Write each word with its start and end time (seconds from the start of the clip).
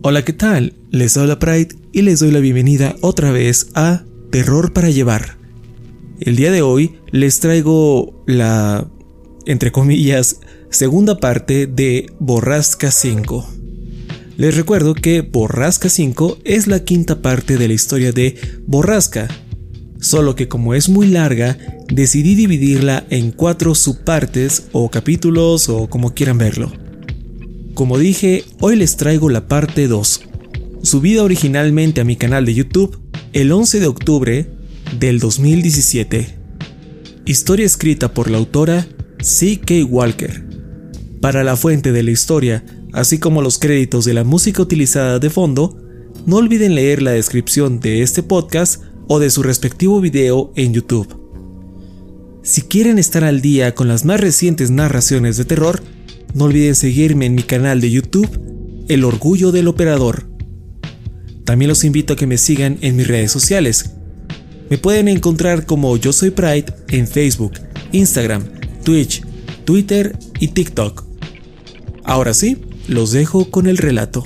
Hola, 0.00 0.24
¿qué 0.24 0.32
tal? 0.32 0.74
Les 0.92 1.16
habla 1.16 1.40
Pride 1.40 1.74
y 1.92 2.02
les 2.02 2.20
doy 2.20 2.30
la 2.30 2.38
bienvenida 2.38 2.94
otra 3.00 3.32
vez 3.32 3.70
a 3.74 4.04
Terror 4.30 4.72
para 4.72 4.90
Llevar. 4.90 5.38
El 6.20 6.36
día 6.36 6.52
de 6.52 6.62
hoy 6.62 7.00
les 7.10 7.40
traigo 7.40 8.22
la, 8.24 8.88
entre 9.44 9.72
comillas, 9.72 10.38
segunda 10.70 11.18
parte 11.18 11.66
de 11.66 12.06
Borrasca 12.20 12.92
5. 12.92 13.48
Les 14.36 14.56
recuerdo 14.56 14.94
que 14.94 15.22
Borrasca 15.22 15.88
5 15.88 16.38
es 16.44 16.68
la 16.68 16.84
quinta 16.84 17.20
parte 17.20 17.56
de 17.56 17.66
la 17.66 17.74
historia 17.74 18.12
de 18.12 18.36
Borrasca, 18.68 19.26
solo 20.00 20.36
que 20.36 20.46
como 20.46 20.74
es 20.74 20.88
muy 20.88 21.08
larga, 21.08 21.58
decidí 21.92 22.36
dividirla 22.36 23.04
en 23.10 23.32
cuatro 23.32 23.74
subpartes 23.74 24.68
o 24.70 24.90
capítulos 24.90 25.68
o 25.68 25.90
como 25.90 26.14
quieran 26.14 26.38
verlo. 26.38 26.87
Como 27.78 27.96
dije, 27.96 28.44
hoy 28.58 28.74
les 28.74 28.96
traigo 28.96 29.30
la 29.30 29.46
parte 29.46 29.86
2, 29.86 30.22
subida 30.82 31.22
originalmente 31.22 32.00
a 32.00 32.04
mi 32.04 32.16
canal 32.16 32.44
de 32.44 32.52
YouTube 32.52 32.98
el 33.32 33.52
11 33.52 33.78
de 33.78 33.86
octubre 33.86 34.50
del 34.98 35.20
2017. 35.20 36.26
Historia 37.24 37.64
escrita 37.64 38.12
por 38.12 38.32
la 38.32 38.38
autora 38.38 38.84
C.K. 39.22 39.84
Walker. 39.84 40.44
Para 41.20 41.44
la 41.44 41.54
fuente 41.54 41.92
de 41.92 42.02
la 42.02 42.10
historia, 42.10 42.64
así 42.92 43.18
como 43.20 43.42
los 43.42 43.60
créditos 43.60 44.04
de 44.04 44.14
la 44.14 44.24
música 44.24 44.60
utilizada 44.60 45.20
de 45.20 45.30
fondo, 45.30 45.80
no 46.26 46.38
olviden 46.38 46.74
leer 46.74 47.00
la 47.00 47.12
descripción 47.12 47.78
de 47.78 48.02
este 48.02 48.24
podcast 48.24 48.82
o 49.06 49.20
de 49.20 49.30
su 49.30 49.44
respectivo 49.44 50.00
video 50.00 50.52
en 50.56 50.74
YouTube. 50.74 51.16
Si 52.42 52.62
quieren 52.62 52.98
estar 52.98 53.22
al 53.22 53.40
día 53.40 53.76
con 53.76 53.86
las 53.86 54.04
más 54.04 54.20
recientes 54.20 54.72
narraciones 54.72 55.36
de 55.36 55.44
terror, 55.44 55.80
no 56.34 56.44
olviden 56.44 56.74
seguirme 56.74 57.26
en 57.26 57.34
mi 57.34 57.42
canal 57.42 57.80
de 57.80 57.90
YouTube, 57.90 58.28
El 58.88 59.04
Orgullo 59.04 59.52
del 59.52 59.68
Operador. 59.68 60.28
También 61.44 61.68
los 61.68 61.84
invito 61.84 62.12
a 62.12 62.16
que 62.16 62.26
me 62.26 62.38
sigan 62.38 62.78
en 62.80 62.96
mis 62.96 63.08
redes 63.08 63.32
sociales. 63.32 63.92
Me 64.70 64.78
pueden 64.78 65.08
encontrar 65.08 65.64
como 65.64 65.96
Yo 65.96 66.12
Soy 66.12 66.30
Pride 66.30 66.66
en 66.88 67.08
Facebook, 67.08 67.54
Instagram, 67.92 68.44
Twitch, 68.84 69.22
Twitter 69.64 70.18
y 70.38 70.48
TikTok. 70.48 71.04
Ahora 72.04 72.34
sí, 72.34 72.58
los 72.86 73.12
dejo 73.12 73.50
con 73.50 73.66
el 73.66 73.78
relato. 73.78 74.24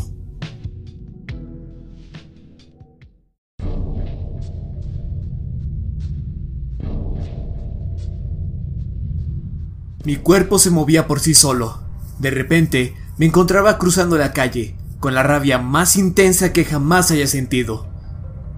Mi 10.05 10.17
cuerpo 10.17 10.59
se 10.59 10.71
movía 10.71 11.07
por 11.07 11.21
sí 11.21 11.33
solo. 11.33 11.82
De 12.23 12.31
repente, 12.31 12.95
me 13.19 13.27
encontraba 13.27 13.79
cruzando 13.79 14.17
la 14.17 14.33
calle, 14.33 14.77
con 15.01 15.13
la 15.13 15.25
rabia 15.25 15.59
más 15.59 15.97
intensa 15.97 16.53
que 16.53 16.65
jamás 16.65 17.11
haya 17.11 17.27
sentido. 17.27 17.89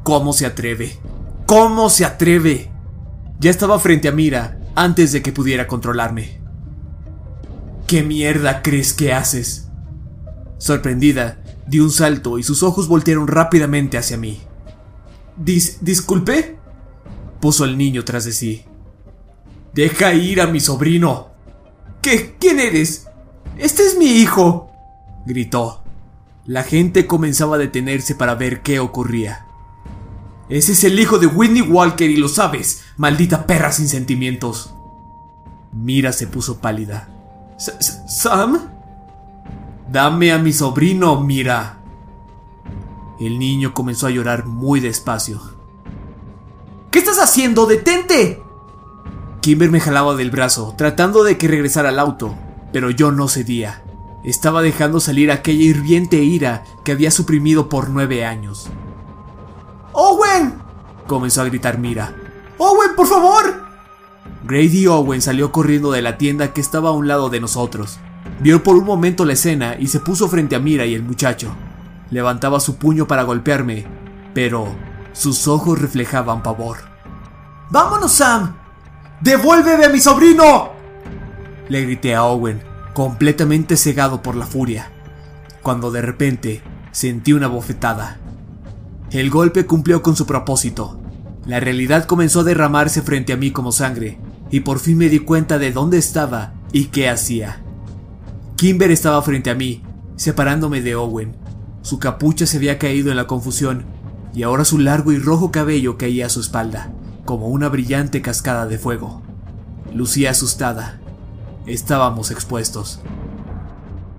¿Cómo 0.03 0.35
se 0.35 0.45
atreve? 0.45 0.99
¿Cómo 1.47 1.89
se 1.89 2.05
atreve? 2.05 2.71
Ya 3.41 3.51
estaba 3.51 3.79
frente 3.79 4.09
a 4.09 4.13
Mira 4.13 4.61
antes 4.75 5.13
de 5.13 5.23
que 5.23 5.33
pudiera 5.33 5.67
controlarme. 5.67 6.43
¿Qué 7.87 8.03
mierda 8.03 8.61
crees 8.61 8.93
que 8.93 9.15
haces? 9.15 9.71
Sorprendida, 10.59 11.43
di 11.67 11.81
un 11.81 11.91
salto 11.91 12.39
y 12.39 12.43
sus 12.43 12.63
ojos 12.63 12.87
voltearon 12.87 13.29
rápidamente 13.29 13.97
hacia 13.97 14.19
mí. 14.19 14.43
Dis 15.39 15.79
¿Disculpe? 15.81 16.59
puso 17.41 17.65
el 17.65 17.79
niño 17.79 18.05
tras 18.05 18.27
de 18.27 18.33
sí. 18.33 18.65
Deja 19.73 20.13
ir 20.13 20.43
a 20.43 20.49
mi 20.49 20.61
sobrino. 20.61 21.31
¿Qué? 22.03 22.37
¿Quién 22.39 22.61
eres? 22.61 23.07
Este 23.57 23.85
es 23.85 23.97
mi 23.97 24.07
hijo. 24.07 24.71
gritó. 25.27 25.83
La 26.45 26.63
gente 26.63 27.07
comenzaba 27.07 27.57
a 27.57 27.59
detenerse 27.59 28.15
para 28.15 28.35
ver 28.35 28.63
qué 28.63 28.81
ocurría. 28.81 29.47
Ese 30.49 30.73
es 30.73 30.85
el 30.85 30.99
hijo 31.01 31.19
de 31.19 31.27
Whitney 31.27 31.63
Walker 31.63 32.11
y 32.11 32.17
lo 32.17 32.29
sabes, 32.29 32.83
maldita 32.99 33.47
perra 33.47 33.73
sin 33.73 33.89
sentimientos. 33.89 34.75
Mira 35.73 36.13
se 36.13 36.27
puso 36.27 36.59
pálida. 36.59 37.09
¿Sam? 37.57 38.61
Dame 39.91 40.33
a 40.33 40.39
mi 40.39 40.53
sobrino, 40.53 41.21
mira. 41.21 41.79
El 43.19 43.39
niño 43.39 43.73
comenzó 43.73 44.07
a 44.07 44.11
llorar 44.11 44.45
muy 44.45 44.81
despacio. 44.81 45.41
¿Qué 46.91 46.99
estás 46.99 47.19
haciendo? 47.19 47.65
¡Detente! 47.67 48.43
Kimber 49.41 49.71
me 49.71 49.81
jalaba 49.81 50.15
del 50.15 50.31
brazo, 50.31 50.75
tratando 50.77 51.25
de 51.25 51.39
que 51.39 51.49
regresara 51.49 51.89
al 51.89 51.99
auto, 51.99 52.35
pero 52.75 52.91
yo 52.91 53.13
no 53.13 53.29
cedía. 53.29 53.85
Estaba 54.25 54.61
dejando 54.61 54.99
salir 54.99 55.31
aquella 55.31 55.63
hirviente 55.63 56.25
ira 56.25 56.65
que 56.83 56.91
había 56.91 57.13
suprimido 57.13 57.69
por 57.69 57.89
nueve 57.89 58.27
años. 58.27 58.69
¡Owen! 59.93 60.55
comenzó 61.07 61.43
a 61.43 61.45
gritar 61.45 61.79
Mira. 61.79 62.17
¡Owen, 62.59 62.97
por 62.97 63.07
favor! 63.07 63.63
Grady 64.43 64.89
Owen 64.89 65.23
salió 65.23 65.53
corriendo 65.53 65.93
de 65.93 66.03
la 66.03 66.19
tienda 66.19 66.53
que 66.53 66.61
estaba 66.61 66.89
a 66.89 66.93
un 66.95 67.07
lado 67.07 67.31
de 67.31 67.41
nosotros. 67.41 68.01
Vio 68.41 68.65
por 68.65 68.75
un 68.75 68.85
momento 68.85 69.25
la 69.25 69.35
escena 69.35 69.77
y 69.79 69.87
se 69.87 70.01
puso 70.01 70.27
frente 70.29 70.57
a 70.57 70.59
Mira 70.59 70.85
y 70.85 70.95
el 70.95 71.05
muchacho. 71.05 71.55
Levantaba 72.11 72.59
su 72.59 72.75
puño 72.75 73.07
para 73.07 73.23
golpearme, 73.23 73.87
pero 74.35 74.75
sus 75.13 75.47
ojos 75.47 75.81
reflejaban 75.81 76.43
pavor. 76.43 76.79
¡Vámonos, 77.71 78.11
Sam! 78.11 78.57
¡Devuélveme 79.21 79.85
a 79.85 79.91
mi 79.91 80.01
sobrino! 80.01 80.75
Le 81.69 81.83
grité 81.83 82.15
a 82.15 82.25
Owen, 82.25 82.61
completamente 82.93 83.77
cegado 83.77 84.23
por 84.23 84.37
la 84.37 84.47
furia, 84.47 84.91
cuando 85.63 85.91
de 85.91 86.03
repente 86.03 86.63
sentí 86.93 87.33
una 87.33 87.49
bofetada. 87.49 88.19
El 89.11 89.31
golpe 89.31 89.65
cumplió 89.65 90.03
con 90.03 90.15
su 90.15 90.27
propósito. 90.27 91.01
La 91.47 91.61
realidad 91.61 92.05
comenzó 92.05 92.41
a 92.41 92.45
derramarse 92.45 93.01
frente 93.01 93.33
a 93.33 93.37
mí 93.37 93.51
como 93.51 93.73
sangre, 93.73 94.19
y 94.51 94.61
por 94.61 94.79
fin 94.79 94.99
me 94.99 95.09
di 95.09 95.21
cuenta 95.21 95.59
de 95.59 95.73
dónde 95.73 95.99
estaba 95.99 96.55
y 96.73 96.87
qué 96.87 97.09
hacía. 97.09 97.63
Kimber 98.57 98.91
estaba 98.91 99.23
frente 99.23 99.51
a 99.51 99.55
mí, 99.55 99.83
separándome 100.17 100.83
de 100.83 100.95
Owen. 100.95 101.37
Su 101.83 101.99
capucha 101.99 102.47
se 102.47 102.59
había 102.59 102.79
caído 102.79 103.11
en 103.11 103.17
la 103.17 103.27
confusión, 103.27 103.85
y 104.35 104.43
ahora 104.43 104.65
su 104.65 104.79
largo 104.79 105.13
y 105.13 105.19
rojo 105.19 105.51
cabello 105.51 105.97
caía 105.97 106.27
a 106.27 106.31
su 106.31 106.41
espalda, 106.41 106.93
como 107.25 107.49
una 107.49 107.69
brillante 107.69 108.21
cascada 108.21 108.67
de 108.67 108.79
fuego. 108.79 109.23
Lucía 109.95 110.31
asustada. 110.31 111.01
Estábamos 111.67 112.31
expuestos. 112.31 113.01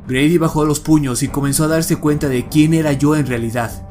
Grady 0.08 0.38
bajó 0.38 0.66
los 0.66 0.80
puños 0.80 1.24
y 1.24 1.28
comenzó 1.28 1.64
a 1.64 1.68
darse 1.68 1.98
cuenta 1.98 2.28
de 2.28 2.48
quién 2.48 2.74
era 2.74 2.94
yo 2.94 3.16
en 3.16 3.26
realidad. 3.26 3.88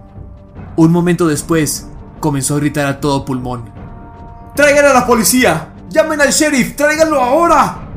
Un 0.76 0.92
momento 0.92 1.26
después, 1.26 1.88
comenzó 2.20 2.54
a 2.54 2.58
gritar 2.58 2.86
a 2.86 3.00
todo 3.00 3.24
pulmón. 3.24 3.64
¡Traigan 4.54 4.86
a 4.86 4.92
la 4.92 5.06
policía! 5.06 5.74
¡Llamen 5.90 6.20
al 6.20 6.30
sheriff! 6.30 6.76
¡Tráiganlo 6.76 7.20
ahora! 7.20 7.88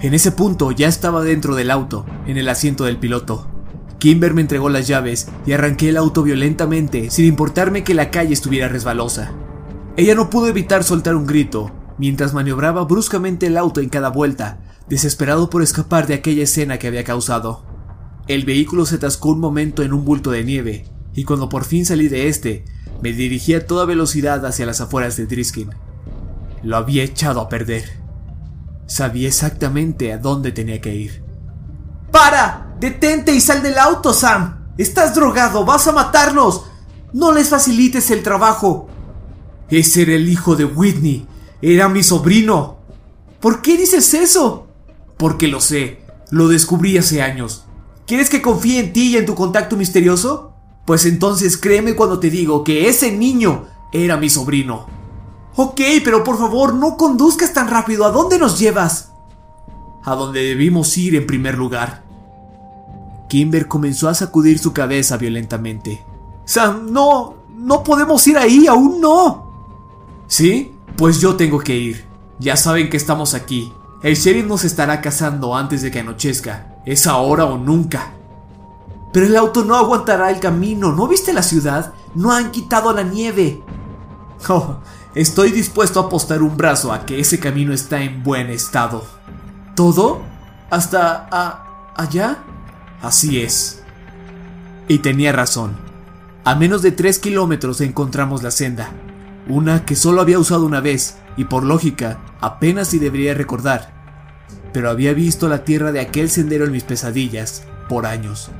En 0.00 0.14
ese 0.14 0.30
punto 0.30 0.70
ya 0.72 0.88
estaba 0.88 1.22
dentro 1.22 1.54
del 1.54 1.70
auto, 1.70 2.04
en 2.26 2.36
el 2.36 2.48
asiento 2.48 2.84
del 2.84 2.98
piloto. 2.98 3.46
Kimber 3.98 4.34
me 4.34 4.42
entregó 4.42 4.68
las 4.68 4.86
llaves 4.86 5.28
y 5.46 5.52
arranqué 5.52 5.88
el 5.88 5.96
auto 5.96 6.22
violentamente, 6.22 7.10
sin 7.10 7.24
importarme 7.24 7.82
que 7.82 7.94
la 7.94 8.10
calle 8.10 8.34
estuviera 8.34 8.68
resbalosa. 8.68 9.32
Ella 9.96 10.14
no 10.14 10.28
pudo 10.28 10.48
evitar 10.48 10.84
soltar 10.84 11.16
un 11.16 11.26
grito, 11.26 11.72
mientras 11.98 12.34
maniobraba 12.34 12.84
bruscamente 12.84 13.46
el 13.46 13.56
auto 13.56 13.80
en 13.80 13.88
cada 13.88 14.10
vuelta, 14.10 14.58
desesperado 14.88 15.50
por 15.50 15.62
escapar 15.62 16.06
de 16.06 16.14
aquella 16.14 16.44
escena 16.44 16.78
que 16.78 16.86
había 16.86 17.04
causado. 17.04 17.64
El 18.28 18.44
vehículo 18.44 18.86
se 18.86 18.96
atascó 18.96 19.30
un 19.30 19.40
momento 19.40 19.82
en 19.82 19.92
un 19.92 20.04
bulto 20.04 20.30
de 20.30 20.44
nieve, 20.44 20.88
y 21.14 21.24
cuando 21.24 21.48
por 21.48 21.64
fin 21.64 21.86
salí 21.86 22.08
de 22.08 22.28
este, 22.28 22.64
me 23.02 23.12
dirigí 23.12 23.54
a 23.54 23.66
toda 23.66 23.84
velocidad 23.84 24.44
hacia 24.46 24.66
las 24.66 24.80
afueras 24.80 25.16
de 25.16 25.26
Driskin. 25.26 25.70
Lo 26.62 26.76
había 26.76 27.04
echado 27.04 27.40
a 27.40 27.48
perder. 27.48 27.84
Sabía 28.86 29.28
exactamente 29.28 30.12
a 30.12 30.18
dónde 30.18 30.52
tenía 30.52 30.80
que 30.80 30.94
ir. 30.94 31.24
¡Para! 32.10 32.74
¡Detente 32.80 33.34
y 33.34 33.40
sal 33.40 33.62
del 33.62 33.78
auto, 33.78 34.12
Sam! 34.12 34.66
¡Estás 34.78 35.14
drogado! 35.14 35.64
¡Vas 35.64 35.86
a 35.86 35.92
matarnos! 35.92 36.66
¡No 37.12 37.32
les 37.32 37.48
facilites 37.48 38.10
el 38.10 38.22
trabajo! 38.22 38.88
Ese 39.70 40.02
era 40.02 40.14
el 40.14 40.28
hijo 40.28 40.54
de 40.56 40.64
Whitney. 40.64 41.26
Era 41.62 41.88
mi 41.88 42.02
sobrino. 42.02 42.76
¿Por 43.40 43.62
qué 43.62 43.76
dices 43.76 44.12
eso? 44.14 44.66
Porque 45.16 45.48
lo 45.48 45.60
sé. 45.60 46.00
Lo 46.30 46.48
descubrí 46.48 46.98
hace 46.98 47.22
años. 47.22 47.64
¿Quieres 48.06 48.28
que 48.28 48.42
confíe 48.42 48.80
en 48.80 48.92
ti 48.92 49.12
y 49.12 49.16
en 49.16 49.26
tu 49.26 49.34
contacto 49.34 49.76
misterioso? 49.76 50.52
Pues 50.84 51.04
entonces 51.06 51.56
créeme 51.56 51.94
cuando 51.94 52.20
te 52.20 52.30
digo 52.30 52.62
que 52.62 52.88
ese 52.88 53.12
niño 53.12 53.66
era 53.92 54.16
mi 54.16 54.30
sobrino. 54.30 54.86
Ok, 55.56 55.80
pero 56.04 56.22
por 56.22 56.38
favor, 56.38 56.74
no 56.74 56.96
conduzcas 56.96 57.52
tan 57.52 57.68
rápido. 57.68 58.04
¿A 58.04 58.10
dónde 58.10 58.38
nos 58.38 58.58
llevas? 58.58 59.10
A 60.04 60.14
donde 60.14 60.42
debimos 60.42 60.96
ir 60.98 61.16
en 61.16 61.26
primer 61.26 61.56
lugar. 61.56 62.04
Kimber 63.28 63.66
comenzó 63.66 64.08
a 64.08 64.14
sacudir 64.14 64.58
su 64.58 64.72
cabeza 64.72 65.16
violentamente. 65.16 66.04
Sam, 66.44 66.92
no, 66.92 67.34
no 67.56 67.82
podemos 67.82 68.24
ir 68.26 68.38
ahí, 68.38 68.66
aún 68.66 69.00
no. 69.00 70.24
¿Sí? 70.28 70.75
Pues 70.96 71.20
yo 71.20 71.36
tengo 71.36 71.58
que 71.60 71.76
ir. 71.76 72.04
Ya 72.38 72.56
saben 72.56 72.90
que 72.90 72.96
estamos 72.96 73.34
aquí. 73.34 73.72
El 74.02 74.14
sheriff 74.14 74.46
nos 74.46 74.64
estará 74.64 75.00
cazando 75.00 75.54
antes 75.56 75.82
de 75.82 75.90
que 75.90 76.00
anochezca. 76.00 76.76
Es 76.84 77.06
ahora 77.06 77.44
o 77.46 77.58
nunca. 77.58 78.12
Pero 79.12 79.26
el 79.26 79.36
auto 79.36 79.64
no 79.64 79.76
aguantará 79.76 80.30
el 80.30 80.40
camino. 80.40 80.92
¿No 80.92 81.08
viste 81.08 81.32
la 81.32 81.42
ciudad? 81.42 81.92
No 82.14 82.32
han 82.32 82.50
quitado 82.50 82.92
la 82.92 83.02
nieve. 83.02 83.62
Oh, 84.50 84.76
Estoy 85.16 85.50
dispuesto 85.50 85.98
a 85.98 86.04
apostar 86.04 86.42
un 86.42 86.58
brazo 86.58 86.92
a 86.92 87.06
que 87.06 87.18
ese 87.18 87.40
camino 87.40 87.72
está 87.72 88.02
en 88.02 88.22
buen 88.22 88.50
estado. 88.50 89.02
¿Todo? 89.74 90.20
¿Hasta 90.68 91.26
a, 91.30 91.92
allá? 91.96 92.44
Así 93.00 93.40
es. 93.40 93.82
Y 94.88 94.98
tenía 94.98 95.32
razón. 95.32 95.74
A 96.44 96.54
menos 96.54 96.82
de 96.82 96.92
tres 96.92 97.18
kilómetros 97.18 97.80
encontramos 97.80 98.42
la 98.42 98.50
senda, 98.50 98.90
una 99.48 99.84
que 99.84 99.96
solo 99.96 100.20
había 100.20 100.38
usado 100.38 100.66
una 100.66 100.80
vez 100.80 101.16
y 101.36 101.44
por 101.44 101.64
lógica 101.64 102.20
apenas 102.40 102.88
si 102.88 102.98
debería 102.98 103.34
recordar. 103.34 103.94
Pero 104.72 104.90
había 104.90 105.12
visto 105.12 105.48
la 105.48 105.64
tierra 105.64 105.92
de 105.92 106.00
aquel 106.00 106.30
sendero 106.30 106.64
en 106.64 106.72
mis 106.72 106.84
pesadillas 106.84 107.64
por 107.88 108.06
años. 108.06 108.50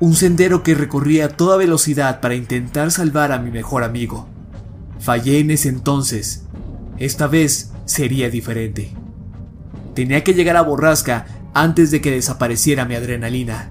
Un 0.00 0.14
sendero 0.14 0.62
que 0.62 0.74
recorría 0.74 1.26
a 1.26 1.28
toda 1.28 1.56
velocidad 1.56 2.20
para 2.20 2.34
intentar 2.34 2.90
salvar 2.90 3.30
a 3.30 3.38
mi 3.38 3.50
mejor 3.50 3.84
amigo. 3.84 4.28
Fallé 4.98 5.38
en 5.40 5.50
ese 5.50 5.68
entonces. 5.68 6.44
Esta 6.98 7.26
vez 7.26 7.72
sería 7.84 8.30
diferente. 8.30 8.92
Tenía 9.94 10.24
que 10.24 10.34
llegar 10.34 10.56
a 10.56 10.62
Borrasca 10.62 11.26
antes 11.54 11.90
de 11.90 12.00
que 12.00 12.10
desapareciera 12.10 12.84
mi 12.84 12.94
adrenalina. 12.94 13.70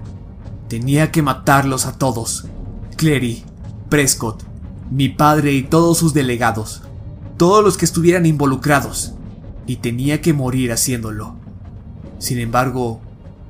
Tenía 0.68 1.10
que 1.10 1.22
matarlos 1.22 1.86
a 1.86 1.98
todos. 1.98 2.46
Clary, 2.96 3.44
Prescott, 3.88 4.51
mi 4.92 5.08
padre 5.08 5.52
y 5.52 5.62
todos 5.62 5.96
sus 5.96 6.12
delegados. 6.12 6.82
Todos 7.38 7.64
los 7.64 7.78
que 7.78 7.86
estuvieran 7.86 8.26
involucrados. 8.26 9.14
Y 9.66 9.76
tenía 9.76 10.20
que 10.20 10.34
morir 10.34 10.70
haciéndolo. 10.70 11.36
Sin 12.18 12.38
embargo, 12.38 13.00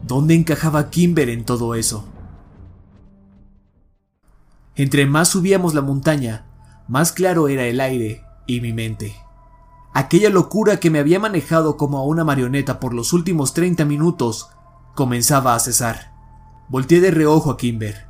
¿dónde 0.07 0.35
encajaba 0.35 0.89
Kimber 0.89 1.29
en 1.29 1.45
todo 1.45 1.75
eso? 1.75 2.05
Entre 4.77 5.05
más 5.05 5.31
subíamos 5.31 5.75
la 5.75 5.83
montaña, 5.83 6.47
más 6.87 7.11
claro 7.11 7.49
era 7.49 7.65
el 7.65 7.81
aire 7.81 8.23
y 8.47 8.61
mi 8.61 8.73
mente. 8.73 9.17
Aquella 9.93 10.31
locura 10.31 10.79
que 10.79 10.91
me 10.91 11.01
había 11.01 11.19
manejado 11.19 11.77
como 11.77 11.99
a 11.99 12.05
una 12.05 12.23
marioneta 12.23 12.79
por 12.79 12.95
los 12.95 13.13
últimos 13.13 13.53
30 13.53 13.85
minutos 13.85 14.49
comenzaba 14.95 15.57
a 15.57 15.59
cesar. 15.59 16.13
Volteé 16.69 17.01
de 17.01 17.11
reojo 17.11 17.51
a 17.51 17.57
Kimber. 17.57 18.07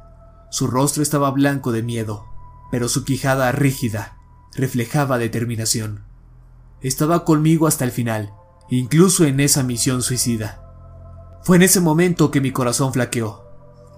Su 0.50 0.66
rostro 0.66 1.02
estaba 1.02 1.30
blanco 1.30 1.72
de 1.72 1.82
miedo, 1.82 2.31
pero 2.72 2.88
su 2.88 3.04
quijada 3.04 3.52
rígida 3.52 4.16
reflejaba 4.54 5.18
determinación. 5.18 6.06
Estaba 6.80 7.26
conmigo 7.26 7.66
hasta 7.66 7.84
el 7.84 7.90
final, 7.90 8.32
incluso 8.70 9.26
en 9.26 9.40
esa 9.40 9.62
misión 9.62 10.00
suicida. 10.00 11.38
Fue 11.42 11.56
en 11.56 11.62
ese 11.64 11.80
momento 11.80 12.30
que 12.30 12.40
mi 12.40 12.50
corazón 12.50 12.94
flaqueó. 12.94 13.44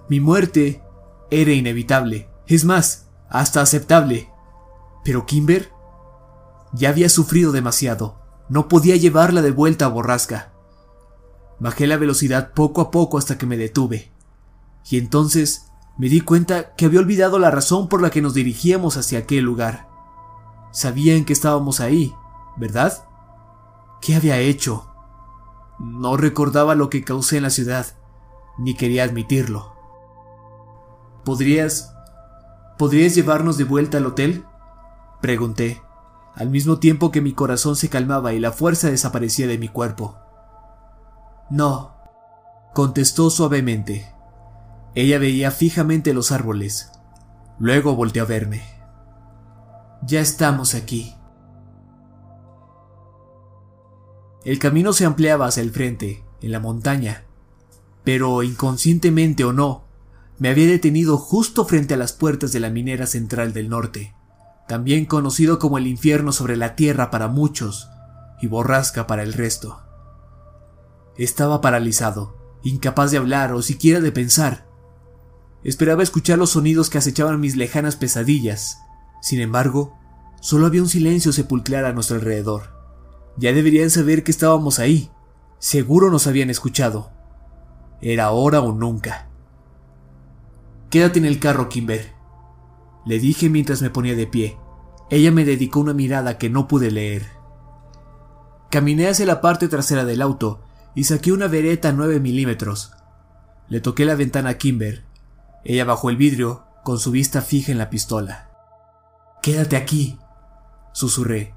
Mi 0.09 0.19
muerte 0.19 0.83
era 1.31 1.53
inevitable, 1.53 2.29
es 2.47 2.65
más, 2.65 3.07
hasta 3.29 3.61
aceptable. 3.61 4.29
Pero 5.05 5.25
Kimber 5.25 5.71
ya 6.73 6.89
había 6.89 7.07
sufrido 7.07 7.53
demasiado. 7.53 8.19
No 8.49 8.67
podía 8.67 8.97
llevarla 8.97 9.41
de 9.41 9.51
vuelta 9.51 9.85
a 9.85 9.87
Borrasca. 9.87 10.51
Bajé 11.59 11.87
la 11.87 11.95
velocidad 11.95 12.51
poco 12.51 12.81
a 12.81 12.91
poco 12.91 13.17
hasta 13.17 13.37
que 13.37 13.45
me 13.45 13.55
detuve. 13.55 14.11
Y 14.89 14.97
entonces 14.97 15.71
me 15.97 16.09
di 16.09 16.21
cuenta 16.21 16.75
que 16.75 16.85
había 16.85 16.99
olvidado 16.99 17.39
la 17.39 17.51
razón 17.51 17.87
por 17.87 18.01
la 18.01 18.09
que 18.09 18.21
nos 18.21 18.33
dirigíamos 18.33 18.97
hacia 18.97 19.19
aquel 19.19 19.45
lugar. 19.45 19.87
Sabían 20.71 21.23
que 21.23 21.33
estábamos 21.33 21.79
ahí, 21.79 22.13
¿verdad? 22.57 23.07
¿Qué 24.01 24.15
había 24.15 24.39
hecho? 24.39 24.91
No 25.79 26.17
recordaba 26.17 26.75
lo 26.75 26.89
que 26.89 27.03
causé 27.03 27.37
en 27.37 27.43
la 27.43 27.49
ciudad, 27.49 27.85
ni 28.57 28.75
quería 28.75 29.03
admitirlo. 29.03 29.73
¿Podrías... 31.23 31.93
¿Podrías 32.77 33.15
llevarnos 33.15 33.57
de 33.57 33.63
vuelta 33.63 33.97
al 33.97 34.05
hotel? 34.05 34.45
Pregunté, 35.21 35.81
al 36.35 36.49
mismo 36.49 36.77
tiempo 36.79 37.09
que 37.09 37.21
mi 37.21 37.31
corazón 37.31 37.77
se 37.77 37.89
calmaba 37.89 38.33
y 38.33 38.39
la 38.39 38.51
fuerza 38.51 38.89
desaparecía 38.89 39.47
de 39.47 39.57
mi 39.57 39.69
cuerpo. 39.69 40.17
No, 41.49 41.95
contestó 42.73 43.29
suavemente. 43.29 44.14
Ella 44.95 45.19
veía 45.19 45.51
fijamente 45.51 46.13
los 46.13 46.31
árboles. 46.31 46.91
Luego 47.59 47.95
volteó 47.95 48.23
a 48.23 48.25
verme. 48.25 48.63
Ya 50.01 50.21
estamos 50.21 50.73
aquí. 50.73 51.15
El 54.43 54.59
camino 54.59 54.93
se 54.93 55.05
ampliaba 55.05 55.47
hacia 55.47 55.63
el 55.63 55.71
frente, 55.71 56.23
en 56.41 56.51
la 56.51 56.59
montaña, 56.59 57.23
pero 58.03 58.43
inconscientemente 58.43 59.43
o 59.43 59.53
no, 59.53 59.85
me 60.37 60.49
había 60.49 60.67
detenido 60.67 61.17
justo 61.17 61.65
frente 61.65 61.95
a 61.95 61.97
las 61.97 62.13
puertas 62.13 62.51
de 62.51 62.59
la 62.59 62.69
minera 62.69 63.07
central 63.07 63.53
del 63.53 63.69
norte 63.69 64.15
también 64.67 65.05
conocido 65.05 65.59
como 65.59 65.77
el 65.77 65.87
infierno 65.87 66.31
sobre 66.31 66.57
la 66.57 66.75
tierra 66.75 67.11
para 67.11 67.27
muchos 67.27 67.89
y 68.41 68.47
borrasca 68.47 69.07
para 69.07 69.23
el 69.23 69.33
resto. 69.33 69.81
Estaba 71.17 71.61
paralizado, 71.61 72.35
incapaz 72.63 73.11
de 73.11 73.17
hablar 73.17 73.53
o 73.53 73.61
siquiera 73.61 73.99
de 73.99 74.11
pensar. 74.11 74.64
Esperaba 75.65 76.03
escuchar 76.03 76.37
los 76.37 76.51
sonidos 76.51 76.89
que 76.89 76.99
acechaban 76.99 77.41
mis 77.41 77.57
lejanas 77.57 77.97
pesadillas. 77.97 78.79
Sin 79.21 79.41
embargo, 79.41 79.97
solo 80.39 80.65
había 80.65 80.81
un 80.81 80.87
silencio 80.87 81.33
sepulcral 81.33 81.85
a 81.85 81.91
nuestro 81.91 82.15
alrededor. 82.15 82.69
Ya 83.35 83.51
deberían 83.51 83.89
saber 83.89 84.23
que 84.23 84.31
estábamos 84.31 84.79
ahí. 84.79 85.09
Seguro 85.59 86.09
nos 86.09 86.27
habían 86.27 86.49
escuchado. 86.49 87.11
Era 87.99 88.25
ahora 88.25 88.61
o 88.61 88.71
nunca. 88.71 89.27
Quédate 90.89 91.19
en 91.19 91.25
el 91.25 91.39
carro, 91.39 91.67
Kimber, 91.67 92.15
le 93.05 93.19
dije 93.19 93.49
mientras 93.49 93.81
me 93.81 93.91
ponía 93.91 94.15
de 94.15 94.27
pie. 94.27 94.57
Ella 95.09 95.31
me 95.31 95.45
dedicó 95.45 95.79
una 95.79 95.93
mirada 95.93 96.37
que 96.37 96.49
no 96.49 96.67
pude 96.67 96.89
leer. 96.89 97.23
Caminé 98.71 99.07
hacia 99.07 99.27
la 99.27 99.41
parte 99.41 99.67
trasera 99.67 100.05
del 100.05 100.21
auto 100.21 100.63
y 100.95 101.03
saqué 101.03 101.31
una 101.31 101.47
vereta 101.47 101.91
9 101.91 102.19
milímetros. 102.19 102.91
Le 103.69 103.79
toqué 103.79 104.05
la 104.05 104.15
ventana 104.15 104.51
a 104.51 104.57
Kimber. 104.57 105.04
Ella 105.65 105.83
bajó 105.83 106.11
el 106.11 106.15
vidrio 106.15 106.63
con 106.83 106.99
su 106.99 107.09
vista 107.09 107.41
fija 107.41 107.71
en 107.71 107.79
la 107.79 107.89
pistola. 107.89 108.51
Quédate 109.41 109.75
aquí, 109.75 110.19
susurré. 110.93 111.55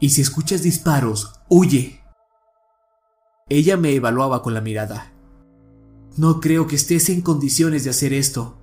Y 0.00 0.10
si 0.10 0.22
escuchas 0.22 0.62
disparos, 0.62 1.34
huye. 1.48 2.02
Ella 3.48 3.76
me 3.76 3.94
evaluaba 3.94 4.42
con 4.42 4.54
la 4.54 4.62
mirada. 4.62 5.12
No 6.16 6.40
creo 6.40 6.66
que 6.66 6.76
estés 6.76 7.10
en 7.10 7.20
condiciones 7.20 7.84
de 7.84 7.90
hacer 7.90 8.14
esto. 8.14 8.56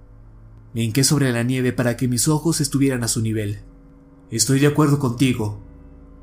Me 0.74 0.82
hinqué 0.82 1.04
sobre 1.04 1.32
la 1.32 1.44
nieve 1.44 1.72
para 1.72 1.96
que 1.96 2.08
mis 2.08 2.28
ojos 2.28 2.60
estuvieran 2.60 3.04
a 3.04 3.08
su 3.08 3.22
nivel. 3.22 3.62
Estoy 4.32 4.60
de 4.60 4.68
acuerdo 4.68 4.98
contigo, 4.98 5.62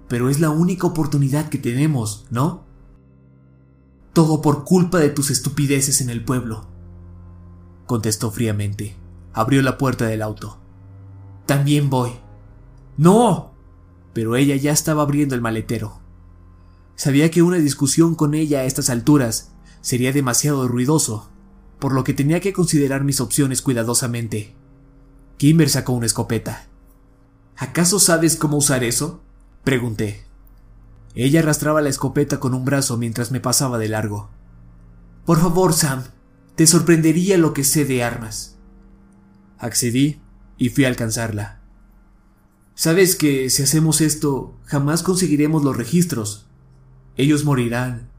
pero 0.09 0.29
es 0.29 0.41
la 0.41 0.51
única 0.51 0.89
oportunidad 0.89 1.49
que 1.49 1.59
tenemos, 1.59 2.27
¿no? 2.31 2.65
Todo 4.13 4.43
por 4.43 4.65
culpa 4.65 4.99
de 4.99 5.11
tus 5.11 5.31
estupideces 5.31 6.01
en 6.01 6.11
el 6.11 6.25
pueblo, 6.25 6.67
contestó 7.91 8.31
fríamente. 8.31 8.95
Abrió 9.33 9.63
la 9.63 9.77
puerta 9.77 10.07
del 10.07 10.23
auto. 10.23 10.61
También 11.45 11.91
voy. 11.91 12.13
No. 12.97 13.53
Pero 14.13 14.37
ella 14.37 14.55
ya 14.55 14.71
estaba 14.71 15.03
abriendo 15.03 15.35
el 15.35 15.41
maletero. 15.41 15.99
Sabía 16.95 17.33
que 17.33 17.43
una 17.43 17.57
discusión 17.57 18.15
con 18.15 18.35
ella 18.35 18.61
a 18.61 18.65
estas 18.65 18.91
alturas 18.91 19.51
sería 19.81 20.13
demasiado 20.13 20.69
ruidoso, 20.69 21.31
por 21.81 21.93
lo 21.93 22.05
que 22.05 22.15
tenía 22.15 22.39
que 22.39 22.53
considerar 22.53 23.03
mis 23.03 23.21
opciones 23.21 23.61
cuidadosamente. 23.61 24.55
Kimber 25.37 25.69
sacó 25.69 25.93
una 25.93 26.07
escopeta. 26.07 26.69
¿Acaso 27.57 27.99
sabes 27.99 28.37
cómo 28.37 28.59
usar 28.59 28.85
eso? 28.85 29.21
pregunté. 29.65 30.23
Ella 31.17 31.41
arrastraba 31.41 31.81
la 31.81 31.89
escopeta 31.89 32.39
con 32.39 32.55
un 32.55 32.65
brazo 32.65 32.97
mientras 32.99 33.33
me 33.33 33.41
pasaba 33.41 33.79
de 33.79 33.89
largo. 33.89 34.31
Por 35.27 35.41
favor, 35.41 35.73
Sam, 35.73 36.05
te 36.61 36.67
sorprendería 36.67 37.39
lo 37.39 37.55
que 37.55 37.65
sé 37.65 37.87
de 37.87 38.05
armas. 38.05 38.59
Accedí 39.57 40.21
y 40.59 40.69
fui 40.69 40.85
a 40.85 40.89
alcanzarla. 40.89 41.63
Sabes 42.75 43.17
que 43.17 43.49
si 43.49 43.63
hacemos 43.63 44.03
esto, 44.03 44.59
jamás 44.67 45.03
conseguiremos 45.03 45.65
los 45.65 45.75
registros. 45.75 46.51
Ellos 47.17 47.47
morirán. 47.47 48.11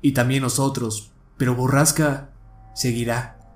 Y 0.00 0.12
también 0.12 0.42
nosotros. 0.42 1.12
Pero 1.36 1.54
Borrasca 1.54 2.30
seguirá. 2.74 3.46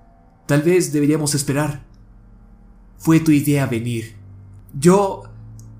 Tal 0.46 0.60
vez 0.60 0.92
deberíamos 0.92 1.34
esperar. 1.34 1.86
Fue 2.98 3.20
tu 3.20 3.30
idea 3.30 3.64
venir. 3.64 4.16
Yo 4.78 5.22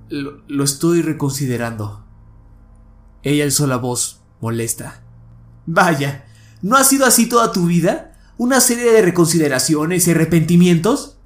lo, 0.09 0.45
lo 0.49 0.65
estoy 0.65 1.03
reconsiderando. 1.03 2.07
Ella 3.23 3.45
alzó 3.45 3.67
la 3.67 3.77
voz, 3.77 4.23
molesta. 4.41 5.03
Vaya, 5.67 6.25
¿no 6.63 6.79
ha 6.79 6.85
sido 6.85 7.05
así 7.05 7.29
toda 7.29 7.53
tu 7.53 7.67
vida? 7.67 8.10
¿Una 8.41 8.63
serie 8.63 8.91
de 8.91 9.03
reconsideraciones 9.03 10.09
y 10.09 10.13
arrepentimientos? 10.13 11.19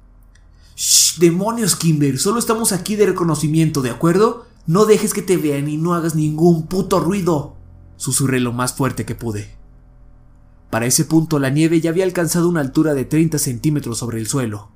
Shh, 0.75 1.17
demonios, 1.17 1.77
Kimber, 1.77 2.19
solo 2.19 2.39
estamos 2.39 2.73
aquí 2.73 2.97
de 2.97 3.05
reconocimiento, 3.05 3.81
¿de 3.81 3.89
acuerdo? 3.89 4.47
No 4.67 4.83
dejes 4.83 5.13
que 5.13 5.21
te 5.21 5.37
vean 5.37 5.69
y 5.69 5.77
no 5.77 5.93
hagas 5.93 6.15
ningún 6.15 6.67
puto 6.67 6.99
ruido. 6.99 7.55
Susurré 7.95 8.41
lo 8.41 8.51
más 8.51 8.73
fuerte 8.73 9.05
que 9.05 9.15
pude. 9.15 9.55
Para 10.69 10.87
ese 10.87 11.05
punto 11.05 11.39
la 11.39 11.49
nieve 11.49 11.79
ya 11.79 11.91
había 11.91 12.03
alcanzado 12.03 12.49
una 12.49 12.59
altura 12.59 12.93
de 12.93 13.05
30 13.05 13.39
centímetros 13.39 13.97
sobre 13.97 14.19
el 14.19 14.27
suelo. 14.27 14.71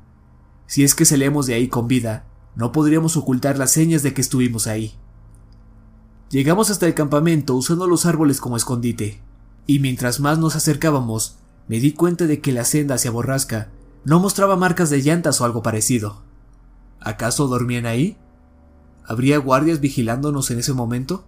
Si 0.65 0.85
es 0.85 0.95
que 0.95 1.03
salimos 1.03 1.45
de 1.45 1.55
ahí 1.55 1.67
con 1.67 1.89
vida, 1.89 2.25
no 2.55 2.71
podríamos 2.71 3.17
ocultar 3.17 3.57
las 3.57 3.73
señas 3.73 4.01
de 4.01 4.13
que 4.13 4.21
estuvimos 4.21 4.65
ahí. 4.65 4.93
Llegamos 6.29 6.69
hasta 6.69 6.87
el 6.87 6.93
campamento 6.93 7.53
usando 7.53 7.85
los 7.85 8.05
árboles 8.05 8.39
como 8.39 8.55
escondite, 8.55 9.21
y 9.67 9.79
mientras 9.79 10.21
más 10.21 10.39
nos 10.39 10.55
acercábamos, 10.55 11.35
me 11.69 11.79
di 11.79 11.93
cuenta 11.93 12.25
de 12.27 12.41
que 12.41 12.51
la 12.51 12.65
senda 12.65 12.95
hacia 12.95 13.11
Borrasca 13.11 13.69
no 14.03 14.19
mostraba 14.19 14.57
marcas 14.57 14.89
de 14.89 15.01
llantas 15.01 15.39
o 15.39 15.45
algo 15.45 15.63
parecido. 15.63 16.23
¿Acaso 16.99 17.47
dormían 17.47 17.85
ahí? 17.85 18.17
¿Habría 19.05 19.37
guardias 19.37 19.79
vigilándonos 19.79 20.51
en 20.51 20.59
ese 20.59 20.73
momento? 20.73 21.23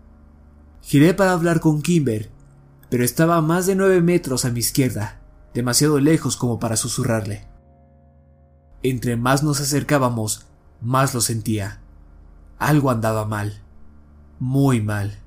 Giré 0.82 1.14
para 1.14 1.32
hablar 1.32 1.62
con 1.62 1.82
Kimber, 1.82 2.30
pero 2.90 3.06
estaba 3.06 3.38
a 3.38 3.42
más 3.42 3.68
de 3.68 3.76
nueve 3.76 4.02
metros 4.02 4.44
a 4.44 4.50
mi 4.50 4.60
izquierda, 4.60 5.22
demasiado 5.54 6.02
lejos 6.02 6.36
como 6.36 6.60
para 6.60 6.76
susurrarle. 6.76 7.48
Entre 8.84 9.16
más 9.16 9.44
nos 9.44 9.62
acercábamos, 9.62 10.48
más 10.82 11.14
lo 11.14 11.22
sentía. 11.22 11.80
Algo 12.58 12.92
andaba 12.92 13.24
mal 13.24 13.62
muy 14.42 14.82
mal. 14.82 15.21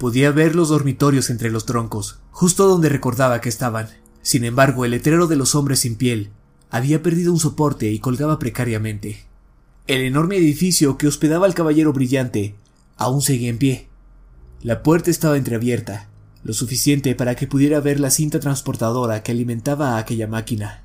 Podía 0.00 0.30
ver 0.30 0.56
los 0.56 0.70
dormitorios 0.70 1.28
entre 1.28 1.50
los 1.50 1.66
troncos, 1.66 2.20
justo 2.30 2.66
donde 2.66 2.88
recordaba 2.88 3.42
que 3.42 3.50
estaban. 3.50 3.90
Sin 4.22 4.44
embargo, 4.44 4.86
el 4.86 4.92
letrero 4.92 5.26
de 5.26 5.36
los 5.36 5.54
hombres 5.54 5.80
sin 5.80 5.96
piel 5.96 6.30
había 6.70 7.02
perdido 7.02 7.34
un 7.34 7.38
soporte 7.38 7.90
y 7.90 7.98
colgaba 7.98 8.38
precariamente. 8.38 9.26
El 9.86 10.00
enorme 10.00 10.38
edificio 10.38 10.96
que 10.96 11.06
hospedaba 11.06 11.44
al 11.44 11.52
caballero 11.52 11.92
brillante 11.92 12.54
aún 12.96 13.20
seguía 13.20 13.50
en 13.50 13.58
pie. 13.58 13.88
La 14.62 14.82
puerta 14.82 15.10
estaba 15.10 15.36
entreabierta, 15.36 16.08
lo 16.44 16.54
suficiente 16.54 17.14
para 17.14 17.34
que 17.34 17.46
pudiera 17.46 17.78
ver 17.80 18.00
la 18.00 18.08
cinta 18.08 18.40
transportadora 18.40 19.22
que 19.22 19.32
alimentaba 19.32 19.96
a 19.96 19.98
aquella 19.98 20.26
máquina. 20.26 20.82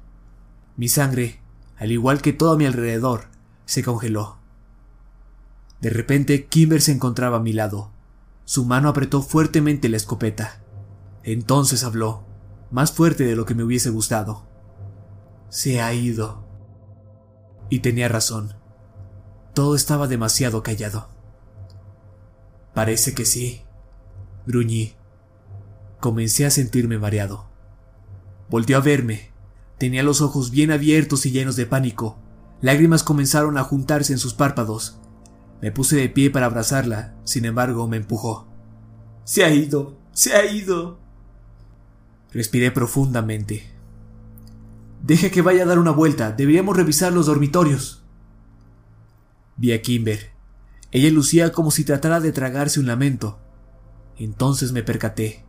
Mi 0.75 0.89
sangre, 0.89 1.39
al 1.77 1.93
igual 1.93 2.22
que 2.22 2.34
todo 2.34 2.51
a 2.51 2.57
mi 2.57 2.65
alrededor, 2.65 3.29
se 3.65 3.81
congeló. 3.81 4.39
De 5.79 5.89
repente, 5.89 6.48
Kimber 6.48 6.81
se 6.81 6.91
encontraba 6.91 7.38
a 7.38 7.41
mi 7.41 7.53
lado. 7.53 7.94
Su 8.45 8.63
mano 8.65 8.89
apretó 8.89 9.21
fuertemente 9.21 9.89
la 9.89 9.97
escopeta. 9.97 10.61
Entonces 11.23 11.83
habló, 11.83 12.23
más 12.71 12.91
fuerte 12.91 13.25
de 13.25 13.35
lo 13.35 13.45
que 13.45 13.55
me 13.55 13.63
hubiese 13.63 13.89
gustado. 13.89 14.47
Se 15.49 15.81
ha 15.81 15.93
ido. 15.93 16.45
Y 17.69 17.79
tenía 17.79 18.07
razón. 18.07 18.53
Todo 19.55 19.75
estaba 19.75 20.07
demasiado 20.07 20.61
callado. 20.61 21.09
Parece 22.75 23.15
que 23.15 23.25
sí. 23.25 23.63
Gruñí. 24.45 24.93
Comencé 25.99 26.45
a 26.45 26.51
sentirme 26.51 26.99
mareado. 26.99 27.47
Volvió 28.49 28.77
a 28.77 28.81
verme. 28.81 29.31
Tenía 29.79 30.03
los 30.03 30.21
ojos 30.21 30.51
bien 30.51 30.71
abiertos 30.71 31.25
y 31.25 31.31
llenos 31.31 31.55
de 31.55 31.65
pánico. 31.65 32.19
Lágrimas 32.61 33.01
comenzaron 33.01 33.57
a 33.57 33.63
juntarse 33.63 34.13
en 34.13 34.19
sus 34.19 34.33
párpados. 34.33 34.99
Me 35.65 35.72
puse 35.72 35.95
de 35.95 36.10
pie 36.10 36.29
para 36.29 36.45
abrazarla, 36.45 37.15
sin 37.24 37.43
embargo 37.43 37.88
me 37.88 37.98
empujó. 37.98 38.48
Se 39.24 39.43
ha 39.43 39.51
ido, 39.51 39.98
se 40.12 40.36
ha 40.36 40.45
ido. 40.45 41.00
Respiré 42.31 42.69
profundamente. 42.69 43.63
Deje 45.01 45.31
que 45.31 45.41
vaya 45.41 45.63
a 45.63 45.65
dar 45.65 45.79
una 45.79 45.89
vuelta, 45.89 46.34
deberíamos 46.34 46.77
revisar 46.77 47.13
los 47.13 47.25
dormitorios. 47.25 48.03
Vi 49.57 49.74
a 49.74 49.81
Kimber. 49.81 50.34
Ella 50.91 51.10
lucía 51.10 51.51
como 51.51 51.72
si 51.72 51.84
tratara 51.84 52.19
de 52.19 52.31
tragarse 52.31 52.79
un 52.79 52.86
lamento. 52.86 53.39
Entonces 54.17 54.72
me 54.72 54.84
percaté. 54.84 55.45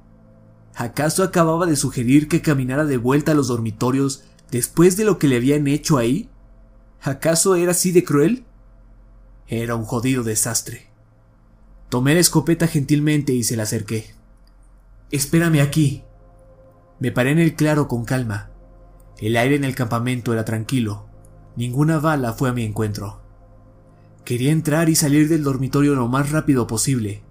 ¿Acaso 0.74 1.24
acababa 1.24 1.66
de 1.66 1.76
sugerir 1.76 2.26
que 2.26 2.40
caminara 2.40 2.86
de 2.86 2.96
vuelta 2.96 3.32
a 3.32 3.34
los 3.34 3.48
dormitorios 3.48 4.24
después 4.50 4.96
de 4.96 5.04
lo 5.04 5.18
que 5.18 5.28
le 5.28 5.36
habían 5.36 5.66
hecho 5.66 5.98
ahí? 5.98 6.30
¿Acaso 7.02 7.54
era 7.54 7.72
así 7.72 7.92
de 7.92 8.02
cruel? 8.02 8.46
Era 9.48 9.76
un 9.76 9.84
jodido 9.84 10.24
desastre. 10.24 10.88
Tomé 11.88 12.14
la 12.14 12.20
escopeta 12.20 12.66
gentilmente 12.66 13.32
y 13.32 13.44
se 13.44 13.56
la 13.56 13.62
acerqué. 13.62 14.14
Espérame 15.12 15.60
aquí. 15.60 16.02
Me 16.98 17.12
paré 17.12 17.30
en 17.30 17.38
el 17.38 17.54
claro 17.54 17.86
con 17.86 18.04
calma. 18.04 18.50
El 19.18 19.36
aire 19.36 19.54
en 19.54 19.64
el 19.64 19.74
campamento 19.74 20.32
era 20.32 20.44
tranquilo. 20.44 21.06
Ninguna 21.54 21.98
bala 22.00 22.32
fue 22.32 22.48
a 22.48 22.52
mi 22.52 22.64
encuentro. 22.64 23.20
Quería 24.24 24.50
entrar 24.50 24.88
y 24.88 24.96
salir 24.96 25.28
del 25.28 25.44
dormitorio 25.44 25.94
lo 25.94 26.08
más 26.08 26.30
rápido 26.30 26.66
posible. 26.66 27.22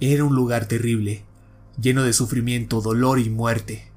Era 0.00 0.24
un 0.24 0.34
lugar 0.34 0.66
terrible, 0.66 1.24
lleno 1.80 2.02
de 2.02 2.12
sufrimiento, 2.12 2.82
dolor 2.82 3.18
y 3.18 3.30
muerte. 3.30 3.90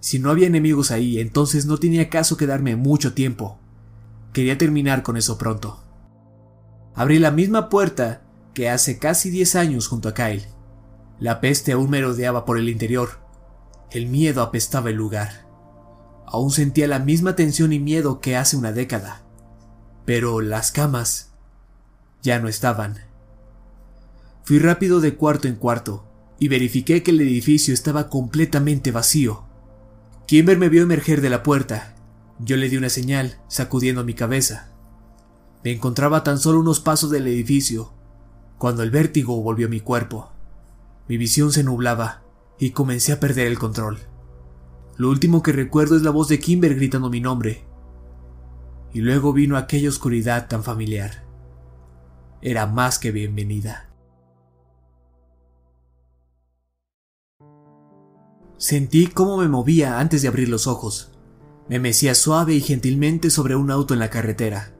Si 0.00 0.18
no 0.18 0.30
había 0.30 0.46
enemigos 0.46 0.90
ahí, 0.90 1.18
entonces 1.18 1.64
no 1.64 1.78
tenía 1.78 2.10
caso 2.10 2.36
quedarme 2.36 2.76
mucho 2.76 3.14
tiempo. 3.14 3.58
Quería 4.34 4.58
terminar 4.58 5.02
con 5.02 5.16
eso 5.16 5.38
pronto. 5.38 5.82
Abrí 6.94 7.18
la 7.18 7.30
misma 7.30 7.68
puerta 7.68 8.22
que 8.54 8.68
hace 8.68 8.98
casi 8.98 9.30
diez 9.30 9.54
años 9.54 9.86
junto 9.86 10.08
a 10.08 10.14
Kyle. 10.14 10.46
La 11.20 11.40
peste 11.40 11.72
aún 11.72 11.90
merodeaba 11.90 12.44
por 12.44 12.58
el 12.58 12.68
interior. 12.68 13.20
El 13.90 14.06
miedo 14.06 14.42
apestaba 14.42 14.90
el 14.90 14.96
lugar. 14.96 15.46
Aún 16.26 16.50
sentía 16.50 16.86
la 16.88 16.98
misma 16.98 17.36
tensión 17.36 17.72
y 17.72 17.78
miedo 17.78 18.20
que 18.20 18.36
hace 18.36 18.56
una 18.56 18.72
década. 18.72 19.22
Pero 20.04 20.40
las 20.40 20.72
camas 20.72 21.30
ya 22.22 22.38
no 22.38 22.48
estaban. 22.48 22.98
Fui 24.44 24.58
rápido 24.58 25.00
de 25.00 25.14
cuarto 25.14 25.48
en 25.48 25.56
cuarto 25.56 26.06
y 26.38 26.48
verifiqué 26.48 27.02
que 27.02 27.10
el 27.10 27.20
edificio 27.20 27.74
estaba 27.74 28.08
completamente 28.08 28.90
vacío. 28.92 29.44
Kimber 30.26 30.58
me 30.58 30.68
vio 30.68 30.82
emerger 30.82 31.20
de 31.20 31.30
la 31.30 31.42
puerta. 31.42 31.94
Yo 32.38 32.56
le 32.56 32.68
di 32.68 32.76
una 32.76 32.90
señal, 32.90 33.38
sacudiendo 33.48 34.04
mi 34.04 34.14
cabeza. 34.14 34.70
Me 35.68 35.74
encontraba 35.74 36.24
tan 36.24 36.38
solo 36.38 36.60
unos 36.60 36.80
pasos 36.80 37.10
del 37.10 37.26
edificio, 37.26 37.92
cuando 38.56 38.82
el 38.82 38.90
vértigo 38.90 39.42
volvió 39.42 39.68
mi 39.68 39.80
cuerpo. 39.80 40.30
Mi 41.08 41.18
visión 41.18 41.52
se 41.52 41.62
nublaba 41.62 42.22
y 42.58 42.70
comencé 42.70 43.12
a 43.12 43.20
perder 43.20 43.48
el 43.48 43.58
control. 43.58 43.98
Lo 44.96 45.10
último 45.10 45.42
que 45.42 45.52
recuerdo 45.52 45.94
es 45.94 46.00
la 46.00 46.10
voz 46.10 46.28
de 46.28 46.40
Kimber 46.40 46.74
gritando 46.74 47.10
mi 47.10 47.20
nombre. 47.20 47.66
Y 48.94 49.02
luego 49.02 49.34
vino 49.34 49.58
aquella 49.58 49.90
oscuridad 49.90 50.48
tan 50.48 50.64
familiar. 50.64 51.26
Era 52.40 52.66
más 52.66 52.98
que 52.98 53.12
bienvenida. 53.12 53.90
Sentí 58.56 59.08
cómo 59.08 59.36
me 59.36 59.48
movía 59.48 60.00
antes 60.00 60.22
de 60.22 60.28
abrir 60.28 60.48
los 60.48 60.66
ojos. 60.66 61.12
Me 61.68 61.78
mecía 61.78 62.14
suave 62.14 62.54
y 62.54 62.62
gentilmente 62.62 63.28
sobre 63.28 63.54
un 63.54 63.70
auto 63.70 63.92
en 63.92 64.00
la 64.00 64.08
carretera. 64.08 64.77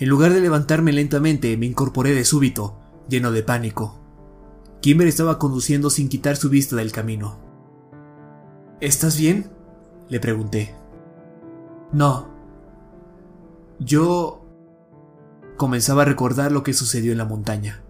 En 0.00 0.08
lugar 0.08 0.32
de 0.32 0.40
levantarme 0.40 0.92
lentamente, 0.92 1.54
me 1.58 1.66
incorporé 1.66 2.14
de 2.14 2.24
súbito, 2.24 2.78
lleno 3.06 3.32
de 3.32 3.42
pánico. 3.42 4.00
Kimber 4.80 5.06
estaba 5.06 5.38
conduciendo 5.38 5.90
sin 5.90 6.08
quitar 6.08 6.36
su 6.36 6.48
vista 6.48 6.74
del 6.74 6.90
camino. 6.90 7.38
¿Estás 8.80 9.18
bien? 9.18 9.50
Le 10.08 10.18
pregunté. 10.18 10.74
No. 11.92 12.28
Yo... 13.78 14.38
Comenzaba 15.58 16.02
a 16.02 16.06
recordar 16.06 16.50
lo 16.50 16.62
que 16.62 16.72
sucedió 16.72 17.12
en 17.12 17.18
la 17.18 17.26
montaña. 17.26 17.82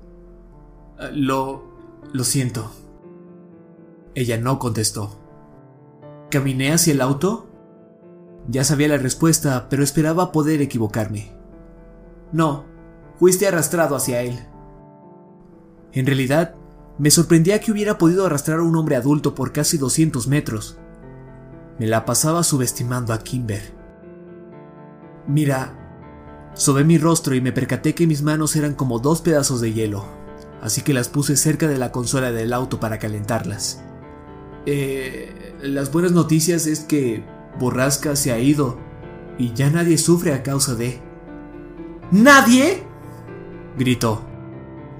Lo... 1.12 1.62
lo 2.12 2.25
siento. 2.25 2.73
Ella 4.17 4.37
no 4.37 4.59
contestó. 4.59 5.17
Caminé 6.29 6.73
hacia 6.73 6.93
el 6.93 7.02
auto. 7.02 7.47
Ya 8.49 8.64
sabía 8.64 8.88
la 8.88 8.99
respuesta, 8.99 9.69
pero 9.71 9.85
esperaba 9.85 10.33
poder 10.33 10.61
equivocarme. 10.61 11.39
No, 12.32 12.64
fuiste 13.18 13.46
arrastrado 13.46 13.96
hacia 13.96 14.22
él. 14.22 14.38
En 15.92 16.06
realidad, 16.06 16.54
me 16.99 17.10
sorprendía 17.10 17.60
que 17.60 17.72
hubiera 17.72 17.99
podido 17.99 18.26
arrastrar 18.26 18.58
a 18.58 18.62
un 18.62 18.76
hombre 18.76 18.96
adulto 18.96 19.34
por 19.34 19.52
casi 19.52 19.78
200 19.78 20.28
metros. 20.28 20.78
Me 21.78 21.87
la 21.87 22.04
pasaba 22.04 22.42
subestimando 22.42 23.12
a 23.12 23.18
Kimber. 23.20 23.62
Mira, 25.26 26.50
sobé 26.54 26.84
mi 26.84 26.99
rostro 26.99 27.34
y 27.34 27.40
me 27.40 27.52
percaté 27.52 27.94
que 27.94 28.06
mis 28.06 28.22
manos 28.22 28.54
eran 28.54 28.75
como 28.75 28.99
dos 28.99 29.22
pedazos 29.22 29.60
de 29.60 29.72
hielo, 29.72 30.04
así 30.60 30.82
que 30.82 30.92
las 30.92 31.08
puse 31.08 31.37
cerca 31.37 31.68
de 31.68 31.78
la 31.78 31.90
consola 31.90 32.32
del 32.32 32.52
auto 32.52 32.80
para 32.80 32.99
calentarlas. 32.99 33.82
Eh, 34.66 35.56
las 35.62 35.90
buenas 35.90 36.12
noticias 36.12 36.66
es 36.66 36.80
que 36.80 37.25
Borrasca 37.58 38.14
se 38.14 38.30
ha 38.32 38.38
ido 38.38 38.78
y 39.38 39.54
ya 39.54 39.70
nadie 39.70 39.99
sufre 39.99 40.34
a 40.34 40.42
causa 40.42 40.75
de... 40.75 41.00
¿Nadie? 42.11 42.83
gritó. 43.79 44.23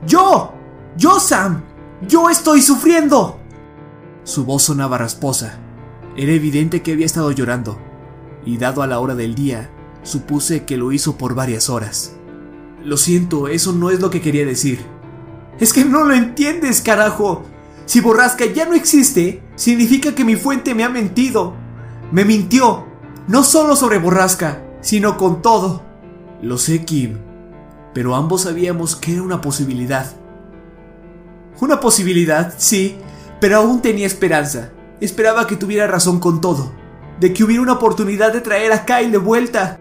¡Yo! 0.07 0.55
¡Yo, 0.97 1.19
Sam! 1.19 1.65
¡Yo 2.07 2.31
estoy 2.31 2.63
sufriendo! 2.63 3.41
Su 4.23 4.45
voz 4.45 4.63
sonaba 4.63 4.97
rasposa. 4.97 5.59
Era 6.17 6.33
evidente 6.33 6.83
que 6.83 6.93
había 6.93 7.07
estado 7.07 7.33
llorando, 7.33 7.79
y 8.45 8.59
dado 8.59 8.83
a 8.83 8.87
la 8.87 9.01
hora 9.01 9.15
del 9.15 9.35
día, 9.35 9.71
supuse 10.03 10.65
que 10.65 10.77
lo 10.77 10.93
hizo 10.93 11.17
por 11.17 11.35
varias 11.35 11.69
horas. 11.69 12.17
Lo 12.85 12.97
siento, 12.97 13.49
eso 13.49 13.73
no 13.73 13.91
es 13.91 14.01
lo 14.01 14.11
que 14.11 14.21
quería 14.21 14.47
decir. 14.47 14.81
Es 15.59 15.73
que 15.73 15.85
no 15.85 16.05
lo 16.05 16.15
entiendes, 16.15 16.81
carajo. 16.81 17.43
Si 17.87 18.01
Borrasca 18.01 18.47
ya 18.47 18.67
no 18.67 18.75
existe, 18.75 19.43
significa 19.57 20.15
que 20.15 20.25
mi 20.25 20.37
fuente 20.37 20.75
me 20.75 20.85
ha 20.85 20.89
mentido. 20.89 21.55
Me 22.13 22.25
mintió, 22.25 22.87
no 23.27 23.43
solo 23.43 23.75
sobre 23.75 23.99
Borrasca, 23.99 24.63
sino 24.81 25.17
con 25.17 25.43
todo. 25.43 25.90
Lo 26.43 26.59
sé, 26.59 26.85
Kim, 26.85 27.19
pero 27.93 28.15
ambos 28.15 28.43
sabíamos 28.43 28.97
que 28.97 29.13
era 29.13 29.23
una 29.23 29.41
posibilidad. 29.41 30.07
Una 31.61 31.81
posibilidad, 31.81 32.55
sí, 32.57 32.97
pero 33.41 33.59
aún 33.59 33.83
tenía 33.83 34.07
esperanza. 34.07 34.71
Esperaba 35.01 35.47
que 35.47 35.57
tuviera 35.57 35.87
razón 35.87 36.21
con 36.21 36.41
todo, 36.41 36.73
de 37.19 37.33
que 37.33 37.45
hubiera 37.45 37.63
una 37.63 37.75
oportunidad 37.75 38.33
de 38.33 38.41
traer 38.41 38.73
a 38.73 38.85
Kyle 38.85 39.11
de 39.11 39.19
vuelta. 39.19 39.79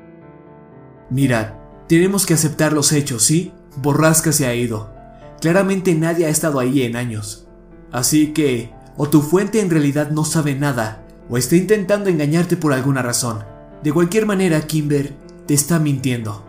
Mira, 1.09 1.59
tenemos 1.87 2.25
que 2.25 2.33
aceptar 2.33 2.73
los 2.73 2.91
hechos, 2.91 3.23
¿sí? 3.23 3.53
Borrasca 3.77 4.31
se 4.31 4.47
ha 4.47 4.55
ido. 4.55 4.93
Claramente 5.39 5.95
nadie 5.95 6.25
ha 6.25 6.29
estado 6.29 6.59
ahí 6.59 6.83
en 6.83 6.95
años. 6.95 7.47
Así 7.91 8.33
que, 8.33 8.73
o 8.97 9.07
tu 9.09 9.21
fuente 9.21 9.61
en 9.61 9.69
realidad 9.69 10.11
no 10.11 10.25
sabe 10.25 10.55
nada, 10.55 11.05
o 11.29 11.37
está 11.37 11.55
intentando 11.55 12.09
engañarte 12.09 12.57
por 12.57 12.73
alguna 12.73 13.01
razón. 13.01 13.43
De 13.83 13.93
cualquier 13.93 14.25
manera, 14.25 14.61
Kimber 14.61 15.13
te 15.45 15.53
está 15.53 15.79
mintiendo. 15.79 16.48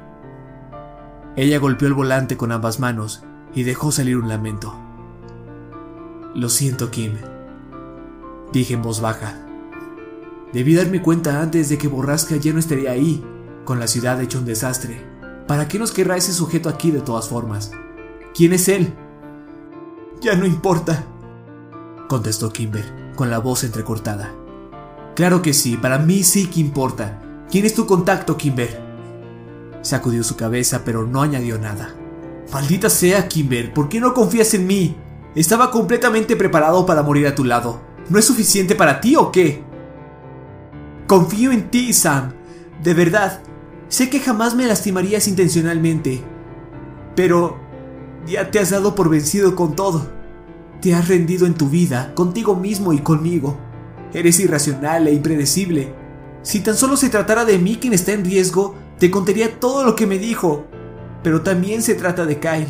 Ella 1.40 1.58
golpeó 1.58 1.88
el 1.88 1.94
volante 1.94 2.36
con 2.36 2.52
ambas 2.52 2.80
manos 2.80 3.22
y 3.54 3.62
dejó 3.62 3.92
salir 3.92 4.18
un 4.18 4.28
lamento. 4.28 4.78
Lo 6.34 6.50
siento, 6.50 6.90
Kim, 6.90 7.14
dije 8.52 8.74
en 8.74 8.82
voz 8.82 9.00
baja. 9.00 9.46
Debí 10.52 10.74
darme 10.74 11.00
cuenta 11.00 11.40
antes 11.40 11.70
de 11.70 11.78
que 11.78 11.88
Borrasca 11.88 12.36
ya 12.36 12.52
no 12.52 12.58
estaría 12.58 12.90
ahí, 12.90 13.24
con 13.64 13.80
la 13.80 13.86
ciudad 13.86 14.20
hecha 14.20 14.36
un 14.36 14.44
desastre. 14.44 15.02
¿Para 15.46 15.66
qué 15.66 15.78
nos 15.78 15.92
querrá 15.92 16.18
ese 16.18 16.34
sujeto 16.34 16.68
aquí 16.68 16.90
de 16.90 17.00
todas 17.00 17.30
formas? 17.30 17.70
¿Quién 18.34 18.52
es 18.52 18.68
él? 18.68 18.92
Ya 20.20 20.36
no 20.36 20.44
importa, 20.44 21.06
contestó 22.06 22.52
Kimber, 22.52 23.14
con 23.16 23.30
la 23.30 23.38
voz 23.38 23.64
entrecortada. 23.64 24.30
Claro 25.16 25.40
que 25.40 25.54
sí, 25.54 25.78
para 25.78 25.98
mí 25.98 26.22
sí 26.22 26.48
que 26.48 26.60
importa. 26.60 27.46
¿Quién 27.50 27.64
es 27.64 27.74
tu 27.74 27.86
contacto, 27.86 28.36
Kimber? 28.36 28.89
Sacudió 29.82 30.22
su 30.22 30.36
cabeza, 30.36 30.82
pero 30.84 31.06
no 31.06 31.22
añadió 31.22 31.58
nada. 31.58 31.94
Maldita 32.52 32.90
sea, 32.90 33.28
Kimber, 33.28 33.72
¿por 33.72 33.88
qué 33.88 34.00
no 34.00 34.12
confías 34.12 34.54
en 34.54 34.66
mí? 34.66 34.96
Estaba 35.34 35.70
completamente 35.70 36.36
preparado 36.36 36.84
para 36.84 37.02
morir 37.02 37.26
a 37.26 37.34
tu 37.34 37.44
lado. 37.44 37.80
¿No 38.08 38.18
es 38.18 38.24
suficiente 38.24 38.74
para 38.74 39.00
ti 39.00 39.14
o 39.16 39.30
qué? 39.30 39.62
Confío 41.06 41.52
en 41.52 41.70
ti, 41.70 41.92
Sam. 41.92 42.32
De 42.82 42.94
verdad. 42.94 43.40
Sé 43.88 44.10
que 44.10 44.20
jamás 44.20 44.54
me 44.54 44.66
lastimarías 44.66 45.28
intencionalmente. 45.28 46.22
Pero 47.14 47.58
ya 48.26 48.50
te 48.50 48.58
has 48.58 48.70
dado 48.70 48.94
por 48.94 49.08
vencido 49.08 49.54
con 49.54 49.74
todo. 49.74 50.10
Te 50.80 50.94
has 50.94 51.08
rendido 51.08 51.46
en 51.46 51.54
tu 51.54 51.68
vida, 51.68 52.14
contigo 52.14 52.56
mismo 52.56 52.92
y 52.92 52.98
conmigo. 52.98 53.56
Eres 54.12 54.40
irracional 54.40 55.06
e 55.06 55.12
impredecible. 55.12 55.94
Si 56.42 56.60
tan 56.60 56.76
solo 56.76 56.96
se 56.96 57.10
tratara 57.10 57.44
de 57.44 57.58
mí 57.58 57.76
quien 57.76 57.92
está 57.92 58.12
en 58.12 58.24
riesgo, 58.24 58.74
te 59.00 59.10
contaría 59.10 59.58
todo 59.58 59.82
lo 59.82 59.96
que 59.96 60.06
me 60.06 60.18
dijo. 60.18 60.66
Pero 61.22 61.40
también 61.40 61.82
se 61.82 61.94
trata 61.94 62.26
de 62.26 62.38
Kyle. 62.38 62.68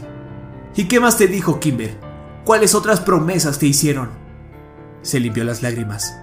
¿Y 0.77 0.85
qué 0.85 1.01
más 1.01 1.19
te 1.19 1.27
dijo, 1.27 1.59
Kimber? 1.59 1.99
¿Cuáles 2.45 2.75
otras 2.75 3.01
promesas 3.01 3.59
te 3.59 3.67
hicieron? 3.67 4.11
Se 5.03 5.19
limpió 5.19 5.45
las 5.45 5.63
lágrimas. 5.63 6.17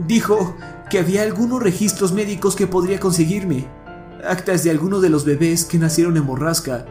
Dijo 0.00 0.56
que 0.90 0.98
había 0.98 1.22
algunos 1.22 1.62
registros 1.62 2.12
médicos 2.12 2.56
que 2.56 2.66
podría 2.66 2.98
conseguirme. 2.98 3.68
Actas 4.28 4.64
de 4.64 4.70
algunos 4.70 5.00
de 5.00 5.10
los 5.10 5.24
bebés 5.24 5.64
que 5.64 5.78
nacieron 5.78 6.16
en 6.16 6.26
Borrasca. 6.26 6.84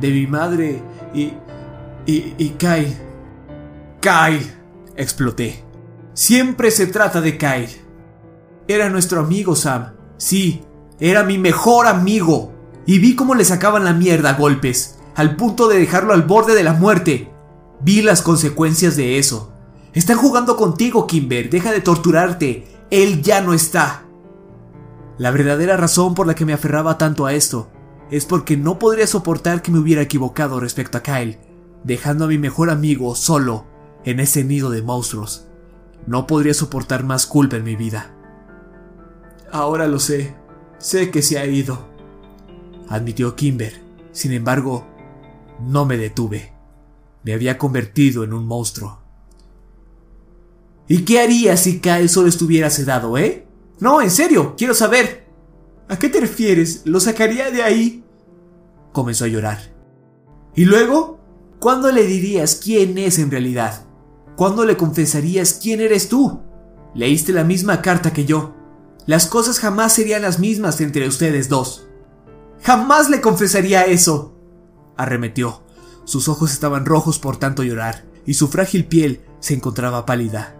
De 0.00 0.10
mi 0.10 0.26
madre 0.26 0.82
y... 1.12 1.34
y, 2.06 2.34
y 2.38 2.54
Kyle. 2.58 2.96
Kyle. 4.00 4.50
Exploté. 4.96 5.62
Siempre 6.14 6.70
se 6.70 6.86
trata 6.86 7.20
de 7.20 7.36
Kyle. 7.36 7.82
Era 8.66 8.88
nuestro 8.88 9.20
amigo 9.20 9.54
Sam. 9.54 9.92
Sí, 10.16 10.62
era 11.00 11.22
mi 11.22 11.38
mejor 11.38 11.86
amigo. 11.86 12.52
Y 12.86 12.98
vi 12.98 13.16
cómo 13.16 13.34
le 13.34 13.44
sacaban 13.44 13.84
la 13.84 13.92
mierda 13.92 14.30
a 14.30 14.34
golpes, 14.34 14.98
al 15.14 15.36
punto 15.36 15.68
de 15.68 15.78
dejarlo 15.78 16.12
al 16.12 16.22
borde 16.22 16.54
de 16.54 16.62
la 16.62 16.72
muerte. 16.72 17.30
Vi 17.80 18.02
las 18.02 18.22
consecuencias 18.22 18.96
de 18.96 19.18
eso. 19.18 19.52
Están 19.92 20.18
jugando 20.18 20.56
contigo, 20.56 21.06
Kimber. 21.06 21.50
Deja 21.50 21.72
de 21.72 21.80
torturarte. 21.80 22.66
Él 22.90 23.22
ya 23.22 23.40
no 23.40 23.54
está. 23.54 24.04
La 25.18 25.30
verdadera 25.30 25.76
razón 25.76 26.14
por 26.14 26.26
la 26.26 26.34
que 26.34 26.44
me 26.44 26.52
aferraba 26.52 26.98
tanto 26.98 27.26
a 27.26 27.32
esto 27.32 27.70
es 28.10 28.24
porque 28.24 28.56
no 28.56 28.78
podría 28.78 29.06
soportar 29.06 29.62
que 29.62 29.72
me 29.72 29.78
hubiera 29.78 30.02
equivocado 30.02 30.60
respecto 30.60 30.98
a 30.98 31.02
Kyle, 31.02 31.38
dejando 31.82 32.26
a 32.26 32.28
mi 32.28 32.38
mejor 32.38 32.70
amigo 32.70 33.14
solo 33.14 33.66
en 34.04 34.20
ese 34.20 34.44
nido 34.44 34.70
de 34.70 34.82
monstruos. 34.82 35.48
No 36.06 36.26
podría 36.26 36.54
soportar 36.54 37.02
más 37.02 37.26
culpa 37.26 37.56
en 37.56 37.64
mi 37.64 37.74
vida. 37.74 38.14
Ahora 39.50 39.88
lo 39.88 39.98
sé. 39.98 40.36
Sé 40.78 41.10
que 41.10 41.22
se 41.22 41.38
ha 41.38 41.46
ido. 41.46 41.88
Admitió 42.88 43.34
Kimber. 43.34 43.80
Sin 44.12 44.32
embargo, 44.32 44.86
no 45.60 45.84
me 45.84 45.96
detuve. 45.96 46.52
Me 47.22 47.34
había 47.34 47.58
convertido 47.58 48.24
en 48.24 48.32
un 48.32 48.46
monstruo. 48.46 49.00
¿Y 50.88 51.04
qué 51.04 51.20
haría 51.20 51.56
si 51.56 51.80
Kyle 51.80 52.08
solo 52.08 52.28
estuviera 52.28 52.70
sedado, 52.70 53.18
eh? 53.18 53.46
No, 53.80 54.00
en 54.00 54.10
serio, 54.10 54.54
quiero 54.56 54.74
saber. 54.74 55.26
¿A 55.88 55.98
qué 55.98 56.08
te 56.08 56.20
refieres? 56.20 56.82
¿Lo 56.84 57.00
sacaría 57.00 57.50
de 57.50 57.62
ahí? 57.62 58.04
Comenzó 58.92 59.24
a 59.24 59.28
llorar. 59.28 59.58
¿Y 60.54 60.64
luego? 60.64 61.20
¿Cuándo 61.58 61.90
le 61.90 62.06
dirías 62.06 62.54
quién 62.56 62.96
es 62.98 63.18
en 63.18 63.30
realidad? 63.30 63.86
¿Cuándo 64.36 64.64
le 64.64 64.76
confesarías 64.76 65.54
quién 65.54 65.80
eres 65.80 66.08
tú? 66.08 66.40
Leíste 66.94 67.32
la 67.32 67.44
misma 67.44 67.82
carta 67.82 68.12
que 68.12 68.24
yo. 68.24 68.54
Las 69.06 69.26
cosas 69.26 69.58
jamás 69.58 69.92
serían 69.94 70.22
las 70.22 70.38
mismas 70.38 70.80
entre 70.80 71.06
ustedes 71.06 71.48
dos. 71.48 71.86
Jamás 72.62 73.08
le 73.08 73.20
confesaría 73.20 73.84
eso. 73.84 74.36
Arremetió. 74.96 75.62
Sus 76.04 76.28
ojos 76.28 76.52
estaban 76.52 76.86
rojos 76.86 77.18
por 77.18 77.36
tanto 77.36 77.62
llorar, 77.62 78.04
y 78.26 78.34
su 78.34 78.48
frágil 78.48 78.86
piel 78.86 79.22
se 79.40 79.54
encontraba 79.54 80.06
pálida. 80.06 80.56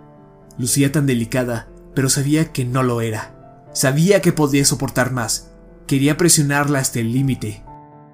Lucía 0.58 0.92
tan 0.92 1.06
delicada, 1.06 1.68
pero 1.94 2.08
sabía 2.08 2.52
que 2.52 2.64
no 2.64 2.82
lo 2.82 3.00
era. 3.00 3.64
Sabía 3.72 4.22
que 4.22 4.32
podía 4.32 4.64
soportar 4.64 5.12
más. 5.12 5.50
Quería 5.86 6.16
presionarla 6.16 6.78
hasta 6.78 7.00
el 7.00 7.12
límite. 7.12 7.64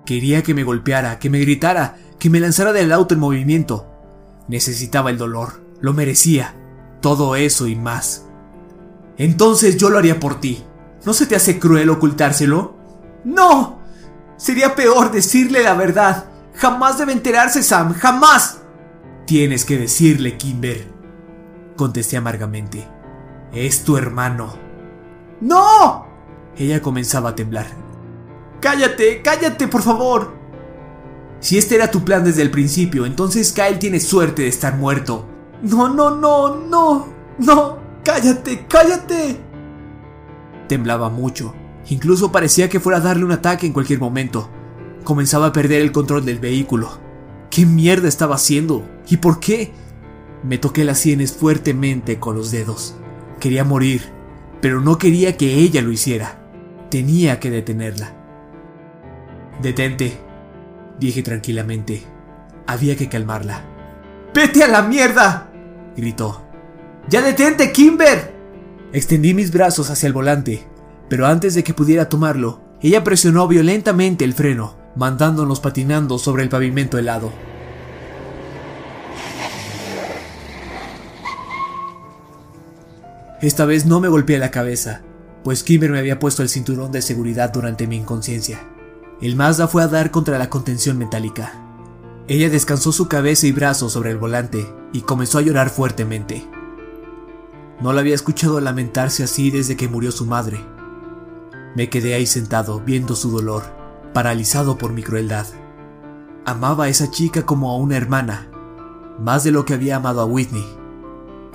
Quería 0.04 0.42
que 0.42 0.54
me 0.54 0.64
golpeara, 0.64 1.18
que 1.18 1.30
me 1.30 1.40
gritara, 1.40 1.96
que 2.18 2.30
me 2.30 2.40
lanzara 2.40 2.72
del 2.72 2.92
auto 2.92 3.14
en 3.14 3.20
movimiento, 3.20 3.92
Necesitaba 4.48 5.10
el 5.10 5.18
dolor, 5.18 5.62
lo 5.80 5.92
merecía. 5.92 6.54
Todo 7.00 7.36
eso 7.36 7.66
y 7.68 7.76
más. 7.76 8.26
Entonces 9.16 9.76
yo 9.76 9.90
lo 9.90 9.98
haría 9.98 10.18
por 10.18 10.40
ti. 10.40 10.64
¿No 11.04 11.12
se 11.12 11.26
te 11.26 11.36
hace 11.36 11.58
cruel 11.58 11.90
ocultárselo? 11.90 12.76
¡No! 13.24 13.80
Sería 14.36 14.74
peor 14.74 15.10
decirle 15.10 15.62
la 15.62 15.74
verdad. 15.74 16.26
Jamás 16.54 16.98
debe 16.98 17.12
enterarse, 17.12 17.62
Sam. 17.62 17.92
¡Jamás! 17.94 18.60
Tienes 19.26 19.64
que 19.64 19.78
decirle, 19.78 20.36
Kimber. 20.36 20.86
Contesté 21.76 22.16
amargamente. 22.16 22.86
Es 23.52 23.84
tu 23.84 23.96
hermano. 23.96 24.54
¡No! 25.40 26.06
Ella 26.56 26.80
comenzaba 26.80 27.30
a 27.30 27.34
temblar. 27.34 27.66
¡Cállate! 28.60 29.22
¡Cállate, 29.22 29.68
por 29.68 29.82
favor! 29.82 30.42
Si 31.40 31.58
este 31.58 31.74
era 31.74 31.90
tu 31.90 32.04
plan 32.04 32.24
desde 32.24 32.42
el 32.42 32.52
principio, 32.52 33.04
entonces 33.04 33.52
Kyle 33.52 33.78
tiene 33.78 33.98
suerte 33.98 34.42
de 34.42 34.48
estar 34.48 34.76
muerto. 34.76 35.26
No, 35.62 35.88
no, 35.88 36.10
no, 36.10 36.56
no, 36.56 37.08
no, 37.38 37.78
cállate, 38.04 38.66
cállate. 38.68 39.40
Temblaba 40.68 41.10
mucho, 41.10 41.54
incluso 41.88 42.32
parecía 42.32 42.68
que 42.68 42.80
fuera 42.80 42.98
a 42.98 43.02
darle 43.02 43.24
un 43.24 43.32
ataque 43.32 43.66
en 43.66 43.72
cualquier 43.72 44.00
momento. 44.00 44.50
Comenzaba 45.04 45.46
a 45.46 45.52
perder 45.52 45.82
el 45.82 45.92
control 45.92 46.24
del 46.24 46.38
vehículo. 46.38 46.98
¿Qué 47.50 47.66
mierda 47.66 48.08
estaba 48.08 48.36
haciendo? 48.36 48.88
¿Y 49.08 49.18
por 49.18 49.40
qué? 49.40 49.72
Me 50.42 50.58
toqué 50.58 50.84
las 50.84 50.98
sienes 50.98 51.32
fuertemente 51.32 52.18
con 52.18 52.36
los 52.36 52.50
dedos. 52.50 52.96
Quería 53.38 53.64
morir, 53.64 54.02
pero 54.60 54.80
no 54.80 54.98
quería 54.98 55.36
que 55.36 55.54
ella 55.54 55.82
lo 55.82 55.92
hiciera. 55.92 56.38
Tenía 56.90 57.40
que 57.40 57.50
detenerla. 57.50 58.14
Detente, 59.60 60.18
dije 60.98 61.22
tranquilamente. 61.22 62.02
Había 62.66 62.96
que 62.96 63.08
calmarla. 63.08 63.64
¡Vete 64.34 64.64
a 64.64 64.68
la 64.68 64.82
mierda! 64.82 65.50
gritó. 65.96 66.51
¡Ya 67.08 67.20
detente, 67.22 67.72
Kimber! 67.72 68.32
Extendí 68.92 69.34
mis 69.34 69.52
brazos 69.52 69.90
hacia 69.90 70.06
el 70.06 70.12
volante, 70.12 70.66
pero 71.08 71.26
antes 71.26 71.54
de 71.54 71.64
que 71.64 71.74
pudiera 71.74 72.08
tomarlo, 72.08 72.60
ella 72.80 73.04
presionó 73.04 73.48
violentamente 73.48 74.24
el 74.24 74.34
freno, 74.34 74.76
mandándonos 74.96 75.60
patinando 75.60 76.18
sobre 76.18 76.42
el 76.42 76.48
pavimento 76.48 76.98
helado. 76.98 77.32
Esta 83.40 83.64
vez 83.64 83.86
no 83.86 83.98
me 84.00 84.08
golpeé 84.08 84.38
la 84.38 84.52
cabeza, 84.52 85.02
pues 85.42 85.64
Kimber 85.64 85.90
me 85.90 85.98
había 85.98 86.20
puesto 86.20 86.42
el 86.42 86.48
cinturón 86.48 86.92
de 86.92 87.02
seguridad 87.02 87.52
durante 87.52 87.86
mi 87.88 87.96
inconsciencia. 87.96 88.60
El 89.20 89.36
Mazda 89.36 89.66
fue 89.66 89.82
a 89.82 89.88
dar 89.88 90.10
contra 90.10 90.38
la 90.38 90.48
contención 90.48 90.98
metálica. 90.98 91.52
Ella 92.28 92.48
descansó 92.50 92.92
su 92.92 93.08
cabeza 93.08 93.46
y 93.46 93.52
brazos 93.52 93.92
sobre 93.92 94.12
el 94.12 94.18
volante 94.18 94.72
y 94.92 95.00
comenzó 95.00 95.38
a 95.38 95.42
llorar 95.42 95.70
fuertemente. 95.70 96.48
No 97.82 97.92
la 97.92 98.00
había 98.00 98.14
escuchado 98.14 98.60
lamentarse 98.60 99.24
así 99.24 99.50
desde 99.50 99.76
que 99.76 99.88
murió 99.88 100.12
su 100.12 100.24
madre. 100.24 100.64
Me 101.74 101.90
quedé 101.90 102.14
ahí 102.14 102.26
sentado 102.26 102.78
viendo 102.78 103.16
su 103.16 103.32
dolor, 103.32 103.64
paralizado 104.14 104.78
por 104.78 104.92
mi 104.92 105.02
crueldad. 105.02 105.48
Amaba 106.44 106.84
a 106.84 106.88
esa 106.88 107.10
chica 107.10 107.44
como 107.44 107.72
a 107.72 107.76
una 107.76 107.96
hermana, 107.96 108.48
más 109.18 109.42
de 109.42 109.50
lo 109.50 109.64
que 109.64 109.74
había 109.74 109.96
amado 109.96 110.20
a 110.20 110.26
Whitney. 110.26 110.64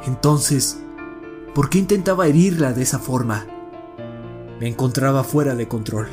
Entonces, 0.06 0.82
¿por 1.56 1.70
qué 1.70 1.78
intentaba 1.78 2.28
herirla 2.28 2.74
de 2.74 2.82
esa 2.82 3.00
forma? 3.00 3.46
Me 4.60 4.68
encontraba 4.68 5.24
fuera 5.24 5.56
de 5.56 5.70
control. 5.70 6.08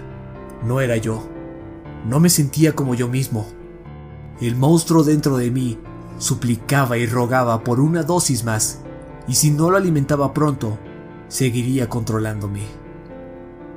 No 0.62 0.80
era 0.80 0.96
yo. 0.96 1.26
No 2.06 2.20
me 2.20 2.30
sentía 2.30 2.76
como 2.76 2.94
yo 2.94 3.08
mismo. 3.08 3.48
El 4.40 4.54
monstruo 4.54 5.02
dentro 5.02 5.38
de 5.38 5.50
mí 5.50 5.80
suplicaba 6.18 6.98
y 6.98 7.06
rogaba 7.06 7.64
por 7.64 7.80
una 7.80 8.04
dosis 8.04 8.44
más, 8.44 8.83
y 9.26 9.34
si 9.34 9.50
no 9.50 9.70
lo 9.70 9.76
alimentaba 9.76 10.32
pronto, 10.32 10.78
seguiría 11.28 11.88
controlándome. 11.88 12.62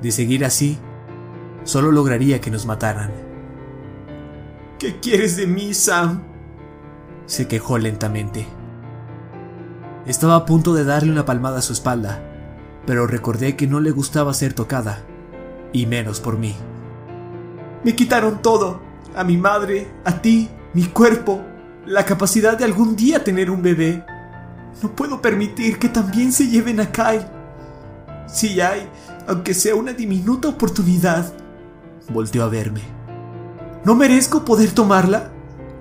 De 0.01 0.11
seguir 0.11 0.45
así, 0.45 0.77
solo 1.63 1.91
lograría 1.91 2.41
que 2.41 2.51
nos 2.51 2.65
mataran. 2.65 3.11
¿Qué 4.79 4.99
quieres 4.99 5.37
de 5.37 5.47
mí, 5.47 5.73
Sam? 5.73 6.23
se 7.25 7.47
quejó 7.47 7.77
lentamente. 7.77 8.47
Estaba 10.05 10.35
a 10.35 10.45
punto 10.45 10.73
de 10.73 10.85
darle 10.85 11.11
una 11.11 11.25
palmada 11.25 11.59
a 11.59 11.61
su 11.61 11.73
espalda, 11.73 12.23
pero 12.85 13.05
recordé 13.05 13.57
que 13.57 13.67
no 13.67 13.81
le 13.81 13.91
gustaba 13.91 14.33
ser 14.33 14.53
tocada, 14.53 15.03
y 15.73 15.85
menos 15.85 16.21
por 16.21 16.37
mí. 16.37 16.55
Me 17.83 17.95
quitaron 17.95 18.41
todo. 18.41 18.81
A 19.15 19.23
mi 19.23 19.35
madre, 19.35 19.87
a 20.05 20.21
ti, 20.21 20.49
mi 20.73 20.85
cuerpo, 20.85 21.41
la 21.85 22.05
capacidad 22.05 22.57
de 22.57 22.65
algún 22.65 22.95
día 22.95 23.23
tener 23.23 23.49
un 23.49 23.61
bebé. 23.61 24.05
No 24.81 24.95
puedo 24.95 25.21
permitir 25.21 25.79
que 25.79 25.89
también 25.89 26.31
se 26.31 26.47
lleven 26.47 26.79
a 26.79 26.91
Kyle. 26.91 27.25
Si 28.27 28.61
hay, 28.61 28.87
aunque 29.27 29.53
sea 29.53 29.75
una 29.75 29.93
diminuta 29.93 30.49
oportunidad, 30.49 31.33
volteó 32.09 32.43
a 32.43 32.49
verme. 32.49 32.81
¿No 33.83 33.95
merezco 33.95 34.45
poder 34.45 34.71
tomarla? 34.71 35.31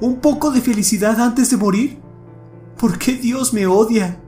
¿Un 0.01 0.21
poco 0.21 0.51
de 0.51 0.61
felicidad 0.61 1.21
antes 1.21 1.51
de 1.51 1.57
morir? 1.57 2.01
¿Por 2.79 2.99
qué 2.99 3.15
Dios 3.15 3.53
me 3.53 3.67
odia? 3.67 4.21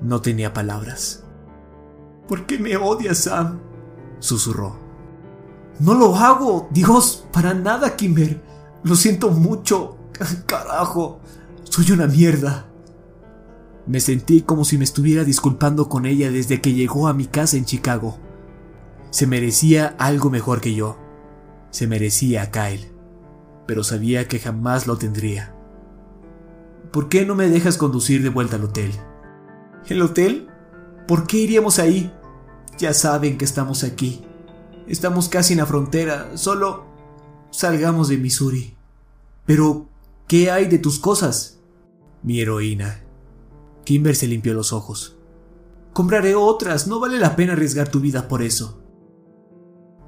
No 0.00 0.20
tenía 0.20 0.52
palabras. 0.52 1.22
¿Por 2.28 2.46
qué 2.46 2.58
me 2.58 2.76
odias, 2.76 3.18
Sam? 3.18 3.60
susurró. 4.18 4.76
No 5.80 5.94
lo 5.94 6.14
hago, 6.14 6.68
Dios, 6.70 7.26
para 7.32 7.54
nada, 7.54 7.96
Kimber. 7.96 8.40
Lo 8.84 8.94
siento 8.94 9.30
mucho. 9.30 9.96
Carajo, 10.46 11.20
soy 11.64 11.90
una 11.92 12.06
mierda. 12.06 12.71
Me 13.86 14.00
sentí 14.00 14.42
como 14.42 14.64
si 14.64 14.78
me 14.78 14.84
estuviera 14.84 15.24
disculpando 15.24 15.88
con 15.88 16.06
ella 16.06 16.30
desde 16.30 16.60
que 16.60 16.72
llegó 16.72 17.08
a 17.08 17.14
mi 17.14 17.26
casa 17.26 17.56
en 17.56 17.64
Chicago. 17.64 18.18
Se 19.10 19.26
merecía 19.26 19.94
algo 19.98 20.30
mejor 20.30 20.60
que 20.60 20.74
yo. 20.74 20.98
Se 21.70 21.86
merecía 21.86 22.42
a 22.42 22.50
Kyle. 22.50 22.92
Pero 23.66 23.82
sabía 23.82 24.28
que 24.28 24.38
jamás 24.38 24.86
lo 24.86 24.98
tendría. 24.98 25.54
¿Por 26.92 27.08
qué 27.08 27.24
no 27.24 27.34
me 27.34 27.48
dejas 27.48 27.78
conducir 27.78 28.22
de 28.22 28.28
vuelta 28.28 28.56
al 28.56 28.64
hotel? 28.64 28.92
¿El 29.88 30.02
hotel? 30.02 30.48
¿Por 31.08 31.26
qué 31.26 31.38
iríamos 31.38 31.78
ahí? 31.78 32.12
Ya 32.78 32.94
saben 32.94 33.38
que 33.38 33.44
estamos 33.44 33.82
aquí. 33.82 34.24
Estamos 34.86 35.28
casi 35.28 35.54
en 35.54 35.60
la 35.60 35.66
frontera, 35.66 36.36
solo 36.36 36.86
salgamos 37.50 38.08
de 38.08 38.18
Missouri. 38.18 38.76
Pero, 39.46 39.88
¿qué 40.26 40.50
hay 40.50 40.66
de 40.66 40.78
tus 40.78 40.98
cosas? 40.98 41.60
Mi 42.22 42.40
heroína. 42.40 43.02
Kimber 43.84 44.16
se 44.16 44.28
limpió 44.28 44.54
los 44.54 44.72
ojos. 44.72 45.16
Compraré 45.92 46.34
otras, 46.34 46.86
no 46.86 47.00
vale 47.00 47.18
la 47.18 47.36
pena 47.36 47.52
arriesgar 47.52 47.88
tu 47.88 48.00
vida 48.00 48.28
por 48.28 48.42
eso. 48.42 48.82